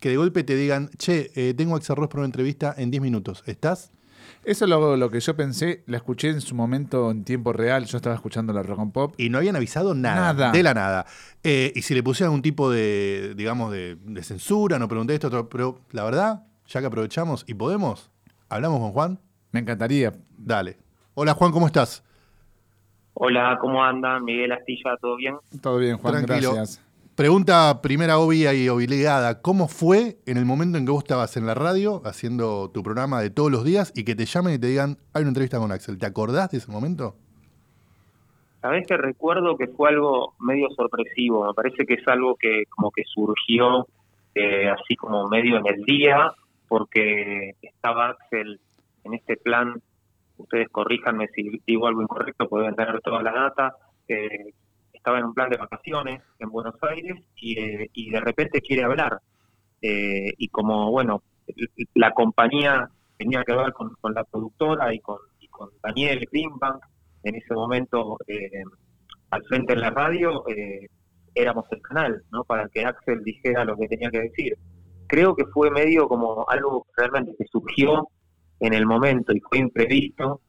que 0.00 0.10
de 0.10 0.16
golpe 0.16 0.44
te 0.44 0.54
digan, 0.54 0.90
che, 0.96 1.32
eh, 1.34 1.54
tengo 1.54 1.74
a 1.74 1.78
Axel 1.78 1.96
Rose 1.96 2.08
para 2.08 2.20
una 2.20 2.26
entrevista 2.26 2.72
en 2.78 2.90
10 2.92 3.02
minutos. 3.02 3.42
¿Estás? 3.46 3.90
Eso 4.44 4.64
es 4.64 4.68
lo, 4.68 4.96
lo 4.96 5.10
que 5.10 5.18
yo 5.18 5.34
pensé, 5.34 5.82
la 5.86 5.96
escuché 5.96 6.28
en 6.28 6.40
su 6.40 6.54
momento 6.54 7.10
en 7.10 7.24
tiempo 7.24 7.52
real, 7.52 7.84
yo 7.86 7.96
estaba 7.96 8.14
escuchando 8.14 8.52
la 8.52 8.62
rock 8.62 8.78
and 8.78 8.92
pop. 8.92 9.14
Y 9.18 9.28
no 9.28 9.38
habían 9.38 9.56
avisado 9.56 9.94
nada, 9.94 10.32
Nada. 10.34 10.52
de 10.52 10.62
la 10.62 10.72
nada. 10.74 11.06
Eh, 11.42 11.72
y 11.74 11.82
si 11.82 11.94
le 11.94 12.02
pusieran 12.04 12.32
un 12.32 12.42
tipo 12.42 12.70
de, 12.70 13.34
digamos, 13.36 13.72
de, 13.72 13.96
de 14.04 14.22
censura, 14.22 14.78
no 14.78 14.86
pregunté 14.86 15.14
esto, 15.14 15.26
otro, 15.26 15.48
pero 15.48 15.80
la 15.90 16.04
verdad, 16.04 16.44
ya 16.68 16.80
que 16.80 16.86
aprovechamos 16.86 17.44
y 17.48 17.54
podemos, 17.54 18.10
hablamos 18.48 18.78
con 18.80 18.92
Juan. 18.92 19.20
Me 19.50 19.60
encantaría. 19.60 20.12
Dale. 20.36 20.78
Hola 21.14 21.34
Juan, 21.34 21.50
¿cómo 21.50 21.66
estás? 21.66 22.04
Hola, 23.20 23.58
¿cómo 23.60 23.82
andan? 23.82 24.24
Miguel 24.24 24.52
Astilla, 24.52 24.96
¿todo 25.00 25.16
bien? 25.16 25.34
Todo 25.60 25.78
bien, 25.78 25.98
Juan, 25.98 26.24
Tranquilo. 26.24 26.54
gracias. 26.54 26.80
Pregunta 27.16 27.82
primera 27.82 28.16
obvia 28.18 28.54
y 28.54 28.68
obligada. 28.68 29.42
¿Cómo 29.42 29.66
fue 29.66 30.18
en 30.24 30.36
el 30.36 30.44
momento 30.44 30.78
en 30.78 30.86
que 30.86 30.92
vos 30.92 31.02
estabas 31.02 31.36
en 31.36 31.44
la 31.44 31.54
radio 31.54 32.00
haciendo 32.04 32.70
tu 32.70 32.84
programa 32.84 33.20
de 33.20 33.30
todos 33.30 33.50
los 33.50 33.64
días 33.64 33.92
y 33.96 34.04
que 34.04 34.14
te 34.14 34.24
llamen 34.24 34.54
y 34.54 34.58
te 34.60 34.68
digan, 34.68 34.98
hay 35.14 35.22
una 35.22 35.30
entrevista 35.30 35.58
con 35.58 35.72
Axel? 35.72 35.98
¿Te 35.98 36.06
acordás 36.06 36.52
de 36.52 36.58
ese 36.58 36.70
momento? 36.70 37.16
Sabés 38.62 38.86
que 38.86 38.96
recuerdo 38.96 39.56
que 39.56 39.66
fue 39.66 39.88
algo 39.88 40.34
medio 40.38 40.68
sorpresivo, 40.76 41.44
me 41.44 41.54
parece 41.54 41.86
que 41.86 41.94
es 41.94 42.06
algo 42.06 42.36
que 42.36 42.66
como 42.68 42.92
que 42.92 43.02
surgió 43.04 43.88
eh, 44.36 44.70
así 44.70 44.94
como 44.94 45.26
medio 45.26 45.56
en 45.56 45.66
el 45.66 45.82
día, 45.82 46.30
porque 46.68 47.56
estaba 47.62 48.10
Axel 48.10 48.60
en 49.02 49.14
este 49.14 49.36
plan, 49.36 49.82
ustedes 50.38 50.68
corríjanme 50.70 51.28
si 51.34 51.60
digo 51.66 51.86
algo 51.86 52.02
incorrecto, 52.02 52.48
pueden 52.48 52.74
tener 52.74 53.00
toda 53.00 53.22
la 53.22 53.32
data, 53.32 53.74
eh, 54.08 54.52
estaba 54.92 55.18
en 55.18 55.26
un 55.26 55.34
plan 55.34 55.50
de 55.50 55.56
vacaciones 55.56 56.22
en 56.38 56.50
Buenos 56.50 56.74
Aires 56.82 57.22
y, 57.36 57.58
eh, 57.58 57.90
y 57.92 58.10
de 58.10 58.20
repente 58.20 58.60
quiere 58.60 58.84
hablar. 58.84 59.20
Eh, 59.80 60.32
y 60.36 60.48
como, 60.48 60.90
bueno, 60.90 61.22
la 61.94 62.12
compañía 62.12 62.88
tenía 63.16 63.44
que 63.44 63.54
ver 63.54 63.72
con, 63.72 63.94
con 64.00 64.14
la 64.14 64.24
productora 64.24 64.92
y 64.94 65.00
con, 65.00 65.18
con 65.50 65.70
Daniel 65.82 66.26
Greenbank, 66.30 66.82
en 67.24 67.34
ese 67.34 67.54
momento 67.54 68.16
eh, 68.26 68.62
al 69.30 69.42
frente 69.44 69.72
en 69.74 69.80
la 69.80 69.90
radio, 69.90 70.44
eh, 70.48 70.86
éramos 71.34 71.66
el 71.70 71.82
canal, 71.82 72.22
¿no? 72.30 72.44
Para 72.44 72.68
que 72.68 72.84
Axel 72.84 73.22
dijera 73.22 73.64
lo 73.64 73.76
que 73.76 73.88
tenía 73.88 74.10
que 74.10 74.22
decir. 74.22 74.56
Creo 75.06 75.34
que 75.34 75.46
fue 75.46 75.70
medio 75.70 76.08
como 76.08 76.48
algo 76.48 76.86
realmente 76.96 77.34
que 77.36 77.44
surgió 77.50 78.08
en 78.60 78.74
el 78.74 78.86
momento 78.86 79.32
y 79.32 79.40
fue 79.40 79.58
imprevisto, 79.58 80.40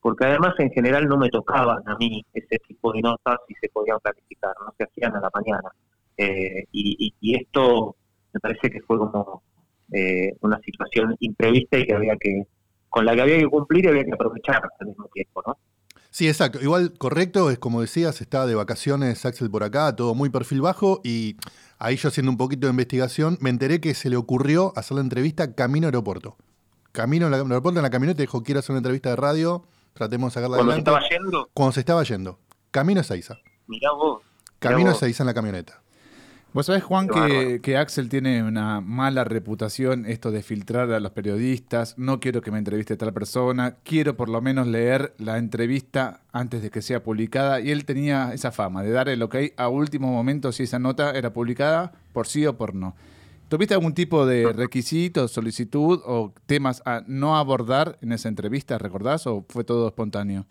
porque 0.00 0.24
además 0.26 0.54
en 0.58 0.70
general 0.70 1.06
no 1.08 1.16
me 1.16 1.28
tocaban 1.30 1.78
a 1.86 1.96
mí 1.96 2.24
ese 2.32 2.58
tipo 2.68 2.92
de 2.92 3.00
notas 3.02 3.38
y 3.48 3.54
se 3.54 3.68
podían 3.70 3.98
planificar, 4.00 4.52
no 4.64 4.72
se 4.76 4.84
hacían 4.84 5.16
a 5.16 5.20
la 5.20 5.30
mañana. 5.34 5.68
Eh, 6.16 6.64
y, 6.72 6.96
y- 7.08 7.14
y 7.20 7.36
esto 7.36 7.96
me 8.32 8.40
parece 8.40 8.70
que 8.70 8.80
fue 8.82 8.98
como 8.98 9.42
eh, 9.92 10.32
una 10.40 10.58
situación 10.60 11.16
imprevista 11.20 11.78
y 11.78 11.86
que 11.86 11.94
había 11.94 12.16
que 12.16 12.42
con 12.88 13.04
la 13.04 13.14
que 13.14 13.20
había 13.22 13.38
que 13.38 13.46
cumplir 13.48 13.84
y 13.84 13.88
había 13.88 14.04
que 14.04 14.12
aprovechar 14.14 14.62
al 14.80 14.86
mismo 14.86 15.08
tiempo, 15.12 15.42
¿no? 15.46 15.58
Sí, 16.10 16.28
exacto. 16.28 16.62
Igual 16.62 16.94
correcto, 16.96 17.50
es 17.50 17.58
como 17.58 17.82
decías, 17.82 18.22
estaba 18.22 18.46
de 18.46 18.54
vacaciones 18.54 19.26
Axel 19.26 19.50
por 19.50 19.64
acá, 19.64 19.94
todo 19.94 20.14
muy 20.14 20.30
perfil 20.30 20.62
bajo 20.62 21.00
y 21.04 21.36
ahí 21.78 21.96
yo 21.96 22.08
haciendo 22.08 22.30
un 22.32 22.38
poquito 22.38 22.66
de 22.66 22.70
investigación 22.70 23.36
me 23.42 23.50
enteré 23.50 23.80
que 23.82 23.92
se 23.92 24.08
le 24.08 24.16
ocurrió 24.16 24.72
hacer 24.76 24.94
la 24.94 25.02
entrevista 25.02 25.54
camino 25.54 25.88
aeropuerto. 25.88 26.36
Camino 26.96 27.26
al 27.26 27.34
aeropuerto 27.34 27.78
en 27.78 27.82
la 27.82 27.90
camioneta 27.90 28.22
dijo 28.22 28.42
quiero 28.42 28.60
hacer 28.60 28.72
una 28.72 28.78
entrevista 28.78 29.10
de 29.10 29.16
radio, 29.16 29.66
tratemos 29.92 30.32
de 30.32 30.34
sacarla 30.34 30.56
Cuando 30.56 30.72
se 30.72 30.80
adelante. 30.80 31.06
estaba 31.06 31.08
yendo, 31.10 31.50
Cuando 31.52 31.72
se 31.72 31.80
estaba 31.80 32.02
yendo. 32.04 32.38
Camino 32.70 33.00
a 33.02 33.04
Seiza. 33.04 33.36
mirá 33.66 33.92
vos. 33.92 34.22
mirá 34.22 34.54
Camino 34.58 34.88
a 34.88 34.92
vos. 34.92 35.00
Seiza 35.00 35.22
en 35.22 35.26
la 35.26 35.34
camioneta. 35.34 35.82
Vos 36.54 36.64
sabés, 36.64 36.84
Juan, 36.84 37.06
que, 37.62 37.76
Axel 37.76 38.08
tiene 38.08 38.42
una 38.42 38.80
mala 38.80 39.24
reputación, 39.24 40.06
esto 40.06 40.30
de 40.30 40.42
filtrar 40.42 40.90
a 40.90 40.98
los 41.00 41.12
periodistas. 41.12 41.98
No 41.98 42.18
quiero 42.18 42.40
que 42.40 42.50
me 42.50 42.56
entreviste 42.56 42.96
tal 42.96 43.12
persona. 43.12 43.76
Quiero 43.84 44.16
por 44.16 44.30
lo 44.30 44.40
menos 44.40 44.66
leer 44.66 45.14
la 45.18 45.36
entrevista 45.36 46.22
antes 46.32 46.62
de 46.62 46.70
que 46.70 46.80
sea 46.80 47.02
publicada. 47.02 47.60
Y 47.60 47.72
él 47.72 47.84
tenía 47.84 48.32
esa 48.32 48.52
fama 48.52 48.82
de 48.82 48.90
dar 48.90 49.10
el 49.10 49.22
ok 49.22 49.36
a 49.58 49.68
último 49.68 50.10
momento 50.10 50.50
si 50.50 50.62
esa 50.62 50.78
nota 50.78 51.10
era 51.10 51.34
publicada 51.34 51.92
por 52.14 52.26
sí 52.26 52.46
o 52.46 52.56
por 52.56 52.74
no. 52.74 52.96
¿Tuviste 53.48 53.74
algún 53.74 53.94
tipo 53.94 54.26
de 54.26 54.52
requisito, 54.52 55.28
solicitud 55.28 56.00
o 56.04 56.32
temas 56.46 56.82
a 56.84 57.02
no 57.06 57.36
abordar 57.36 57.96
en 58.02 58.12
esa 58.12 58.28
entrevista, 58.28 58.78
recordás, 58.78 59.26
o 59.26 59.44
fue 59.48 59.62
todo 59.62 59.86
espontáneo? 59.86 60.44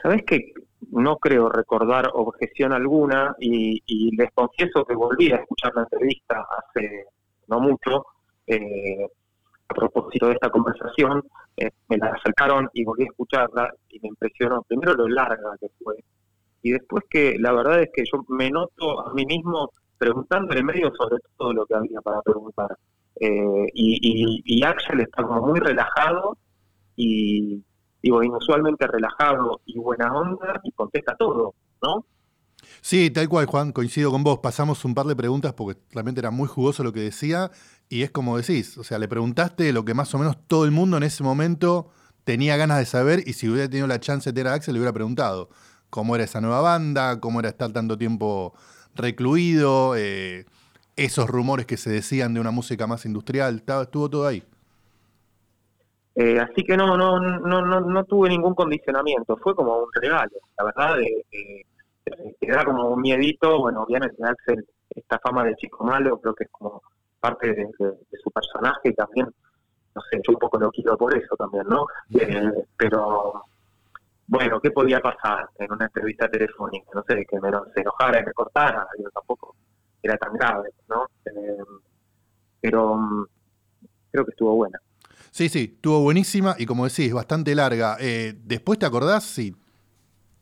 Sabés 0.00 0.22
que 0.24 0.52
no 0.92 1.16
creo 1.16 1.48
recordar 1.48 2.10
objeción 2.14 2.72
alguna 2.72 3.34
y, 3.40 3.82
y 3.86 4.16
les 4.16 4.30
confieso 4.32 4.84
que 4.84 4.94
volví 4.94 5.32
a 5.32 5.36
escuchar 5.36 5.72
la 5.74 5.82
entrevista 5.82 6.46
hace 6.58 7.06
no 7.48 7.60
mucho 7.60 8.06
eh, 8.46 9.06
a 9.68 9.74
propósito 9.74 10.28
de 10.28 10.34
esta 10.34 10.50
conversación. 10.50 11.22
eh, 11.56 11.70
me 11.88 11.98
la 11.98 12.12
acercaron 12.12 12.68
y 12.72 12.84
volví 12.84 13.02
a 13.02 13.06
escucharla 13.06 13.74
y 13.88 14.00
me 14.00 14.08
impresionó 14.08 14.62
primero 14.62 14.94
lo 14.94 15.08
larga 15.08 15.56
que 15.60 15.68
fue 15.82 15.96
y 16.62 16.72
después 16.72 17.04
que 17.08 17.36
la 17.38 17.52
verdad 17.52 17.82
es 17.82 17.90
que 17.92 18.04
yo 18.04 18.24
me 18.28 18.50
noto 18.50 19.06
a 19.06 19.14
mí 19.14 19.24
mismo 19.24 19.72
preguntándole 20.00 20.62
medio 20.62 20.90
sobre 20.98 21.18
todo 21.36 21.52
lo 21.52 21.66
que 21.66 21.74
había 21.74 22.00
para 22.00 22.22
preguntar. 22.22 22.74
Eh, 23.20 23.66
y, 23.74 23.98
y, 24.00 24.42
y 24.46 24.64
Axel 24.64 25.00
está 25.00 25.22
como 25.22 25.46
muy 25.48 25.60
relajado 25.60 26.38
y 26.96 27.62
digo, 28.02 28.22
inusualmente 28.22 28.86
relajado 28.86 29.60
y 29.66 29.78
buena 29.78 30.10
onda 30.12 30.58
y 30.64 30.72
contesta 30.72 31.14
todo, 31.16 31.54
¿no? 31.82 32.06
Sí, 32.80 33.10
tal 33.10 33.28
cual, 33.28 33.44
Juan, 33.44 33.72
coincido 33.72 34.10
con 34.10 34.24
vos. 34.24 34.38
Pasamos 34.38 34.84
un 34.86 34.94
par 34.94 35.04
de 35.04 35.14
preguntas 35.16 35.52
porque 35.52 35.78
realmente 35.92 36.20
era 36.20 36.30
muy 36.30 36.48
jugoso 36.48 36.82
lo 36.82 36.94
que 36.94 37.00
decía 37.00 37.50
y 37.90 38.02
es 38.02 38.10
como 38.10 38.38
decís, 38.38 38.78
o 38.78 38.84
sea, 38.84 38.98
le 38.98 39.06
preguntaste 39.06 39.70
lo 39.74 39.84
que 39.84 39.92
más 39.92 40.14
o 40.14 40.18
menos 40.18 40.36
todo 40.46 40.64
el 40.64 40.70
mundo 40.70 40.96
en 40.96 41.02
ese 41.02 41.22
momento 41.22 41.90
tenía 42.24 42.56
ganas 42.56 42.78
de 42.78 42.86
saber 42.86 43.22
y 43.26 43.34
si 43.34 43.48
hubiera 43.50 43.68
tenido 43.68 43.86
la 43.86 44.00
chance 44.00 44.30
de 44.30 44.34
tener 44.34 44.52
a 44.52 44.56
Axel 44.56 44.74
le 44.74 44.80
hubiera 44.80 44.94
preguntado 44.94 45.50
cómo 45.90 46.14
era 46.14 46.24
esa 46.24 46.40
nueva 46.40 46.60
banda, 46.60 47.20
cómo 47.20 47.40
era 47.40 47.50
estar 47.50 47.70
tanto 47.72 47.98
tiempo 47.98 48.54
recluido, 48.94 49.94
eh, 49.96 50.44
esos 50.96 51.28
rumores 51.28 51.66
que 51.66 51.76
se 51.76 51.90
decían 51.90 52.34
de 52.34 52.40
una 52.40 52.50
música 52.50 52.86
más 52.86 53.06
industrial, 53.06 53.56
estaba- 53.56 53.82
estuvo 53.82 54.08
todo 54.10 54.26
ahí. 54.26 54.42
Eh, 56.16 56.38
así 56.40 56.64
que 56.64 56.76
no, 56.76 56.96
no, 56.96 57.18
no, 57.20 57.62
no, 57.64 57.80
no 57.80 58.04
tuve 58.04 58.28
ningún 58.28 58.54
condicionamiento, 58.54 59.36
fue 59.36 59.54
como 59.54 59.78
un 59.78 59.88
regalo, 59.94 60.32
la 60.58 60.64
verdad, 60.64 60.96
de- 60.96 61.24
que 62.40 62.50
da 62.50 62.64
como 62.64 62.88
un 62.88 63.00
miedito, 63.00 63.60
bueno, 63.60 63.82
obviamente 63.82 64.16
Axel, 64.24 64.66
esta 64.90 65.18
fama 65.20 65.44
de 65.44 65.54
chico 65.56 65.84
malo, 65.84 66.18
creo 66.20 66.34
que 66.34 66.44
es 66.44 66.50
como 66.50 66.82
parte 67.20 67.54
de 67.54 67.68
su 68.22 68.30
personaje 68.32 68.88
y 68.88 68.94
también, 68.94 69.26
no 69.94 70.02
sé, 70.10 70.20
yo 70.26 70.32
un 70.32 70.38
poco 70.38 70.58
lo 70.58 70.70
quiero 70.72 70.96
por 70.98 71.16
eso 71.16 71.36
también, 71.36 71.64
¿no? 71.68 71.86
Eh, 72.18 72.64
pero, 72.76 73.44
bueno, 74.30 74.60
¿qué 74.60 74.70
podía 74.70 75.00
pasar 75.00 75.50
en 75.58 75.72
una 75.72 75.86
entrevista 75.86 76.28
telefónica? 76.28 76.88
No 76.94 77.02
sé, 77.02 77.26
que 77.28 77.40
me 77.40 77.50
se 77.74 77.80
enojara 77.80 78.22
me 78.24 78.32
cortara, 78.32 78.86
digo, 78.96 79.10
tampoco 79.10 79.56
era 80.00 80.16
tan 80.16 80.32
grave, 80.34 80.70
¿no? 80.88 81.04
Eh, 81.24 81.58
pero 82.60 82.94
mm, 82.94 83.26
creo 84.12 84.24
que 84.24 84.30
estuvo 84.30 84.54
buena. 84.54 84.80
Sí, 85.32 85.48
sí, 85.48 85.72
estuvo 85.74 86.00
buenísima 86.02 86.54
y 86.58 86.64
como 86.64 86.84
decís, 86.84 87.12
bastante 87.12 87.56
larga. 87.56 87.96
Eh, 87.98 88.34
Después 88.44 88.78
te 88.78 88.86
acordás 88.86 89.24
si 89.24 89.56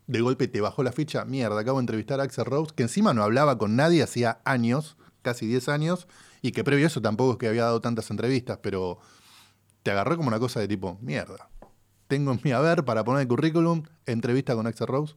de 0.07 0.21
golpe 0.21 0.49
te 0.49 0.61
bajó 0.61 0.83
la 0.83 0.93
ficha, 0.93 1.25
mierda, 1.25 1.59
acabo 1.59 1.79
de 1.79 1.85
entrevistar 1.85 2.21
a 2.21 2.25
Axel 2.25 2.45
Rose, 2.45 2.75
que 2.77 2.83
encima 2.83 3.15
no 3.15 3.23
hablaba 3.23 3.57
con 3.57 3.75
nadie 3.75 4.03
hacía 4.03 4.43
años, 4.45 4.99
casi 5.23 5.47
10 5.47 5.67
años, 5.71 6.09
y 6.43 6.53
que 6.53 6.63
previo 6.63 6.85
a 6.85 6.89
eso 6.89 7.01
tampoco 7.01 7.33
es 7.33 7.39
que 7.39 7.49
había 7.49 7.65
dado 7.65 7.81
tantas 7.81 8.11
entrevistas, 8.11 8.59
pero 8.63 8.99
te 9.83 9.93
agarró 9.93 10.19
como 10.19 10.29
una 10.29 10.39
cosa 10.39 10.61
de 10.61 10.69
tipo, 10.69 10.99
mierda, 11.01 11.49
tengo 12.09 12.33
en 12.33 12.41
mi 12.43 12.53
haber 12.53 12.85
para 12.85 13.05
poner 13.05 13.23
el 13.23 13.29
currículum, 13.29 13.83
entrevista 14.07 14.55
con 14.55 14.67
Axel 14.67 14.87
Rose. 14.89 15.15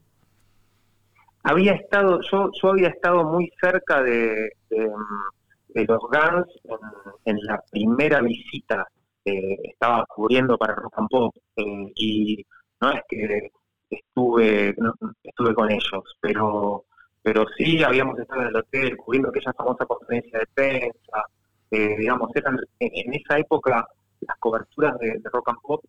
había 1.44 1.74
estado, 1.74 2.20
yo, 2.30 2.52
yo 2.62 2.70
había 2.70 2.90
estado 2.90 3.24
muy 3.24 3.50
cerca 3.60 4.04
de, 4.04 4.52
de, 4.70 5.86
los 5.86 6.02
Guns 6.02 6.48
en, 7.26 7.38
la 7.44 7.64
primera 7.72 8.22
visita 8.22 8.86
que 9.24 9.58
estaba 9.64 10.06
cubriendo 10.06 10.58
para 10.58 10.76
Rock 10.76 10.94
and 10.98 11.10
Pop 11.10 11.36
eh, 11.56 11.92
y 11.96 12.46
no 12.82 12.92
es 12.92 13.02
que 13.08 13.50
estuve 13.90 14.76
no, 14.78 14.94
estuve 15.24 15.54
con 15.54 15.72
ellos, 15.72 16.04
pero 16.20 16.86
pero 17.24 17.46
sí 17.56 17.84
habíamos 17.84 18.18
estado 18.20 18.42
en 18.42 18.48
el 18.48 18.56
hotel 18.56 18.98
cubriendo 18.98 19.30
aquella 19.30 19.54
famosa 19.54 19.86
conferencia 19.86 20.40
de 20.40 20.48
prensa, 20.56 21.26
eh, 21.70 21.96
digamos, 21.98 22.32
eran, 22.36 22.58
en, 22.80 22.90
en 22.94 23.14
esa 23.14 23.38
época 23.38 23.88
las 24.22 24.38
coberturas 24.40 24.98
de, 25.00 25.20
de 25.20 25.30
Rock 25.32 25.50
and 25.50 25.62
Pop 25.62 25.84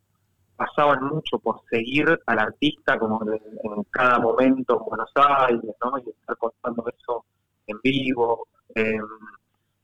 pasaban 0.57 1.05
mucho 1.05 1.39
por 1.39 1.61
seguir 1.71 2.21
al 2.27 2.39
artista 2.39 2.99
como 2.99 3.21
en, 3.25 3.41
en 3.63 3.83
cada 3.91 4.19
momento 4.19 4.79
en 4.79 4.85
Buenos 4.85 5.11
Aires, 5.15 5.75
¿no? 5.83 5.99
Y 5.99 6.11
estar 6.11 6.37
contando 6.37 6.85
eso 6.89 7.25
en 7.67 7.79
vivo. 7.83 8.47
eh, 8.75 8.99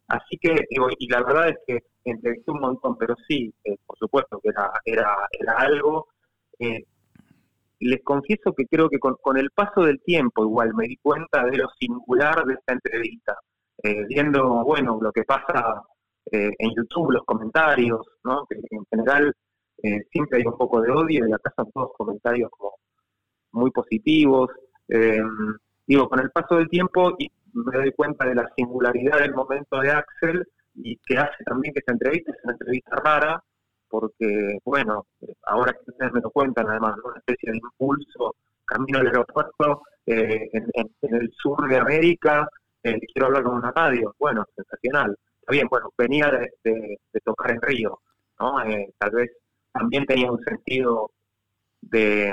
así 0.09 0.39
que, 0.41 0.55
digo, 0.71 0.89
y 0.99 1.09
la 1.09 1.23
verdad 1.23 1.49
es 1.49 1.59
que 1.67 1.79
entrevisté 2.05 2.51
un 2.51 2.61
montón, 2.61 2.97
pero 2.97 3.15
sí, 3.27 3.53
eh, 3.65 3.77
por 3.87 3.99
supuesto 3.99 4.41
que 4.41 4.51
era, 4.51 4.71
era, 4.85 5.17
era 5.39 5.53
algo. 5.55 6.09
eh, 6.59 6.85
les 7.81 8.03
confieso 8.03 8.53
que 8.55 8.67
creo 8.67 8.89
que 8.89 8.99
con, 8.99 9.37
el 9.37 9.51
paso 9.53 9.83
del 9.83 10.01
tiempo 10.03 10.43
igual 10.45 10.75
me 10.75 10.89
di 10.89 10.97
cuenta 10.97 11.45
de 11.45 11.59
lo 11.59 11.69
singular 11.79 12.45
de 12.45 12.55
esta 12.55 12.73
entrevista, 12.73 13.39
eh, 13.85 14.05
viendo, 14.09 14.65
bueno, 14.65 14.99
lo 15.01 15.13
que 15.13 15.23
pasa 15.23 15.83
en 16.31 16.75
YouTube, 16.77 17.13
los 17.13 17.25
comentarios, 17.25 18.07
¿no? 18.23 18.45
Que 18.47 18.57
en 18.57 18.85
general 18.91 19.35
eh, 19.83 20.03
siempre 20.11 20.39
hay 20.39 20.45
un 20.47 20.57
poco 20.57 20.81
de 20.81 20.91
odio 20.91 21.27
y 21.27 21.33
acá 21.33 21.53
son 21.57 21.71
todos 21.73 21.93
comentarios 21.97 22.51
como 22.51 22.75
muy 23.53 23.71
positivos. 23.71 24.51
Eh, 24.89 25.21
digo, 25.87 26.09
con 26.09 26.21
el 26.21 26.31
paso 26.31 26.57
del 26.57 26.69
tiempo 26.69 27.15
y 27.19 27.31
me 27.53 27.77
doy 27.77 27.93
cuenta 27.93 28.27
de 28.27 28.35
la 28.35 28.51
singularidad 28.57 29.21
del 29.21 29.35
momento 29.35 29.81
de 29.81 29.91
Axel 29.91 30.47
y 30.75 30.97
que 31.05 31.17
hace 31.17 31.45
también 31.45 31.73
que 31.73 31.81
esta 31.81 31.93
entrevista 31.93 32.33
es 32.33 32.39
una 32.45 32.53
entrevista 32.53 32.97
rara, 32.97 33.43
porque, 33.89 34.59
bueno, 34.65 35.07
ahora 35.45 35.73
que 35.73 35.91
ustedes 35.91 36.13
me 36.13 36.21
lo 36.21 36.31
cuentan, 36.31 36.69
además, 36.69 36.97
una 37.03 37.19
especie 37.19 37.51
de 37.51 37.59
impulso, 37.59 38.37
camino 38.65 38.99
al 38.99 39.07
aeropuerto 39.07 39.83
eh, 40.07 40.49
en, 40.53 40.91
el 41.03 41.33
sur 41.33 41.69
de 41.69 41.77
América, 41.77 42.49
eh, 42.83 43.01
quiero 43.13 43.27
hablar 43.27 43.45
con 43.45 43.57
una 43.57 43.73
radio, 43.73 44.15
bueno, 44.19 44.45
sensacional. 44.55 45.17
Está 45.41 45.53
bien, 45.53 45.69
bueno, 45.71 45.91
venía 45.97 46.31
de 46.31 47.21
tocar 47.25 47.53
en 47.53 47.63
Río, 47.63 47.99
¿no? 48.39 48.63
Eh, 48.65 48.93
tal 48.99 49.11
vez 49.11 49.31
también 49.79 50.05
tenía 50.07 50.31
un 50.31 50.43
sentido 50.45 51.11
de, 51.81 52.33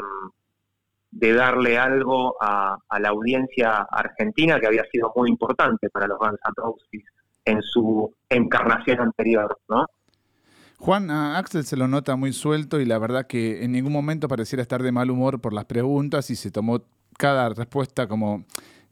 de 1.12 1.34
darle 1.34 1.78
algo 1.78 2.36
a, 2.42 2.78
a 2.90 3.00
la 3.00 3.10
audiencia 3.10 3.88
argentina 3.90 4.60
que 4.60 4.68
había 4.68 4.84
sido 4.92 5.14
muy 5.16 5.30
importante 5.30 5.90
para 5.90 6.08
los 6.08 6.18
Guns 6.18 6.40
N' 6.92 7.04
en 7.46 7.62
su 7.62 8.14
encarnación 8.30 9.00
anterior, 9.00 9.58
¿no? 9.70 9.86
Juan, 10.78 11.10
Axel 11.10 11.64
se 11.64 11.78
lo 11.78 11.88
nota 11.88 12.16
muy 12.16 12.34
suelto 12.34 12.80
y 12.82 12.86
la 12.86 13.00
verdad 13.00 13.28
que 13.28 13.64
en 13.64 13.72
ningún 13.72 13.94
momento 13.94 14.28
pareciera 14.28 14.62
estar 14.62 14.84
de 14.84 14.92
mal 14.92 15.10
humor 15.10 15.40
por 15.40 15.54
las 15.54 15.66
preguntas 15.66 16.30
y 16.30 16.36
se 16.36 16.52
tomó 16.52 16.82
cada 17.18 17.50
respuesta 17.50 18.08
como 18.08 18.44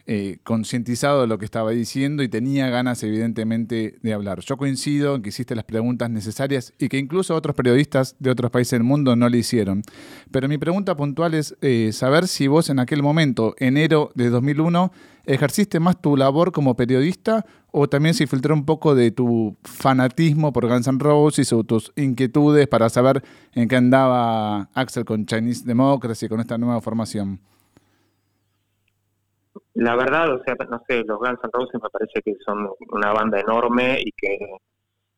eh, 0.06 0.39
concientizado 0.43 1.22
de 1.22 1.28
lo 1.28 1.38
que 1.38 1.45
estaba 1.45 1.72
diciendo 1.72 2.24
y 2.24 2.28
tenía 2.28 2.70
ganas 2.70 3.01
evidentemente 3.04 3.95
de 4.01 4.14
hablar. 4.14 4.41
Yo 4.41 4.58
coincido 4.58 5.16
en 5.16 5.22
que 5.22 5.30
hiciste 5.30 5.56
las 5.56 5.64
preguntas 5.64 6.10
necesarias 6.10 6.74
y 6.78 6.89
que 6.89 6.97
incluso 6.97 7.34
otros 7.36 7.56
periodistas 7.56 8.18
de 8.20 8.30
otros 8.30 8.51
países 8.51 8.72
del 8.72 8.84
mundo 8.84 9.16
no 9.16 9.30
lo 9.30 9.38
hicieron. 9.38 9.82
Pero 10.30 10.49
mi 10.49 10.58
pregunta 10.58 10.97
puntual 10.97 11.34
es 11.34 11.56
eh, 11.62 11.91
saber 11.93 12.28
si 12.28 12.47
vos 12.47 12.70
en 12.70 12.80
aquel 12.80 13.01
momento, 13.01 13.56
enero 13.60 14.12
de 14.16 14.30
2001, 14.30 14.91
ejerciste 15.26 15.80
más 15.80 16.01
tu 16.01 16.18
labor 16.18 16.51
como 16.51 16.76
periodista 16.76 17.45
o 17.72 17.88
también 17.88 18.14
se 18.14 18.28
filtró 18.28 18.54
un 18.54 18.66
poco 18.66 18.95
de 18.95 19.12
tu 19.12 19.56
fanatismo 19.64 20.51
por 20.51 20.68
Guns 20.68 20.88
N' 20.88 20.99
Roses 20.99 21.54
o 21.54 21.64
tus 21.64 21.93
inquietudes 21.95 22.68
para 22.68 22.89
saber 22.89 23.24
en 23.54 23.70
qué 23.70 23.78
andaba 23.78 24.70
Axel 24.74 25.06
con 25.06 25.26
Chinese 25.26 25.64
Democracy, 25.66 26.28
con 26.28 26.41
esta 26.41 26.58
nueva 26.58 26.82
formación. 26.82 27.39
La 29.76 29.96
verdad, 29.96 30.34
o 30.34 30.44
sea, 30.44 30.56
no 30.70 30.82
sé, 30.88 31.04
los 31.04 31.20
Guns 31.20 31.40
N' 31.44 31.50
Roses 31.52 31.82
me 31.82 31.90
parece 31.90 32.22
que 32.22 32.36
son 32.46 32.70
una 32.92 33.12
banda 33.12 33.40
enorme 33.40 34.00
y 34.00 34.12
que 34.12 34.38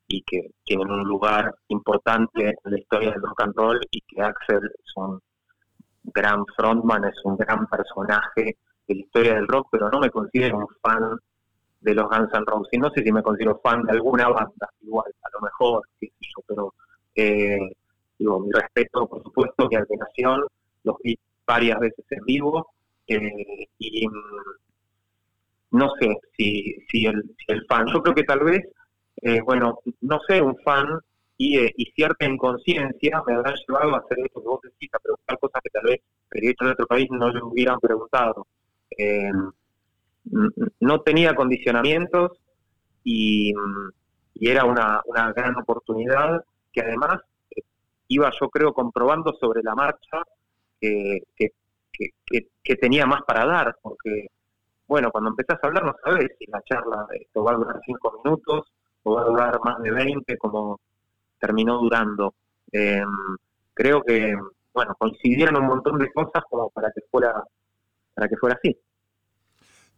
y 0.08 0.22
que 0.22 0.50
tienen 0.64 0.90
un 0.90 1.04
lugar 1.04 1.52
importante 1.68 2.48
en 2.48 2.72
la 2.72 2.78
historia 2.78 3.10
del 3.10 3.22
rock 3.22 3.40
and 3.42 3.56
roll 3.56 3.80
y 3.90 4.00
que 4.02 4.22
Axel 4.22 4.60
es 4.64 4.96
un 4.96 5.20
gran 6.04 6.44
frontman, 6.56 7.04
es 7.04 7.16
un 7.24 7.36
gran 7.36 7.66
personaje 7.66 8.56
de 8.86 8.94
la 8.94 9.00
historia 9.00 9.34
del 9.34 9.48
rock, 9.48 9.68
pero 9.70 9.90
no 9.90 9.98
me 9.98 10.10
considero 10.10 10.58
un 10.58 10.68
fan 10.80 11.18
de 11.80 11.94
los 11.94 12.08
Guns 12.08 12.32
N' 12.32 12.44
Roses. 12.46 12.78
No 12.80 12.90
sé 12.90 13.02
si 13.02 13.12
me 13.12 13.22
considero 13.22 13.60
fan 13.62 13.82
de 13.82 13.92
alguna 13.92 14.28
banda, 14.28 14.70
igual, 14.80 15.12
a 15.22 15.28
lo 15.34 15.40
mejor, 15.40 15.82
sé 16.00 16.10
yo, 16.20 16.42
pero 16.46 16.74
eh, 17.14 17.58
digo, 18.18 18.40
mi 18.40 18.52
respeto, 18.52 19.06
por 19.06 19.22
supuesto, 19.22 19.68
mi 19.68 19.76
admiración, 19.76 20.44
los 20.84 20.96
vi 21.02 21.18
varias 21.44 21.80
veces 21.80 22.04
en 22.10 22.24
vivo 22.24 22.68
eh, 23.06 23.68
y 23.78 24.06
mm, 24.06 24.12
no 25.72 25.90
sé 26.00 26.18
si, 26.36 26.76
si, 26.90 27.06
el, 27.06 27.22
si 27.38 27.52
el 27.52 27.64
fan, 27.66 27.86
yo 27.92 28.02
creo 28.02 28.14
que 28.14 28.24
tal 28.24 28.40
vez, 28.40 28.60
eh, 29.22 29.40
bueno, 29.42 29.80
no 30.00 30.20
ser 30.26 30.42
un 30.42 30.56
fan 30.58 30.86
y, 31.38 31.58
eh, 31.58 31.72
y 31.76 31.86
cierta 31.92 32.24
inconsciencia 32.26 33.22
me 33.26 33.34
habrán 33.34 33.54
llevado 33.66 33.94
a 33.94 33.98
hacer 33.98 34.18
esto 34.20 34.40
que 34.40 34.48
vos 34.48 34.60
decís, 34.62 34.90
a 34.92 34.98
preguntar 34.98 35.38
cosas 35.38 35.62
que 35.62 35.70
tal 35.70 35.84
vez 35.84 36.00
periodistas 36.28 36.68
de 36.68 36.72
otro 36.72 36.86
país 36.86 37.08
no 37.10 37.30
le 37.30 37.42
hubieran 37.42 37.78
preguntado. 37.80 38.46
Eh, 38.96 39.30
no 40.80 41.00
tenía 41.02 41.34
condicionamientos 41.34 42.32
y, 43.04 43.52
mm, 43.54 43.90
y 44.34 44.48
era 44.48 44.64
una, 44.64 45.00
una 45.06 45.32
gran 45.32 45.56
oportunidad 45.56 46.44
que 46.72 46.82
además 46.82 47.20
eh, 47.50 47.62
iba 48.08 48.30
yo 48.40 48.48
creo 48.50 48.72
comprobando 48.72 49.32
sobre 49.40 49.62
la 49.62 49.74
marcha 49.74 50.22
que, 50.80 51.22
que, 51.96 52.76
tenía 52.76 53.06
más 53.06 53.22
para 53.26 53.46
dar, 53.46 53.76
porque 53.80 54.28
bueno, 54.86 55.10
cuando 55.10 55.30
empezás 55.30 55.58
a 55.62 55.66
hablar 55.66 55.84
no 55.84 55.94
sabes 56.04 56.28
si 56.38 56.46
la 56.46 56.62
charla 56.62 57.06
esto 57.12 57.42
va 57.42 57.52
a 57.52 57.56
durar 57.56 57.80
cinco 57.84 58.20
minutos 58.22 58.66
o 59.02 59.14
va 59.14 59.22
a 59.22 59.24
durar 59.24 59.60
más 59.64 59.82
de 59.82 59.90
20 59.90 60.36
como 60.38 60.80
terminó 61.38 61.78
durando. 61.78 62.34
Eh, 62.72 63.02
creo 63.74 64.02
que 64.02 64.34
bueno, 64.72 64.94
coincidieron 64.98 65.56
un 65.56 65.66
montón 65.66 65.98
de 65.98 66.12
cosas 66.12 66.44
como 66.50 66.70
para 66.70 66.90
que 66.92 67.00
fuera 67.10 67.42
para 68.14 68.28
que 68.28 68.36
fuera 68.36 68.56
así. 68.56 68.76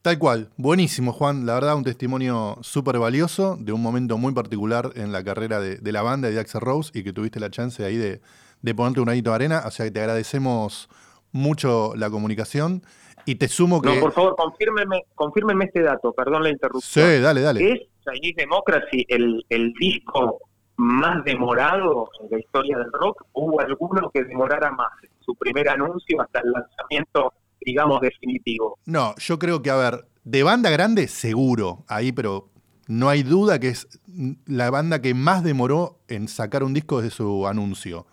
Tal 0.03 0.19
cual, 0.19 0.51
buenísimo 0.57 1.13
Juan, 1.13 1.45
la 1.45 1.55
verdad 1.55 1.77
un 1.77 1.83
testimonio 1.83 2.57
súper 2.61 2.99
valioso 2.99 3.57
de 3.59 3.73
un 3.73 3.83
momento 3.83 4.17
muy 4.17 4.33
particular 4.33 4.93
en 4.95 5.11
la 5.11 5.25
carrera 5.25 5.59
de, 5.61 5.93
la 5.93 6.03
banda 6.03 6.31
de 6.31 6.39
Axel 6.39 6.61
Rose 6.61 6.93
y 6.95 7.03
que 7.03 7.13
tuviste 7.13 7.41
la 7.41 7.51
chance 7.51 7.85
ahí 7.85 7.97
de, 7.97 8.21
de 8.63 8.75
ponerte 8.75 9.01
un 9.01 9.07
granito 9.07 9.31
de 9.31 9.37
arena, 9.37 9.63
o 9.67 9.71
sea 9.73 9.87
que 9.87 9.91
te 9.91 10.01
agradecemos 10.01 10.89
mucho 11.33 11.93
la 11.97 12.11
comunicación 12.11 12.83
y 13.25 13.35
te 13.35 13.49
sumo 13.49 13.83
que... 13.83 13.95
No, 13.95 14.01
por 14.01 14.13
favor, 14.13 14.37
confírmeme, 14.37 15.05
confírmeme 15.15 15.67
este 15.67 15.83
dato, 15.83 16.13
perdón 16.13 16.43
la 16.43 16.49
sí, 16.49 16.53
interrupción. 16.55 17.23
dale, 17.23 17.41
dale. 17.43 17.73
¿Es 17.73 17.81
Chinese 18.05 18.35
Democracy 18.39 19.05
el, 19.09 19.45
el 19.49 19.73
disco 19.75 20.39
más 20.77 21.25
demorado 21.25 22.09
en 22.21 22.31
la 22.31 22.39
historia 22.39 22.79
del 22.79 22.93
rock? 22.93 23.27
¿Hubo 23.33 23.61
alguno 23.61 24.11
que 24.13 24.25
demorara 24.25 24.71
más? 24.71 24.89
Su 25.21 25.35
primer 25.35 25.69
anuncio 25.69 26.21
hasta 26.23 26.41
el 26.41 26.53
lanzamiento, 26.53 27.35
digamos, 27.61 28.01
definitivo. 28.01 28.79
No, 28.87 29.15
yo 29.17 29.39
creo 29.39 29.61
que, 29.61 29.71
a 29.71 29.77
ver, 29.77 30.07
de 30.25 30.43
banda 30.43 30.71
grande 30.71 31.07
seguro, 31.09 31.85
ahí, 31.89 32.13
pero 32.13 32.49
no 32.87 33.11
hay 33.11 33.23
duda 33.23 33.59
que 33.59 33.69
es 33.69 34.01
la 34.47 34.71
banda 34.71 35.03
que 35.03 35.13
más 35.13 35.45
demoró 35.45 35.99
en 36.09 36.29
sacar 36.29 36.63
un 36.63 36.73
disco 36.73 37.03
desde 37.03 37.17
su 37.17 37.47
anuncio. 37.47 38.07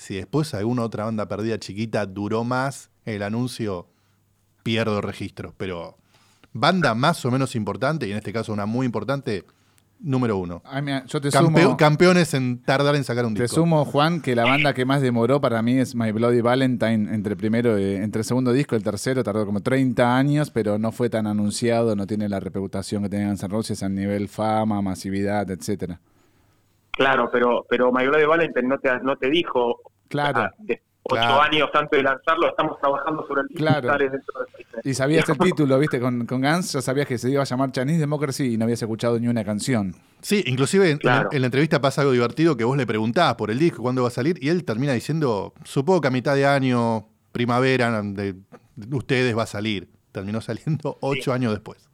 Si 0.00 0.14
después 0.16 0.54
alguna 0.54 0.82
otra 0.82 1.04
banda 1.04 1.28
perdida 1.28 1.58
chiquita 1.58 2.06
duró 2.06 2.42
más 2.42 2.90
el 3.04 3.22
anuncio, 3.22 3.86
pierdo 4.62 5.02
registros. 5.02 5.52
Pero 5.58 5.98
banda 6.54 6.94
más 6.94 7.22
o 7.26 7.30
menos 7.30 7.54
importante, 7.54 8.08
y 8.08 8.12
en 8.12 8.16
este 8.16 8.32
caso 8.32 8.50
una 8.50 8.64
muy 8.64 8.86
importante, 8.86 9.44
número 10.02 10.38
uno. 10.38 10.62
Ay, 10.64 10.80
mira, 10.80 11.04
yo 11.04 11.20
te 11.20 11.28
Campe- 11.28 11.62
sumo, 11.64 11.76
campeones 11.76 12.32
en 12.32 12.62
tardar 12.62 12.96
en 12.96 13.04
sacar 13.04 13.26
un 13.26 13.34
te 13.34 13.42
disco. 13.42 13.56
sumo, 13.56 13.84
Juan, 13.84 14.22
que 14.22 14.34
la 14.34 14.44
banda 14.46 14.72
que 14.72 14.86
más 14.86 15.02
demoró 15.02 15.38
para 15.42 15.60
mí 15.60 15.76
es 15.78 15.94
My 15.94 16.12
Bloody 16.12 16.40
Valentine 16.40 17.14
entre 17.14 17.36
primero, 17.36 17.76
eh, 17.76 17.96
entre 18.02 18.20
el 18.20 18.24
segundo 18.24 18.54
disco 18.54 18.74
y 18.74 18.78
el 18.78 18.82
tercero, 18.82 19.22
tardó 19.22 19.44
como 19.44 19.60
30 19.60 20.16
años, 20.16 20.50
pero 20.50 20.78
no 20.78 20.92
fue 20.92 21.10
tan 21.10 21.26
anunciado, 21.26 21.94
no 21.94 22.06
tiene 22.06 22.26
la 22.30 22.40
reputación 22.40 23.02
que 23.02 23.10
tenían 23.10 23.36
San 23.36 23.50
Roses 23.50 23.82
a 23.82 23.90
nivel 23.90 24.28
fama, 24.28 24.80
masividad, 24.80 25.50
etcétera. 25.50 26.00
Claro, 26.92 27.28
pero 27.30 27.66
pero 27.68 27.92
My 27.92 28.06
Bloody 28.06 28.24
Valentine 28.24 28.66
no 28.68 28.78
te, 28.78 28.88
no 29.02 29.16
te 29.16 29.28
dijo, 29.30 29.80
Claro. 30.10 30.40
ah, 30.40 30.54
de 30.58 30.74
ocho 31.02 31.14
Claro. 31.16 31.40
años 31.40 31.70
antes 31.72 31.96
de 31.96 32.02
lanzarlo, 32.02 32.48
estamos 32.50 32.78
trabajando 32.78 33.26
sobre 33.26 33.40
el 33.42 33.48
disco 33.48 33.58
Claro. 33.64 33.96
y 34.04 34.08
dentro 34.10 34.34
de 34.84 34.94
sabías 34.94 35.28
el 35.28 35.38
título, 35.38 35.78
viste, 35.78 35.98
con, 35.98 36.26
con 36.26 36.42
Guns, 36.42 36.72
ya 36.72 36.82
sabías 36.82 37.06
que 37.06 37.16
se 37.16 37.30
iba 37.30 37.40
a 37.40 37.44
llamar 37.46 37.72
Chinese 37.72 37.98
Democracy 38.00 38.52
y 38.54 38.56
no 38.58 38.64
habías 38.64 38.82
escuchado 38.82 39.18
ni 39.18 39.26
una 39.26 39.42
canción. 39.44 39.94
Sí, 40.20 40.44
inclusive 40.46 40.90
en, 40.90 40.98
Claro. 40.98 41.30
en 41.32 41.40
la 41.40 41.46
entrevista 41.46 41.80
pasa 41.80 42.02
algo 42.02 42.12
divertido 42.12 42.56
que 42.56 42.64
vos 42.64 42.76
le 42.76 42.86
preguntás 42.86 43.34
por 43.36 43.50
el 43.50 43.58
disco, 43.58 43.82
cuándo 43.82 44.02
va 44.02 44.08
a 44.08 44.10
salir, 44.12 44.36
y 44.42 44.50
él 44.50 44.64
termina 44.64 44.92
diciendo, 44.92 45.54
supongo 45.64 46.02
que 46.02 46.08
a 46.08 46.10
mitad 46.10 46.34
de 46.34 46.46
año, 46.46 47.08
primavera, 47.32 48.02
de, 48.02 48.34
de 48.76 48.96
ustedes 48.96 49.36
va 49.36 49.44
a 49.44 49.46
salir. 49.46 49.88
Terminó 50.12 50.40
saliendo 50.40 50.98
ocho 51.00 51.32
años 51.32 51.52
después. 51.52 51.88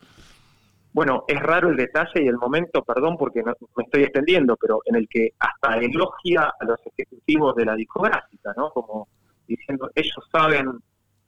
Bueno, 0.96 1.24
es 1.28 1.38
raro 1.40 1.68
el 1.68 1.76
detalle 1.76 2.24
y 2.24 2.26
el 2.26 2.38
momento, 2.38 2.82
perdón 2.82 3.18
porque 3.18 3.42
no- 3.42 3.52
me 3.76 3.84
estoy 3.84 4.04
extendiendo, 4.04 4.56
pero 4.56 4.80
en 4.86 4.96
el 4.96 5.06
que 5.10 5.34
hasta 5.38 5.76
elogia 5.76 6.54
a 6.58 6.64
los 6.64 6.80
ejecutivos 6.86 7.54
de 7.54 7.66
la 7.66 7.74
discográfica, 7.76 8.54
¿no? 8.56 8.70
Como 8.70 9.06
diciendo, 9.46 9.90
ellos 9.94 10.16
saben 10.32 10.70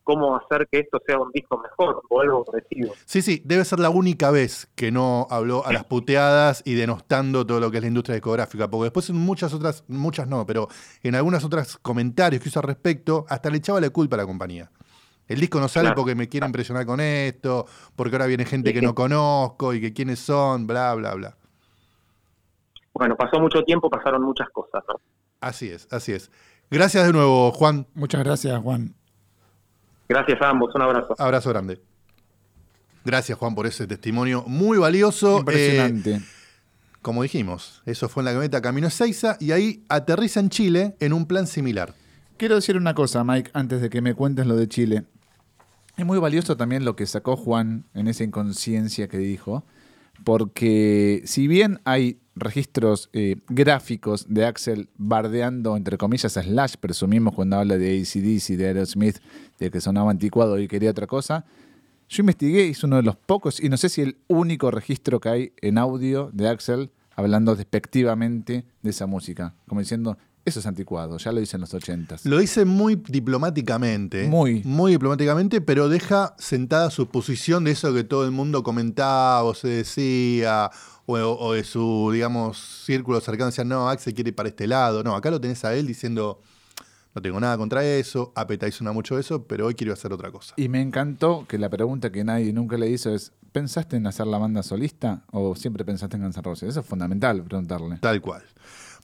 cómo 0.05 0.37
hacer 0.37 0.67
que 0.73 0.79
esto 0.79 0.99
sea 1.07 1.19
un 1.19 1.31
disco 1.33 1.59
mejor 1.59 2.01
o 2.09 2.21
algo 2.23 2.47
parecido. 2.47 2.95
Sí, 3.05 3.21
sí, 3.21 3.43
debe 3.45 3.63
ser 3.67 3.79
la 3.79 3.91
única 3.91 4.31
vez 4.31 4.71
que 4.75 4.91
no 4.91 5.27
habló 5.29 5.67
a 5.67 5.71
las 5.75 5.85
puteadas 5.85 6.63
y 6.65 6.73
denostando 6.73 7.47
todo 7.47 7.61
lo 7.61 7.71
que 7.71 7.77
es 7.77 7.83
la 7.83 7.89
industria 7.89 8.15
discográfica, 8.15 8.71
porque 8.71 8.85
después 8.85 9.11
en 9.11 9.17
muchas 9.17 9.53
otras, 9.53 9.85
muchas 9.87 10.27
no, 10.29 10.47
pero 10.47 10.69
en 11.03 11.15
algunas 11.15 11.45
otras 11.45 11.77
comentarios 11.77 12.43
que 12.43 12.49
hizo 12.49 12.59
al 12.61 12.67
respecto, 12.69 13.27
hasta 13.29 13.51
le 13.51 13.59
echaba 13.59 13.83
la 13.83 13.91
culpa 13.91 14.17
a 14.17 14.21
la 14.21 14.25
compañía. 14.25 14.71
El 15.29 15.41
disco 15.41 15.61
no 15.61 15.69
sale 15.69 15.89
Claro. 15.89 15.97
porque 15.97 16.15
me 16.15 16.29
quiere 16.29 16.47
impresionar 16.47 16.87
con 16.87 17.01
esto, 17.01 17.67
porque 17.95 18.17
ahora 18.17 18.27
viene 18.27 18.45
gente 18.47 18.73
que 18.73 18.81
no 18.83 18.95
conozco 18.95 19.75
y 19.75 19.81
que 19.81 19.93
quiénes 19.93 20.19
son, 20.19 20.67
bla, 20.67 20.95
bla, 20.95 21.15
bla. 21.15 21.37
Bueno, 22.95 23.15
pasó 23.17 23.39
mucho 23.39 23.63
tiempo, 23.63 23.89
pasaron 23.91 24.23
muchas 24.23 24.49
cosas, 24.51 24.83
¿no? 24.89 25.01
Así 25.41 25.69
es, 25.69 25.87
así 25.91 26.13
es. 26.13 26.31
Gracias 26.71 27.07
de 27.07 27.13
nuevo, 27.13 27.53
Juan. 27.53 27.87
Muchas 27.95 28.25
gracias, 28.25 28.61
Juan. 28.61 28.95
Gracias 30.09 30.41
a 30.43 30.49
ambos, 30.49 30.75
un 30.75 30.83
abrazo. 30.83 31.15
Abrazo 31.19 31.51
grande. 31.51 31.81
Gracias, 33.05 33.39
Juan, 33.39 33.55
por 33.55 33.67
ese 33.67 33.87
testimonio 33.87 34.43
muy 34.47 34.79
valioso. 34.79 35.39
Impresionante. 35.39 36.15
Eh, 36.15 36.21
como 37.01 37.23
dijimos, 37.23 37.83
eso 37.87 38.09
fue 38.09 38.23
en 38.23 38.25
la 38.27 38.31
camioneta 38.33 38.61
Camino 38.61 38.89
a 38.89 38.91
Seiza 38.91 39.37
y 39.41 39.53
ahí 39.53 39.85
aterriza 39.89 40.41
en 40.41 40.49
Chile 40.51 40.97
en 41.01 41.13
un 41.13 41.27
plan 41.27 41.47
similar. 41.47 41.95
Quiero 42.37 42.57
decir 42.57 42.77
una 42.77 42.95
cosa, 42.95 43.23
Mike, 43.25 43.51
antes 43.55 43.81
de 43.81 43.89
que 43.91 44.01
me 44.01 44.15
cuentes 44.15 44.47
lo 44.47 44.57
de 44.57 44.69
Chile. 44.69 45.05
Es 45.99 46.07
muy 46.07 46.21
valioso 46.21 46.57
también 46.57 46.85
lo 46.85 46.95
que 46.95 47.07
sacó 47.07 47.37
Juan 47.37 47.85
en 47.93 48.07
esa 48.07 48.23
inconsciencia 48.23 49.09
que 49.09 49.19
dijo, 49.19 49.65
porque 50.23 51.23
si 51.25 51.49
bien 51.49 51.81
hay 51.83 52.21
registros 52.37 53.11
eh, 53.13 53.39
gráficos 53.49 54.27
de 54.29 54.47
Axel 54.47 54.91
bardeando, 54.97 55.77
entre 55.77 55.99
comillas, 55.99 56.37
a 56.37 56.45
Slash, 56.45 56.77
presumimos 56.79 57.35
cuando 57.35 57.57
habla 57.57 57.79
de 57.79 57.99
ACDC, 57.99 58.57
de 58.57 58.69
Aerosmith, 58.69 59.19
de 59.59 59.73
que 59.73 59.81
sonaba 59.81 60.13
anticuado 60.13 60.61
y 60.61 60.69
quería 60.69 60.93
otra 60.93 61.09
cosa, 61.09 61.45
yo 62.09 62.21
investigué, 62.21 62.69
es 62.69 62.85
uno 62.85 62.95
de 62.95 63.03
los 63.03 63.17
pocos, 63.17 63.59
y 63.59 63.69
no 63.69 63.77
sé 63.77 63.89
si 63.89 64.03
el 64.03 64.19
único 64.29 64.71
registro 64.71 65.19
que 65.19 65.29
hay 65.31 65.53
en 65.61 65.79
audio 65.79 66.31
de 66.33 66.49
Axel 66.49 66.93
hablando 67.17 67.57
despectivamente 67.57 68.67
de 68.83 68.91
esa 68.91 69.07
música, 69.07 69.57
como 69.67 69.81
diciendo, 69.81 70.17
Eso 70.49 70.61
es 70.61 70.67
anticuado, 70.67 71.19
ya 71.19 71.31
lo 71.31 71.43
hice 71.43 71.59
en 71.59 71.61
los 71.61 71.75
ochentas. 71.75 72.25
Lo 72.25 72.39
dice 72.39 72.65
muy 72.65 72.97
diplomáticamente. 72.97 74.27
Muy. 74.29 74.63
Muy 74.65 74.93
diplomáticamente, 74.93 75.61
pero 75.61 75.91
deja 75.91 76.35
sentada 76.39 76.91
su 76.91 77.09
posición 77.09 77.65
de 77.65 77.73
eso 77.73 77.93
que 77.93 78.03
todo 78.03 78.25
el 78.25 78.31
mundo 78.31 78.63
comentaba 78.63 79.43
o 79.43 79.53
se 79.53 79.69
decía, 79.69 80.71
o, 81.05 81.15
o 81.17 81.53
de 81.53 81.65
su, 81.65 82.09
digamos, 82.15 82.57
círculo 82.87 83.21
cercano. 83.21 83.51
Decía, 83.51 83.65
no, 83.65 83.91
Axel 83.91 84.15
quiere 84.15 84.31
ir 84.31 84.35
para 84.35 84.49
este 84.49 84.67
lado. 84.67 85.05
No, 85.05 85.15
acá 85.15 85.31
lo 85.31 85.39
tenés 85.39 85.63
a 85.67 85.75
él 85.75 85.87
diciendo, 85.87 86.41
no 87.15 87.21
tengo 87.21 87.39
nada 87.41 87.59
contra 87.59 87.85
eso, 87.85 88.33
Apeta 88.35 88.67
hizo 88.67 88.85
mucho 88.95 89.17
de 89.17 89.21
eso, 89.21 89.45
pero 89.45 89.67
hoy 89.67 89.75
quiero 89.75 89.93
hacer 89.93 90.15
otra 90.15 90.31
cosa. 90.31 90.55
Y 90.57 90.71
me 90.71 90.81
encantó 90.81 91.45
que 91.47 91.59
la 91.59 91.69
pregunta 91.69 92.11
que 92.11 92.25
nadie 92.25 92.55
nunca 92.55 92.79
le 92.79 92.89
hizo 92.89 93.15
es, 93.15 93.33
¿pensaste 93.53 93.97
en 93.97 94.07
hacer 94.07 94.27
la 94.27 94.39
banda 94.39 94.63
solista 94.63 95.25
o 95.31 95.55
siempre 95.57 95.85
pensaste 95.85 96.17
en 96.17 96.23
Guns 96.23 96.37
N' 96.37 96.43
Roses? 96.43 96.71
Eso 96.71 96.81
es 96.81 96.87
fundamental 96.87 97.43
preguntarle. 97.43 97.99
Tal 97.99 98.23
cual. 98.23 98.45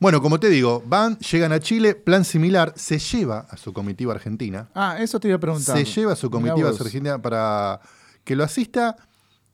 Bueno, 0.00 0.20
como 0.20 0.40
te 0.40 0.48
digo, 0.50 0.82
van, 0.86 1.18
llegan 1.18 1.52
a 1.52 1.60
Chile, 1.60 1.94
plan 1.94 2.24
similar, 2.24 2.72
se 2.76 2.98
lleva 2.98 3.46
a 3.50 3.56
su 3.56 3.72
comitiva 3.72 4.12
argentina. 4.12 4.68
Ah, 4.74 4.96
eso 5.00 5.20
te 5.20 5.28
iba 5.28 5.36
a 5.36 5.40
preguntar. 5.40 5.76
Se 5.76 5.84
lleva 5.84 6.12
a 6.12 6.16
su 6.16 6.30
comitiva 6.30 6.68
argentina 6.68 7.20
para 7.20 7.80
que 8.24 8.36
lo 8.36 8.44
asista 8.44 8.96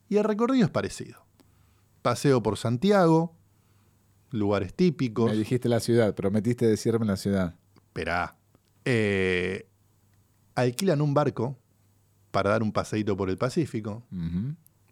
y 0.09 0.17
el 0.17 0.25
recorrido 0.25 0.65
es 0.65 0.71
parecido. 0.71 1.25
Paseo 2.03 2.43
por 2.43 2.57
Santiago, 2.57 3.37
lugares 4.31 4.75
típicos. 4.75 5.31
Me 5.31 5.37
dijiste 5.37 5.69
la 5.69 5.81
ciudad, 5.81 6.15
prometiste 6.15 6.67
decirme 6.67 7.07
la 7.07 7.17
ciudad. 7.17 7.55
Esperá. 7.77 8.37
Eh, 8.85 9.69
alquilan 10.55 11.01
un 11.03 11.15
barco 11.15 11.59
para 12.31 12.51
dar 12.51 12.63
un 12.63 12.73
paseíto 12.73 13.17
por 13.17 13.29
el 13.29 13.37
Pacífico. 13.37 14.05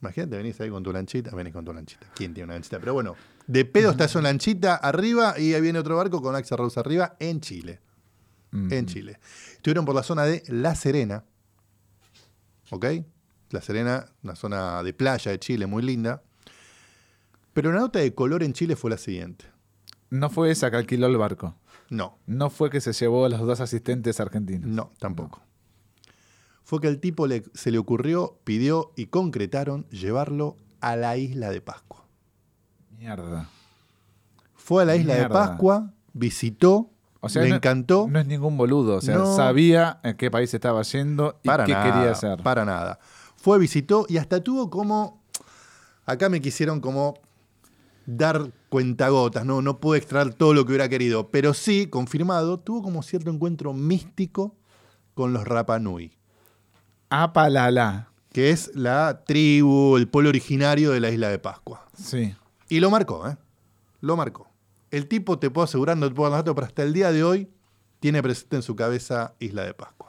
Imagínate, 0.00 0.36
venís 0.36 0.60
ahí 0.60 0.70
con 0.70 0.82
tu 0.82 0.92
lanchita. 0.92 1.34
Venís 1.34 1.52
con 1.52 1.64
tu 1.64 1.72
lanchita. 1.72 2.06
¿Quién 2.14 2.34
tiene 2.34 2.44
una 2.44 2.54
lanchita? 2.54 2.78
Pero 2.78 2.94
bueno, 2.94 3.14
de 3.48 3.64
pedo 3.64 3.90
estás 3.90 4.14
en 4.14 4.22
lanchita 4.22 4.76
arriba 4.76 5.34
y 5.38 5.54
ahí 5.54 5.60
viene 5.60 5.80
otro 5.80 5.96
barco 5.96 6.22
con 6.22 6.36
Axel 6.36 6.58
Rose 6.58 6.78
arriba 6.78 7.16
en 7.18 7.40
Chile. 7.40 7.80
En 8.52 8.86
Chile. 8.86 9.18
Estuvieron 9.52 9.84
por 9.84 9.94
la 9.94 10.02
zona 10.02 10.22
de 10.24 10.42
La 10.48 10.74
Serena. 10.74 11.24
¿Ok? 12.70 12.86
La 13.50 13.60
Serena, 13.60 14.06
una 14.22 14.36
zona 14.36 14.82
de 14.82 14.92
playa 14.94 15.30
de 15.32 15.38
Chile 15.38 15.66
muy 15.66 15.82
linda. 15.82 16.22
Pero 17.52 17.70
una 17.70 17.80
nota 17.80 17.98
de 17.98 18.14
color 18.14 18.42
en 18.42 18.52
Chile 18.52 18.76
fue 18.76 18.90
la 18.90 18.98
siguiente. 18.98 19.46
No 20.10 20.30
fue 20.30 20.50
esa 20.50 20.70
que 20.70 20.76
alquiló 20.76 21.06
el 21.08 21.16
barco. 21.16 21.56
No, 21.90 22.18
No 22.26 22.50
fue 22.50 22.70
que 22.70 22.80
se 22.82 22.92
llevó 22.92 23.24
a 23.24 23.28
los 23.30 23.40
dos 23.40 23.60
asistentes 23.60 24.20
argentinos. 24.20 24.68
No, 24.68 24.92
tampoco. 24.98 25.42
Fue 26.64 26.80
que 26.80 26.88
al 26.88 27.00
tipo 27.00 27.26
le- 27.26 27.44
se 27.54 27.70
le 27.70 27.78
ocurrió, 27.78 28.38
pidió 28.44 28.92
y 28.96 29.06
concretaron 29.06 29.86
llevarlo 29.88 30.56
a 30.80 30.96
la 30.96 31.16
isla 31.16 31.50
de 31.50 31.62
Pascua. 31.62 31.87
Mierda. 32.98 33.48
Fue 34.54 34.82
a 34.82 34.86
la 34.86 34.96
isla 34.96 35.14
de. 35.14 35.28
Pascua, 35.28 35.92
visitó, 36.12 36.90
O 37.20 37.28
sea, 37.28 37.42
le 37.42 37.50
no, 37.50 37.56
encantó. 37.56 38.06
No 38.08 38.18
es 38.18 38.26
ningún 38.26 38.56
boludo. 38.56 38.96
O 38.96 39.00
sea, 39.00 39.16
No. 39.16 39.34
sabía 39.36 40.00
en 40.02 40.16
qué 40.16 40.30
país 40.30 40.52
estaba 40.52 40.82
yendo 40.82 41.38
y 41.42 41.46
para 41.46 41.64
qué 41.64 41.72
nada, 41.72 41.84
quería 41.92 42.10
hacer. 42.12 42.42
Para 42.42 42.64
nada. 42.64 42.98
Fue, 43.36 43.58
visitó 43.58 44.06
y 44.08 44.16
hasta 44.18 44.42
tuvo 44.42 44.68
como. 44.70 45.22
Acá 46.06 46.28
me 46.28 46.40
quisieron 46.40 46.80
como 46.80 47.14
dar 48.06 48.50
cuentagotas, 48.70 49.44
¿no? 49.44 49.60
No 49.62 49.78
pude 49.78 49.98
extraer 49.98 50.32
todo 50.34 50.54
lo 50.54 50.64
que 50.64 50.70
hubiera 50.72 50.88
querido, 50.88 51.30
pero 51.30 51.52
sí, 51.54 51.86
confirmado, 51.88 52.58
tuvo 52.58 52.82
como 52.82 53.02
cierto 53.02 53.30
encuentro 53.30 53.74
místico 53.74 54.56
con 55.14 55.32
los 55.34 55.44
Rapanui. 55.46 56.12
Apalala. 57.10 58.08
que 58.32 58.50
es 58.50 58.70
la 58.74 59.24
tribu, 59.26 59.96
el 59.96 60.06
pueblo 60.08 60.28
originario 60.30 60.90
de 60.92 61.00
la 61.00 61.10
isla 61.10 61.28
de 61.28 61.38
Pascua. 61.38 61.86
Sí. 62.00 62.34
Y 62.68 62.80
lo 62.80 62.90
marcó, 62.90 63.28
¿eh? 63.28 63.36
Lo 64.00 64.16
marcó. 64.16 64.48
El 64.90 65.06
tipo, 65.06 65.38
te 65.38 65.50
puedo 65.50 65.64
asegurar, 65.64 65.96
no 65.96 66.08
te 66.08 66.14
puedo 66.14 66.30
dar 66.30 66.40
datos, 66.40 66.54
pero 66.54 66.66
hasta 66.66 66.82
el 66.82 66.92
día 66.92 67.12
de 67.12 67.24
hoy 67.24 67.50
tiene 68.00 68.22
presente 68.22 68.56
en 68.56 68.62
su 68.62 68.76
cabeza 68.76 69.34
Isla 69.38 69.64
de 69.64 69.74
Pascua. 69.74 70.08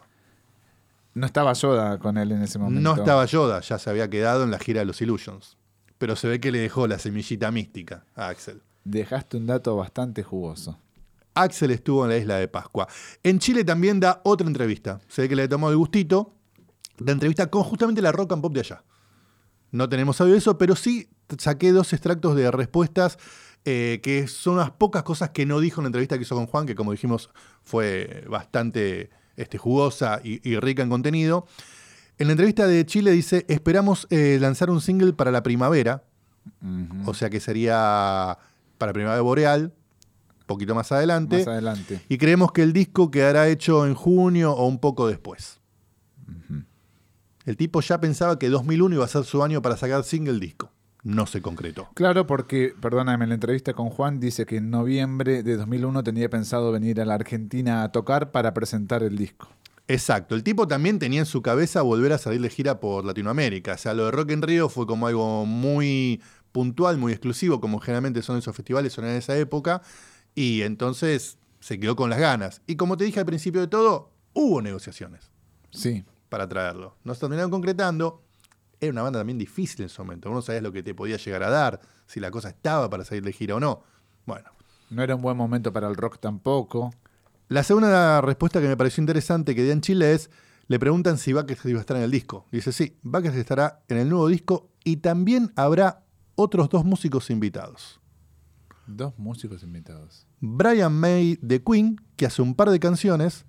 No 1.14 1.26
estaba 1.26 1.54
Yoda 1.54 1.98
con 1.98 2.18
él 2.18 2.32
en 2.32 2.42
ese 2.42 2.60
momento. 2.60 2.82
No 2.82 2.96
estaba 2.96 3.26
Yoda, 3.26 3.62
ya 3.62 3.80
se 3.80 3.90
había 3.90 4.10
quedado 4.10 4.44
en 4.44 4.52
la 4.52 4.60
gira 4.60 4.80
de 4.80 4.86
los 4.86 5.02
Illusions. 5.02 5.58
Pero 5.98 6.16
se 6.16 6.28
ve 6.28 6.40
que 6.40 6.52
le 6.52 6.60
dejó 6.60 6.88
la 6.88 6.98
semillita 7.00 7.52
mística 7.52 8.06
a 8.16 8.30
Axel. 8.30 8.62
Dejaste 8.86 9.38
un 9.38 9.48
dato 9.48 9.76
bastante 9.76 10.24
jugoso. 10.24 10.80
Axel 11.34 11.72
estuvo 11.72 12.06
en 12.06 12.12
la 12.12 12.18
isla 12.18 12.36
de 12.38 12.48
Pascua. 12.48 12.88
En 13.24 13.40
Chile 13.40 13.64
también 13.64 14.00
da 14.00 14.22
otra 14.24 14.48
entrevista. 14.48 15.00
Se 15.08 15.24
ve 15.24 15.30
que 15.30 15.36
le 15.36 15.48
tomó 15.48 15.70
el 15.70 15.78
gustito. 15.78 16.34
La 17.00 17.12
entrevista 17.12 17.48
con 17.48 17.64
justamente 17.64 18.02
la 18.02 18.12
rock 18.12 18.34
and 18.34 18.42
pop 18.42 18.54
de 18.54 18.60
allá. 18.62 18.84
No 19.72 19.90
tenemos 19.90 20.20
audio 20.22 20.34
de 20.34 20.40
eso, 20.40 20.58
pero 20.58 20.76
sí 20.76 21.10
saqué 21.38 21.72
dos 21.72 21.94
extractos 21.94 22.36
de 22.36 22.52
respuestas 22.52 23.18
eh, 23.66 24.00
que 24.02 24.28
son 24.28 24.56
unas 24.56 24.72
pocas 24.72 25.04
cosas 25.04 25.32
que 25.32 25.46
no 25.46 25.60
dijo 25.60 25.82
en 25.82 25.84
la 25.84 25.88
entrevista 25.90 26.18
que 26.18 26.24
hizo 26.24 26.36
con 26.36 26.48
Juan, 26.48 26.66
que 26.66 26.76
como 26.76 26.92
dijimos 26.92 27.30
fue 27.62 28.24
bastante 28.30 29.10
este, 29.36 29.58
jugosa 29.58 30.22
y, 30.24 30.48
y 30.50 30.58
rica 30.60 30.82
en 30.82 30.90
contenido. 30.90 31.46
En 32.18 32.28
la 32.28 32.34
entrevista 32.34 32.68
de 32.68 32.86
Chile 32.86 33.12
dice, 33.12 33.46
esperamos 33.48 34.08
eh, 34.10 34.38
lanzar 34.42 34.70
un 34.70 34.82
single 34.82 35.14
para 35.14 35.32
la 35.32 35.44
primavera, 35.44 36.04
o 37.06 37.14
sea 37.14 37.30
que 37.30 37.40
sería 37.40 38.38
para 38.78 38.92
primavera 38.92 39.22
boreal, 39.22 39.74
poquito 40.46 40.74
más 40.74 40.92
adelante. 40.92 41.38
Más 41.38 41.48
adelante. 41.48 42.02
Y 42.10 42.18
creemos 42.18 42.52
que 42.52 42.64
el 42.64 42.74
disco 42.74 43.12
quedará 43.12 43.48
hecho 43.48 43.86
en 43.86 43.94
junio 43.94 44.52
o 44.52 44.68
un 44.68 44.80
poco 44.80 45.08
después. 45.08 45.59
El 47.50 47.58
tipo 47.58 47.82
ya 47.82 48.00
pensaba 48.00 48.38
que 48.38 48.48
2001 48.48 48.94
iba 48.94 49.06
a 49.06 49.08
ser 49.08 49.24
su 49.24 49.42
año 49.42 49.60
para 49.64 49.76
sacar 49.76 50.04
single 50.04 50.40
disco. 50.40 50.72
No 51.02 51.26
se 51.26 51.42
concretó. 51.42 51.90
Claro, 51.96 52.28
porque, 52.28 52.76
perdóname, 52.80 53.24
en 53.24 53.30
la 53.30 53.34
entrevista 53.34 53.74
con 53.74 53.90
Juan 53.90 54.20
dice 54.20 54.46
que 54.46 54.58
en 54.58 54.70
noviembre 54.70 55.42
de 55.42 55.58
2001 55.58 56.04
tenía 56.04 56.30
pensado 56.30 56.72
venir 56.72 57.02
a 57.02 57.06
la 57.06 57.16
Argentina 57.16 57.82
a 57.82 57.92
tocar 57.92 58.30
para 58.30 58.54
presentar 58.54 59.02
el 59.02 59.18
disco. 59.18 59.50
Exacto. 59.88 60.36
El 60.36 60.44
tipo 60.44 60.68
también 60.68 61.00
tenía 61.00 61.22
en 61.22 61.26
su 61.26 61.42
cabeza 61.42 61.82
volver 61.82 62.14
a 62.14 62.20
salir 62.20 62.40
de 62.40 62.52
gira 62.52 62.80
por 62.80 63.04
Latinoamérica. 63.04 63.74
O 63.74 63.78
sea, 63.80 63.96
lo 63.96 64.06
de 64.06 64.12
Rock 64.12 64.30
en 64.30 64.44
Río 64.44 64.70
fue 64.70 64.86
como 64.86 65.08
algo 65.08 65.48
muy 65.48 66.22
puntual, 66.52 67.00
muy 67.00 67.14
exclusivo, 67.14 67.60
como 67.60 67.80
generalmente 67.80 68.22
son 68.22 68.38
esos 68.38 68.56
festivales, 68.56 68.94
son 68.94 69.06
en 69.06 69.16
esa 69.16 69.36
época. 69.36 69.82
Y 70.36 70.62
entonces 70.62 71.40
se 71.62 71.80
quedó 71.80 71.96
con 71.96 72.12
las 72.12 72.20
ganas. 72.20 72.62
Y 72.68 72.76
como 72.76 72.96
te 72.96 73.06
dije 73.06 73.20
al 73.20 73.26
principio 73.26 73.60
de 73.60 73.68
todo, 73.68 74.12
hubo 74.34 74.62
negociaciones. 74.62 75.32
Sí. 75.72 76.06
Para 76.30 76.48
traerlo. 76.48 76.96
No 77.04 77.14
se 77.14 77.22
terminaron 77.22 77.52
concretando. 77.52 78.24
Era 78.80 78.92
una 78.94 79.02
banda 79.02 79.20
también 79.20 79.38
difícil 79.38 79.82
en 79.82 79.86
ese 79.88 80.02
momento. 80.02 80.30
Vos 80.30 80.36
no 80.38 80.42
sabías 80.42 80.64
lo 80.64 80.72
que 80.72 80.84
te 80.84 80.94
podía 80.94 81.18
llegar 81.18 81.44
a 81.44 81.50
dar, 81.50 81.82
si 82.06 82.20
la 82.20 82.32
cosa 82.32 82.50
estaba 82.50 82.90
para 82.90 83.04
salir 83.04 83.24
de 83.24 83.34
gira 83.34 83.56
o 83.56 83.60
no. 83.60 83.84
Bueno. 84.26 84.50
No 84.90 85.04
era 85.04 85.16
un 85.16 85.22
buen 85.22 85.36
momento 85.36 85.74
para 85.74 85.88
el 85.88 85.96
rock 85.96 86.20
tampoco. 86.20 86.92
La 87.48 87.64
segunda 87.64 88.22
respuesta 88.22 88.62
que 88.62 88.68
me 88.68 88.78
pareció 88.78 89.02
interesante 89.02 89.54
que 89.54 89.64
dio 89.64 89.74
en 89.74 89.82
Chile 89.82 90.14
es, 90.14 90.30
le 90.68 90.80
preguntan 90.80 91.18
si 91.18 91.34
Bucket 91.34 91.58
iba 91.66 91.80
a 91.80 91.82
estar 91.82 91.98
en 91.98 92.04
el 92.04 92.12
disco. 92.12 92.46
Dice, 92.52 92.72
sí, 92.72 92.96
Bucket 93.02 93.34
estará 93.34 93.82
en 93.88 93.98
el 93.98 94.10
nuevo 94.10 94.28
disco 94.28 94.70
y 94.84 94.98
también 94.98 95.52
habrá 95.56 96.04
otros 96.36 96.70
dos 96.70 96.86
músicos 96.86 97.30
invitados. 97.30 98.00
Dos 98.88 99.18
músicos 99.18 99.64
invitados. 99.64 100.26
Brian 100.40 100.94
May 100.94 101.38
de 101.42 101.62
Queen, 101.64 102.00
que 102.16 102.26
hace 102.26 102.42
un 102.42 102.56
par 102.56 102.70
de 102.70 102.80
canciones, 102.80 103.46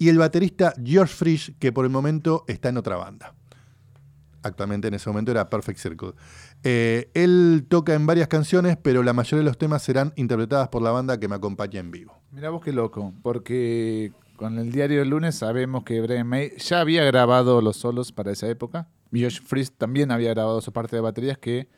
y 0.00 0.08
el 0.08 0.16
baterista 0.16 0.72
George 0.82 1.14
Frisch, 1.14 1.58
que 1.58 1.72
por 1.72 1.84
el 1.84 1.90
momento 1.90 2.44
está 2.48 2.70
en 2.70 2.78
otra 2.78 2.96
banda. 2.96 3.34
Actualmente 4.42 4.88
en 4.88 4.94
ese 4.94 5.10
momento 5.10 5.30
era 5.30 5.50
Perfect 5.50 5.78
Circle. 5.78 6.12
Eh, 6.64 7.10
él 7.12 7.66
toca 7.68 7.92
en 7.92 8.06
varias 8.06 8.26
canciones, 8.26 8.78
pero 8.80 9.02
la 9.02 9.12
mayoría 9.12 9.40
de 9.40 9.44
los 9.44 9.58
temas 9.58 9.82
serán 9.82 10.14
interpretadas 10.16 10.68
por 10.68 10.80
la 10.80 10.90
banda 10.90 11.20
que 11.20 11.28
me 11.28 11.34
acompaña 11.34 11.80
en 11.80 11.90
vivo. 11.90 12.18
Mira 12.32 12.48
vos 12.48 12.62
qué 12.64 12.72
loco, 12.72 13.12
porque 13.22 14.14
con 14.36 14.58
el 14.58 14.72
diario 14.72 15.00
del 15.00 15.10
lunes 15.10 15.34
sabemos 15.34 15.84
que 15.84 16.00
Brian 16.00 16.26
May 16.26 16.56
ya 16.56 16.80
había 16.80 17.04
grabado 17.04 17.60
los 17.60 17.76
solos 17.76 18.10
para 18.10 18.32
esa 18.32 18.48
época. 18.48 18.88
Y 19.12 19.22
Josh 19.22 19.42
Freeze 19.42 19.70
también 19.76 20.10
había 20.10 20.30
grabado 20.30 20.62
su 20.62 20.72
parte 20.72 20.96
de 20.96 21.02
baterías 21.02 21.36
que 21.36 21.68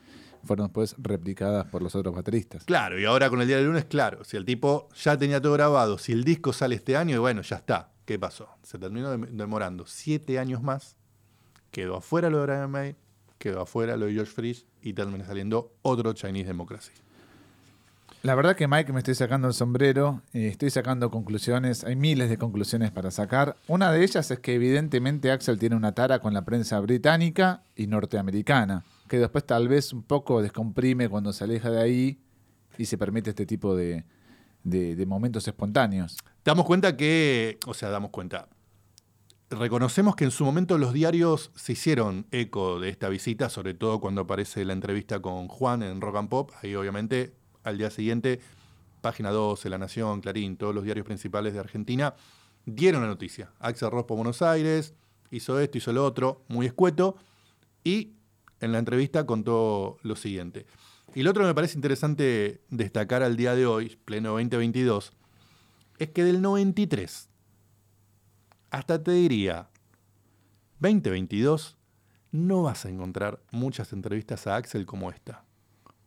fueron 0.44 0.68
después 0.68 0.94
replicadas 0.96 1.66
por 1.66 1.82
los 1.82 1.96
otros 1.96 2.14
bateristas. 2.14 2.62
Claro, 2.66 3.00
y 3.00 3.04
ahora 3.04 3.30
con 3.30 3.40
el 3.40 3.48
día 3.48 3.56
del 3.56 3.66
lunes, 3.66 3.86
claro, 3.86 4.22
si 4.22 4.36
el 4.36 4.44
tipo 4.44 4.88
ya 4.94 5.16
tenía 5.16 5.40
todo 5.42 5.54
grabado, 5.54 5.98
si 5.98 6.12
el 6.12 6.22
disco 6.22 6.52
sale 6.52 6.76
este 6.76 6.96
año, 6.96 7.20
bueno, 7.20 7.42
ya 7.42 7.56
está. 7.56 7.88
¿Qué 8.12 8.18
pasó? 8.18 8.46
Se 8.62 8.78
terminó 8.78 9.10
dem- 9.16 9.26
demorando 9.30 9.86
siete 9.86 10.38
años 10.38 10.62
más, 10.62 10.96
quedó 11.70 11.96
afuera 11.96 12.28
lo 12.28 12.40
de 12.40 12.44
Brian 12.44 12.70
May, 12.70 12.94
quedó 13.38 13.62
afuera 13.62 13.96
lo 13.96 14.04
de 14.04 14.12
George 14.12 14.30
Frisch 14.30 14.66
y 14.82 14.92
termina 14.92 15.24
saliendo 15.24 15.72
otro 15.80 16.12
Chinese 16.12 16.48
Democracy. 16.48 16.92
La 18.22 18.34
verdad 18.34 18.54
que 18.54 18.68
Mike 18.68 18.92
me 18.92 18.98
estoy 18.98 19.14
sacando 19.14 19.48
el 19.48 19.54
sombrero, 19.54 20.20
eh, 20.34 20.48
estoy 20.48 20.68
sacando 20.68 21.10
conclusiones, 21.10 21.84
hay 21.84 21.96
miles 21.96 22.28
de 22.28 22.36
conclusiones 22.36 22.90
para 22.90 23.10
sacar. 23.10 23.56
Una 23.66 23.90
de 23.90 24.04
ellas 24.04 24.30
es 24.30 24.38
que 24.40 24.56
evidentemente 24.56 25.30
Axel 25.30 25.58
tiene 25.58 25.74
una 25.76 25.92
tara 25.92 26.18
con 26.18 26.34
la 26.34 26.44
prensa 26.44 26.78
británica 26.80 27.62
y 27.74 27.86
norteamericana, 27.86 28.84
que 29.08 29.18
después 29.18 29.46
tal 29.46 29.68
vez 29.68 29.94
un 29.94 30.02
poco 30.02 30.42
descomprime 30.42 31.08
cuando 31.08 31.32
se 31.32 31.44
aleja 31.44 31.70
de 31.70 31.80
ahí 31.80 32.18
y 32.76 32.84
se 32.84 32.98
permite 32.98 33.30
este 33.30 33.46
tipo 33.46 33.74
de 33.74 34.04
momentos 35.06 35.48
espontáneos. 35.48 36.18
Damos 36.44 36.66
cuenta 36.66 36.96
que, 36.96 37.58
o 37.66 37.74
sea, 37.74 37.90
damos 37.90 38.10
cuenta. 38.10 38.48
Reconocemos 39.48 40.16
que 40.16 40.24
en 40.24 40.30
su 40.30 40.44
momento 40.44 40.76
los 40.76 40.92
diarios 40.92 41.52
se 41.54 41.72
hicieron 41.72 42.26
eco 42.30 42.80
de 42.80 42.88
esta 42.88 43.08
visita, 43.08 43.48
sobre 43.48 43.74
todo 43.74 44.00
cuando 44.00 44.22
aparece 44.22 44.64
la 44.64 44.72
entrevista 44.72 45.20
con 45.20 45.46
Juan 45.46 45.82
en 45.82 46.00
Rock 46.00 46.16
and 46.16 46.28
Pop. 46.28 46.50
Ahí 46.62 46.74
obviamente 46.74 47.34
al 47.62 47.78
día 47.78 47.90
siguiente 47.90 48.40
Página 49.02 49.30
12, 49.30 49.68
La 49.68 49.78
Nación, 49.78 50.20
Clarín, 50.20 50.56
todos 50.56 50.74
los 50.74 50.84
diarios 50.84 51.04
principales 51.06 51.52
de 51.52 51.60
Argentina 51.60 52.14
dieron 52.64 53.02
la 53.02 53.08
noticia. 53.08 53.52
Axel 53.58 53.90
Rose 53.90 54.06
por 54.06 54.16
Buenos 54.16 54.42
Aires, 54.42 54.94
hizo 55.30 55.60
esto, 55.60 55.78
hizo 55.78 55.92
lo 55.92 56.04
otro, 56.04 56.44
muy 56.48 56.66
escueto, 56.66 57.16
y 57.84 58.12
en 58.60 58.72
la 58.72 58.78
entrevista 58.78 59.26
contó 59.26 59.98
lo 60.02 60.16
siguiente. 60.16 60.66
Y 61.14 61.22
lo 61.22 61.30
otro 61.30 61.42
que 61.42 61.48
me 61.48 61.54
parece 61.54 61.76
interesante 61.76 62.62
destacar 62.70 63.22
al 63.22 63.36
día 63.36 63.54
de 63.54 63.66
hoy, 63.66 63.98
pleno 64.04 64.30
2022, 64.30 65.12
es 65.98 66.10
que 66.10 66.24
del 66.24 66.42
93 66.42 67.28
hasta 68.72 69.02
te 69.02 69.12
diría 69.12 69.68
2022, 70.80 71.76
no 72.32 72.62
vas 72.62 72.86
a 72.86 72.88
encontrar 72.88 73.40
muchas 73.50 73.92
entrevistas 73.92 74.46
a 74.46 74.56
Axel 74.56 74.86
como 74.86 75.10
esta. 75.10 75.44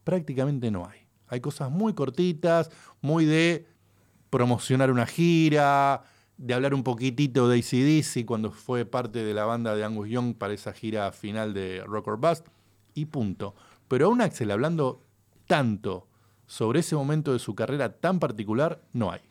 Prácticamente 0.04 0.72
no 0.72 0.88
hay. 0.88 1.08
Hay 1.28 1.40
cosas 1.40 1.70
muy 1.70 1.94
cortitas, 1.94 2.72
muy 3.02 3.26
de 3.26 3.68
promocionar 4.32 4.92
una 4.92 5.06
gira, 5.06 6.04
de 6.38 6.54
hablar 6.54 6.74
un 6.74 6.84
poquitito 6.84 7.48
de 7.48 7.60
ACDC 7.60 8.26
cuando 8.26 8.52
fue 8.52 8.84
parte 8.86 9.24
de 9.24 9.34
la 9.34 9.46
banda 9.46 9.76
de 9.76 9.86
Angus 9.86 10.10
Young 10.10 10.36
para 10.36 10.54
esa 10.54 10.74
gira 10.74 11.12
final 11.12 11.54
de 11.54 11.84
Rock 11.86 12.08
or 12.08 12.18
Bust, 12.20 12.48
y 12.96 13.06
punto. 13.06 13.56
Pero 13.88 14.08
a 14.08 14.10
un 14.10 14.22
Axel 14.22 14.50
hablando 14.50 15.04
tanto 15.46 16.08
sobre 16.48 16.80
ese 16.80 16.96
momento 16.96 17.32
de 17.32 17.40
su 17.40 17.54
carrera 17.54 17.94
tan 17.94 18.20
particular, 18.20 18.82
no 18.92 19.12
hay. 19.12 19.22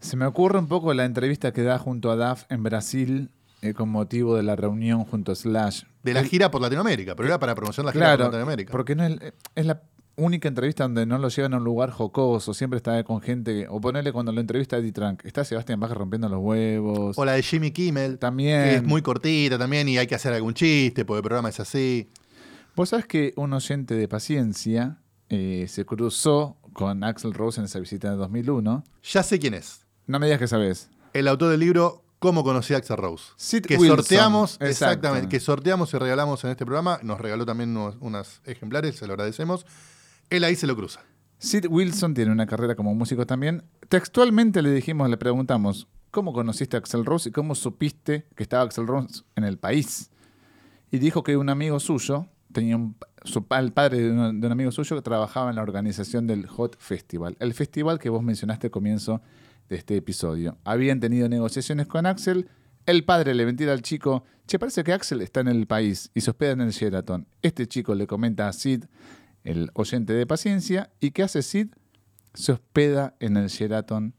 Se 0.00 0.16
me 0.16 0.26
ocurre 0.26 0.58
un 0.58 0.66
poco 0.66 0.92
la 0.94 1.04
entrevista 1.04 1.52
que 1.52 1.62
da 1.62 1.78
junto 1.78 2.10
a 2.10 2.16
Duff 2.16 2.44
en 2.48 2.62
Brasil 2.62 3.30
eh, 3.62 3.74
con 3.74 3.90
motivo 3.90 4.36
de 4.36 4.42
la 4.42 4.56
reunión 4.56 5.04
junto 5.04 5.32
a 5.32 5.34
Slash. 5.34 5.82
De 6.02 6.14
la 6.14 6.24
gira 6.24 6.50
por 6.50 6.62
Latinoamérica, 6.62 7.14
pero 7.14 7.28
era 7.28 7.38
para 7.38 7.54
promocionar 7.54 7.86
la 7.88 7.92
gira 7.92 8.04
Claro, 8.06 8.24
por 8.24 8.32
Latinoamérica. 8.32 8.72
porque 8.72 8.94
no 8.96 9.04
es, 9.04 9.18
es 9.54 9.66
la 9.66 9.82
única 10.16 10.48
entrevista 10.48 10.84
donde 10.84 11.04
no 11.06 11.18
lo 11.18 11.28
llevan 11.28 11.52
a 11.54 11.58
un 11.58 11.64
lugar 11.64 11.90
jocoso, 11.90 12.54
siempre 12.54 12.78
está 12.78 13.02
con 13.04 13.20
gente, 13.20 13.52
que- 13.62 13.68
o 13.68 13.80
ponerle 13.80 14.12
cuando 14.12 14.32
lo 14.32 14.40
entrevista 14.40 14.76
a 14.76 14.78
Eddie 14.78 14.92
Trunk, 14.92 15.24
está 15.26 15.44
Sebastián 15.44 15.78
Bach 15.80 15.92
rompiendo 15.92 16.28
los 16.30 16.40
huevos. 16.42 17.18
O 17.18 17.24
la 17.24 17.32
de 17.32 17.42
Jimmy 17.42 17.70
Kimmel, 17.70 18.18
También. 18.18 18.64
que 18.64 18.74
es 18.76 18.82
muy 18.82 19.02
cortita 19.02 19.58
también 19.58 19.88
y 19.88 19.98
hay 19.98 20.06
que 20.06 20.14
hacer 20.14 20.32
algún 20.32 20.54
chiste 20.54 21.04
porque 21.04 21.18
el 21.18 21.22
programa 21.24 21.50
es 21.50 21.60
así. 21.60 22.08
Vos 22.74 22.88
sabés 22.90 23.04
que 23.06 23.34
un 23.36 23.52
oyente 23.52 23.94
de 23.94 24.08
paciencia 24.08 24.96
eh, 25.28 25.66
se 25.68 25.84
cruzó 25.84 26.56
con 26.72 27.04
Axel 27.04 27.34
Rose 27.34 27.60
en 27.60 27.66
esa 27.66 27.78
visita 27.78 28.10
de 28.10 28.16
2001. 28.16 28.84
Ya 29.02 29.22
sé 29.22 29.38
quién 29.38 29.54
es. 29.54 29.86
No 30.10 30.18
me 30.18 30.26
digas 30.26 30.40
que 30.40 30.48
sabés. 30.48 30.90
El 31.12 31.28
autor 31.28 31.50
del 31.52 31.60
libro 31.60 32.02
Cómo 32.18 32.42
conocí 32.42 32.74
a 32.74 32.78
Axel 32.78 32.96
Rose. 32.96 33.26
Sid 33.36 33.64
que 33.64 33.76
Wilson, 33.76 33.98
sorteamos, 33.98 34.58
exactamente, 34.60 35.28
que 35.28 35.38
sorteamos 35.38 35.94
y 35.94 35.98
regalamos 35.98 36.42
en 36.42 36.50
este 36.50 36.66
programa. 36.66 36.98
Nos 37.04 37.20
regaló 37.20 37.46
también 37.46 37.76
unos, 37.76 38.40
ejemplares, 38.44 38.96
se 38.96 39.06
lo 39.06 39.12
agradecemos. 39.12 39.64
Él 40.28 40.42
ahí 40.42 40.56
se 40.56 40.66
lo 40.66 40.74
cruza. 40.74 41.00
Sid 41.38 41.66
Wilson 41.70 42.14
tiene 42.14 42.32
una 42.32 42.46
carrera 42.46 42.74
como 42.74 42.92
músico 42.92 43.24
también. 43.24 43.62
Textualmente 43.88 44.62
le 44.62 44.72
dijimos, 44.72 45.08
le 45.08 45.16
preguntamos, 45.16 45.86
¿cómo 46.10 46.32
conociste 46.32 46.76
a 46.76 46.80
Axel 46.80 47.04
Rose 47.04 47.28
y 47.28 47.32
cómo 47.32 47.54
supiste 47.54 48.26
que 48.34 48.42
estaba 48.42 48.64
Axel 48.64 48.88
Rose 48.88 49.22
en 49.36 49.44
el 49.44 49.58
país? 49.58 50.10
Y 50.90 50.98
dijo 50.98 51.22
que 51.22 51.36
un 51.36 51.50
amigo 51.50 51.78
suyo, 51.78 52.26
tenía 52.52 52.74
un, 52.74 52.96
su, 53.22 53.46
el 53.48 53.72
padre 53.72 54.00
de 54.00 54.10
un, 54.10 54.40
de 54.40 54.46
un 54.48 54.52
amigo 54.52 54.72
suyo 54.72 54.96
que 54.96 55.02
trabajaba 55.02 55.50
en 55.50 55.56
la 55.56 55.62
organización 55.62 56.26
del 56.26 56.48
Hot 56.48 56.76
Festival, 56.80 57.36
el 57.38 57.54
festival 57.54 58.00
que 58.00 58.08
vos 58.08 58.24
mencionaste 58.24 58.66
al 58.66 58.70
comienzo 58.72 59.22
de 59.70 59.76
este 59.76 59.96
episodio. 59.96 60.58
Habían 60.64 61.00
tenido 61.00 61.28
negociaciones 61.28 61.86
con 61.86 62.04
Axel, 62.04 62.48
el 62.84 63.04
padre 63.04 63.34
le 63.34 63.46
mentira 63.46 63.72
al 63.72 63.82
chico, 63.82 64.24
che, 64.46 64.58
parece 64.58 64.84
que 64.84 64.92
Axel 64.92 65.22
está 65.22 65.40
en 65.40 65.48
el 65.48 65.66
país 65.66 66.10
y 66.12 66.20
se 66.20 66.30
hospeda 66.30 66.52
en 66.52 66.60
el 66.60 66.72
Sheraton. 66.72 67.26
Este 67.40 67.66
chico 67.66 67.94
le 67.94 68.06
comenta 68.06 68.48
a 68.48 68.52
Sid, 68.52 68.84
el 69.44 69.70
oyente 69.74 70.12
de 70.12 70.26
paciencia, 70.26 70.90
y 71.00 71.12
¿qué 71.12 71.22
hace 71.22 71.42
Sid? 71.42 71.68
Se 72.34 72.52
hospeda 72.52 73.14
en 73.20 73.36
el 73.36 73.48
Sheraton 73.48 74.14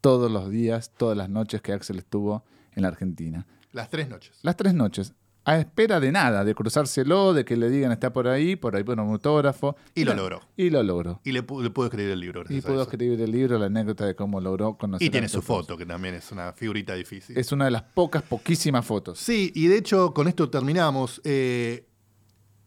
todos 0.00 0.30
los 0.30 0.50
días, 0.50 0.92
todas 0.96 1.16
las 1.16 1.30
noches 1.30 1.62
que 1.62 1.72
Axel 1.72 1.98
estuvo 1.98 2.44
en 2.74 2.82
la 2.82 2.88
Argentina. 2.88 3.46
Las 3.72 3.88
tres 3.90 4.08
noches. 4.08 4.38
Las 4.42 4.56
tres 4.56 4.74
noches. 4.74 5.14
A 5.48 5.58
espera 5.58 6.00
de 6.00 6.10
nada, 6.10 6.44
de 6.44 6.56
cruzárselo, 6.56 7.32
de 7.32 7.44
que 7.44 7.56
le 7.56 7.70
digan 7.70 7.92
está 7.92 8.12
por 8.12 8.26
ahí, 8.26 8.56
por 8.56 8.74
ahí 8.74 8.82
por 8.82 8.98
un 8.98 9.10
autógrafo. 9.12 9.76
Y 9.94 10.04
lo 10.04 10.12
logró. 10.14 10.40
Y 10.56 10.70
lo 10.70 10.82
logró. 10.82 11.20
Y 11.22 11.30
le, 11.30 11.46
pu- 11.46 11.62
le 11.62 11.70
puedo 11.70 11.86
escribir 11.86 12.10
el 12.10 12.18
libro. 12.18 12.42
Y 12.48 12.58
eso. 12.82 12.90
escribir 12.90 13.20
el 13.20 13.30
libro, 13.30 13.56
la 13.56 13.66
anécdota 13.66 14.04
de 14.06 14.16
cómo 14.16 14.40
logró 14.40 14.76
conocer 14.76 15.06
Y 15.06 15.10
tiene 15.10 15.26
Axel 15.26 15.40
su 15.40 15.46
foto, 15.46 15.76
que 15.78 15.86
también 15.86 16.16
es 16.16 16.32
una 16.32 16.52
figurita 16.52 16.94
difícil. 16.94 17.38
Es 17.38 17.52
una 17.52 17.66
de 17.66 17.70
las 17.70 17.82
pocas, 17.82 18.24
poquísimas 18.24 18.84
fotos. 18.84 19.20
Sí, 19.20 19.52
y 19.54 19.68
de 19.68 19.78
hecho 19.78 20.12
con 20.12 20.26
esto 20.26 20.50
terminamos. 20.50 21.20
Eh, 21.22 21.86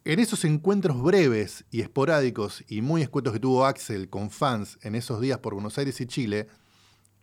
en 0.05 0.19
esos 0.19 0.45
encuentros 0.45 1.01
breves 1.03 1.65
y 1.71 1.81
esporádicos 1.81 2.63
y 2.69 2.81
muy 2.81 3.01
escuetos 3.01 3.33
que 3.33 3.39
tuvo 3.41 3.65
Axel 3.65 4.09
con 4.09 4.31
fans 4.31 4.79
en 4.81 4.95
esos 4.95 5.19
días 5.19 5.39
por 5.39 5.53
Buenos 5.53 5.77
Aires 5.77 5.99
y 5.99 6.05
Chile, 6.07 6.47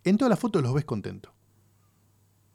en 0.03 0.17
todas 0.17 0.29
las 0.29 0.39
fotos 0.39 0.61
los 0.61 0.73
ves 0.75 0.85
contento. 0.85 1.33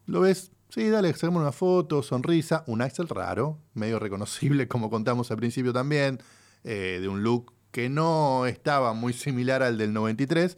Lo 0.06 0.20
ves, 0.20 0.52
sí, 0.72 0.88
dale, 0.88 1.12
sacamos 1.12 1.42
una 1.42 1.52
foto, 1.52 2.02
sonrisa, 2.02 2.64
un 2.66 2.82
Axel 2.82 3.08
raro, 3.08 3.58
medio 3.74 3.98
reconocible 3.98 4.68
como 4.68 4.90
contamos 4.90 5.30
al 5.30 5.36
principio 5.36 5.72
también, 5.72 6.18
eh, 6.64 6.98
de 7.00 7.08
un 7.08 7.22
look 7.22 7.52
que 7.70 7.88
no 7.88 8.46
estaba 8.46 8.92
muy 8.92 9.12
similar 9.12 9.62
al 9.62 9.78
del 9.78 9.92
93, 9.92 10.56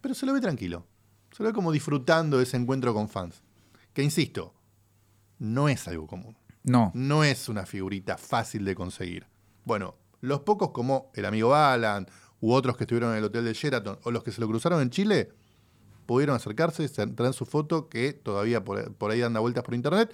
pero 0.00 0.14
se 0.14 0.26
lo 0.26 0.32
ve 0.32 0.40
tranquilo. 0.40 0.86
Se 1.36 1.42
lo 1.42 1.50
ve 1.50 1.54
como 1.54 1.72
disfrutando 1.72 2.38
de 2.38 2.44
ese 2.44 2.56
encuentro 2.56 2.94
con 2.94 3.08
fans. 3.08 3.42
Que 3.92 4.02
insisto, 4.02 4.54
no 5.38 5.68
es 5.68 5.86
algo 5.88 6.06
común. 6.06 6.36
No. 6.62 6.90
No 6.94 7.24
es 7.24 7.48
una 7.48 7.66
figurita 7.66 8.16
fácil 8.16 8.64
de 8.64 8.74
conseguir. 8.74 9.26
Bueno, 9.64 9.96
los 10.20 10.40
pocos 10.40 10.70
como 10.70 11.10
el 11.14 11.24
amigo 11.24 11.54
Alan 11.54 12.06
u 12.40 12.52
otros 12.52 12.76
que 12.76 12.84
estuvieron 12.84 13.12
en 13.12 13.18
el 13.18 13.24
hotel 13.24 13.44
de 13.44 13.52
Sheraton 13.52 13.98
o 14.04 14.10
los 14.10 14.22
que 14.22 14.32
se 14.32 14.40
lo 14.40 14.48
cruzaron 14.48 14.80
en 14.80 14.90
Chile, 14.90 15.30
pudieron 16.08 16.34
acercarse, 16.34 16.88
se- 16.88 17.06
traer 17.08 17.34
su 17.34 17.44
foto 17.44 17.90
que 17.90 18.14
todavía 18.14 18.64
por, 18.64 18.94
por 18.94 19.10
ahí 19.10 19.20
anda 19.20 19.40
vueltas 19.40 19.62
por 19.62 19.74
internet. 19.74 20.10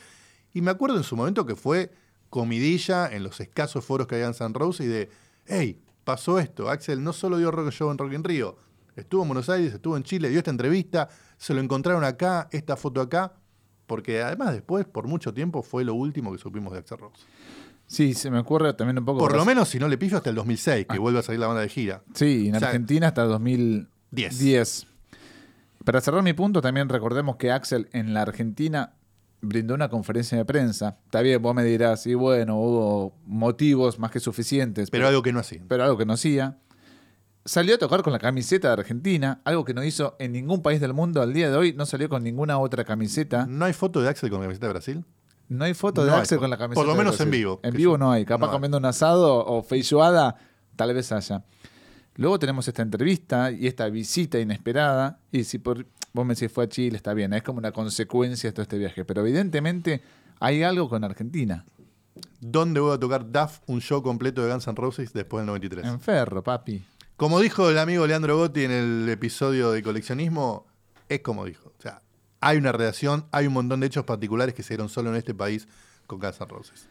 Y 0.52 0.60
me 0.60 0.72
acuerdo 0.72 0.96
en 0.96 1.04
su 1.04 1.14
momento 1.16 1.46
que 1.46 1.54
fue 1.54 1.92
comidilla 2.30 3.06
en 3.14 3.22
los 3.22 3.38
escasos 3.40 3.84
foros 3.84 4.08
que 4.08 4.16
había 4.16 4.26
en 4.26 4.34
San 4.34 4.54
Rose 4.54 4.82
y 4.82 4.88
de, 4.88 5.08
hey, 5.46 5.80
pasó 6.02 6.40
esto, 6.40 6.68
Axel 6.68 7.04
no 7.04 7.12
solo 7.12 7.38
dio 7.38 7.52
rock 7.52 7.70
show 7.70 7.92
en 7.92 7.98
Rock 7.98 8.12
in 8.12 8.24
Rio, 8.24 8.56
estuvo 8.96 9.22
en 9.22 9.28
Buenos 9.28 9.48
Aires, 9.48 9.72
estuvo 9.72 9.96
en 9.96 10.02
Chile, 10.02 10.28
dio 10.30 10.38
esta 10.38 10.50
entrevista, 10.50 11.08
se 11.38 11.54
lo 11.54 11.60
encontraron 11.60 12.02
acá, 12.02 12.48
esta 12.50 12.76
foto 12.76 13.00
acá, 13.00 13.32
porque 13.86 14.20
además 14.20 14.52
después, 14.52 14.84
por 14.86 15.06
mucho 15.06 15.32
tiempo, 15.32 15.62
fue 15.62 15.84
lo 15.84 15.94
último 15.94 16.32
que 16.32 16.38
supimos 16.38 16.72
de 16.72 16.80
Axel 16.80 16.98
Rose. 16.98 17.22
Sí, 17.86 18.14
se 18.14 18.30
me 18.32 18.40
ocurre 18.40 18.74
también 18.74 18.98
un 18.98 19.04
poco. 19.04 19.20
Por 19.20 19.36
lo 19.36 19.44
menos, 19.44 19.68
si 19.68 19.78
no 19.78 19.86
le 19.86 19.96
pifio, 19.96 20.16
hasta 20.18 20.30
el 20.30 20.36
2006, 20.36 20.86
que 20.90 20.98
vuelve 20.98 21.20
a 21.20 21.22
salir 21.22 21.38
la 21.38 21.46
banda 21.46 21.60
de 21.62 21.68
gira. 21.68 22.02
Sí, 22.14 22.48
en 22.48 22.56
O 22.56 22.58
sea, 22.58 22.68
Argentina 22.68 23.08
hasta 23.08 23.22
2010. 23.24 24.38
10. 24.38 24.86
Para 25.84 26.00
cerrar 26.00 26.22
mi 26.22 26.32
punto, 26.32 26.60
también 26.60 26.88
recordemos 26.88 27.36
que 27.36 27.50
Axel 27.52 27.88
en 27.92 28.14
la 28.14 28.22
Argentina 28.22 28.94
brindó 29.42 29.74
una 29.74 29.88
conferencia 29.88 30.38
de 30.38 30.44
prensa. 30.44 30.98
Está 31.04 31.20
bien, 31.20 31.40
vos 31.42 31.54
me 31.54 31.62
dirás, 31.64 32.06
y 32.06 32.14
bueno, 32.14 32.56
hubo 32.58 33.14
motivos 33.26 33.98
más 33.98 34.10
que 34.10 34.20
suficientes. 34.20 34.90
Pero 34.90 35.06
algo 35.06 35.22
que 35.22 35.32
no 35.32 35.40
así. 35.40 35.60
pero 35.68 35.84
algo 35.84 35.98
que 35.98 36.06
no 36.06 36.14
hacía. 36.14 36.58
Salió 37.44 37.74
a 37.74 37.78
tocar 37.78 38.02
con 38.02 38.14
la 38.14 38.18
camiseta 38.18 38.68
de 38.68 38.74
Argentina, 38.80 39.42
algo 39.44 39.66
que 39.66 39.74
no 39.74 39.84
hizo 39.84 40.16
en 40.18 40.32
ningún 40.32 40.62
país 40.62 40.80
del 40.80 40.94
mundo 40.94 41.20
al 41.20 41.34
día 41.34 41.50
de 41.50 41.56
hoy. 41.58 41.74
No 41.74 41.84
salió 41.84 42.08
con 42.08 42.22
ninguna 42.22 42.58
otra 42.58 42.84
camiseta. 42.84 43.44
¿No 43.46 43.66
hay 43.66 43.74
foto 43.74 44.00
de 44.00 44.08
Axel 44.08 44.30
con 44.30 44.40
la 44.40 44.46
camiseta 44.46 44.66
de 44.68 44.72
Brasil? 44.72 45.04
No 45.50 45.66
hay 45.66 45.74
foto 45.74 46.06
de 46.06 46.10
No 46.10 46.16
Axel 46.16 46.38
con 46.38 46.48
la 46.48 46.56
camiseta. 46.56 46.80
Por 46.80 46.86
lo 46.86 46.92
de 46.94 46.98
menos 46.98 47.20
en 47.20 47.30
vivo, 47.30 47.60
En 47.62 47.74
vivo 47.74 47.98
no 47.98 48.10
hay. 48.10 48.24
Capaz 48.24 48.46
no 48.46 48.52
hay. 48.52 48.56
comiendo 48.56 48.78
un 48.78 48.86
asado 48.86 49.44
o 49.44 49.62
feijoada, 49.62 50.36
tal 50.76 50.94
vez 50.94 51.12
haya. 51.12 51.44
Luego 52.16 52.38
tenemos 52.38 52.68
esta 52.68 52.82
entrevista 52.82 53.50
y 53.50 53.66
esta 53.66 53.88
visita 53.88 54.38
inesperada. 54.38 55.18
Y 55.32 55.44
si 55.44 55.58
por, 55.58 55.86
vos 56.12 56.24
me 56.24 56.34
decís 56.34 56.52
fue 56.52 56.64
a 56.64 56.68
Chile, 56.68 56.96
está 56.96 57.12
bien. 57.14 57.32
Es 57.32 57.42
como 57.42 57.58
una 57.58 57.72
consecuencia 57.72 58.50
de 58.50 58.52
todo 58.52 58.62
este 58.62 58.78
viaje. 58.78 59.04
Pero 59.04 59.22
evidentemente 59.22 60.02
hay 60.38 60.62
algo 60.62 60.88
con 60.88 61.02
Argentina. 61.02 61.64
¿Dónde 62.40 62.78
voy 62.78 62.94
a 62.94 63.00
tocar 63.00 63.30
Duff 63.30 63.60
un 63.66 63.80
show 63.80 64.02
completo 64.02 64.44
de 64.44 64.52
Guns 64.52 64.66
N' 64.68 64.76
Roses 64.76 65.12
después 65.12 65.40
del 65.40 65.46
93? 65.46 65.84
En 65.86 66.00
ferro, 66.00 66.42
papi. 66.42 66.84
Como 67.16 67.40
dijo 67.40 67.70
el 67.70 67.78
amigo 67.78 68.06
Leandro 68.06 68.36
Gotti 68.36 68.64
en 68.64 68.70
el 68.70 69.08
episodio 69.08 69.72
de 69.72 69.82
coleccionismo, 69.82 70.66
es 71.08 71.20
como 71.20 71.44
dijo. 71.44 71.72
O 71.76 71.82
sea, 71.82 72.02
hay 72.40 72.58
una 72.58 72.70
relación, 72.70 73.26
hay 73.32 73.46
un 73.46 73.54
montón 73.54 73.80
de 73.80 73.86
hechos 73.86 74.04
particulares 74.04 74.54
que 74.54 74.62
se 74.62 74.74
dieron 74.74 74.88
solo 74.88 75.10
en 75.10 75.16
este 75.16 75.34
país 75.34 75.66
con 76.06 76.20
Guns 76.20 76.40
N' 76.40 76.46
Roses. 76.48 76.88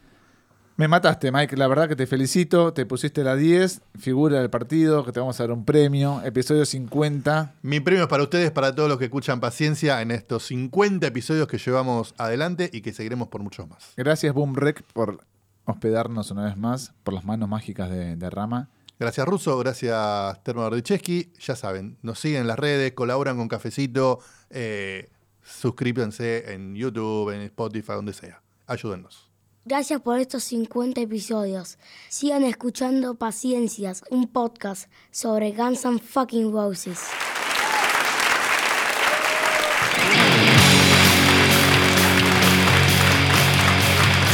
Me 0.75 0.87
mataste, 0.87 1.31
Mike. 1.31 1.55
La 1.55 1.67
verdad 1.67 1.87
que 1.87 1.95
te 1.95 2.07
felicito. 2.07 2.73
Te 2.73 2.87
pusiste 2.87 3.23
la 3.23 3.35
10, 3.35 3.81
figura 3.99 4.39
del 4.39 4.49
partido, 4.49 5.05
que 5.05 5.11
te 5.11 5.19
vamos 5.19 5.39
a 5.39 5.43
dar 5.43 5.51
un 5.51 5.65
premio. 5.65 6.21
Episodio 6.25 6.65
50. 6.65 7.53
Mi 7.61 7.79
premio 7.79 8.03
es 8.03 8.09
para 8.09 8.23
ustedes, 8.23 8.49
para 8.49 8.73
todos 8.73 8.89
los 8.89 8.97
que 8.97 9.05
escuchan 9.05 9.39
paciencia 9.39 10.01
en 10.01 10.09
estos 10.09 10.47
50 10.47 11.05
episodios 11.05 11.47
que 11.47 11.59
llevamos 11.59 12.15
adelante 12.17 12.71
y 12.73 12.81
que 12.81 12.91
seguiremos 12.91 13.27
por 13.27 13.43
muchos 13.43 13.69
más. 13.69 13.93
Gracias, 13.95 14.33
Boomrec, 14.33 14.81
por 14.93 15.19
hospedarnos 15.65 16.31
una 16.31 16.45
vez 16.45 16.57
más, 16.57 16.93
por 17.03 17.13
las 17.13 17.23
manos 17.23 17.47
mágicas 17.47 17.91
de, 17.91 18.15
de 18.15 18.29
Rama. 18.31 18.69
Gracias 18.99 19.27
Russo, 19.27 19.57
gracias 19.59 20.43
Termo 20.43 20.63
Bardicheski. 20.63 21.33
Ya 21.39 21.55
saben, 21.55 21.97
nos 22.01 22.19
siguen 22.19 22.41
en 22.41 22.47
las 22.47 22.57
redes, 22.57 22.93
colaboran 22.93 23.37
con 23.37 23.47
Cafecito, 23.47 24.19
eh, 24.49 25.09
suscríbanse 25.43 26.53
en 26.53 26.75
YouTube, 26.75 27.31
en 27.31 27.41
Spotify, 27.41 27.93
donde 27.93 28.13
sea. 28.13 28.41
Ayúdennos. 28.65 29.22
Gracias 29.65 30.01
por 30.01 30.19
estos 30.19 30.43
50 30.43 30.99
episodios. 30.99 31.77
Sigan 32.09 32.43
escuchando 32.43 33.15
Paciencias, 33.15 34.03
un 34.09 34.27
podcast 34.27 34.89
sobre 35.09 35.51
Guns 35.53 35.85
N' 35.85 35.99
Fucking 35.99 36.51
Roses. 36.51 36.99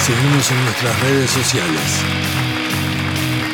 Seguimos 0.03 0.49
en 0.49 0.63
nuestras 0.63 0.99
redes 1.03 1.29
sociales. 1.29 2.03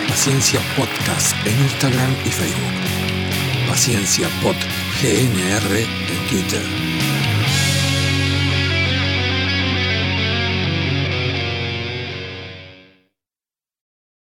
Paciencia 0.07 0.61
Podcast 0.78 1.36
en 1.45 1.59
Instagram 1.59 2.11
y 2.26 2.30
Facebook. 2.30 3.67
Paciencia 3.67 4.30
Pod 4.41 4.55
GNR 5.01 5.78
en 5.78 6.28
Twitter. 6.30 7.14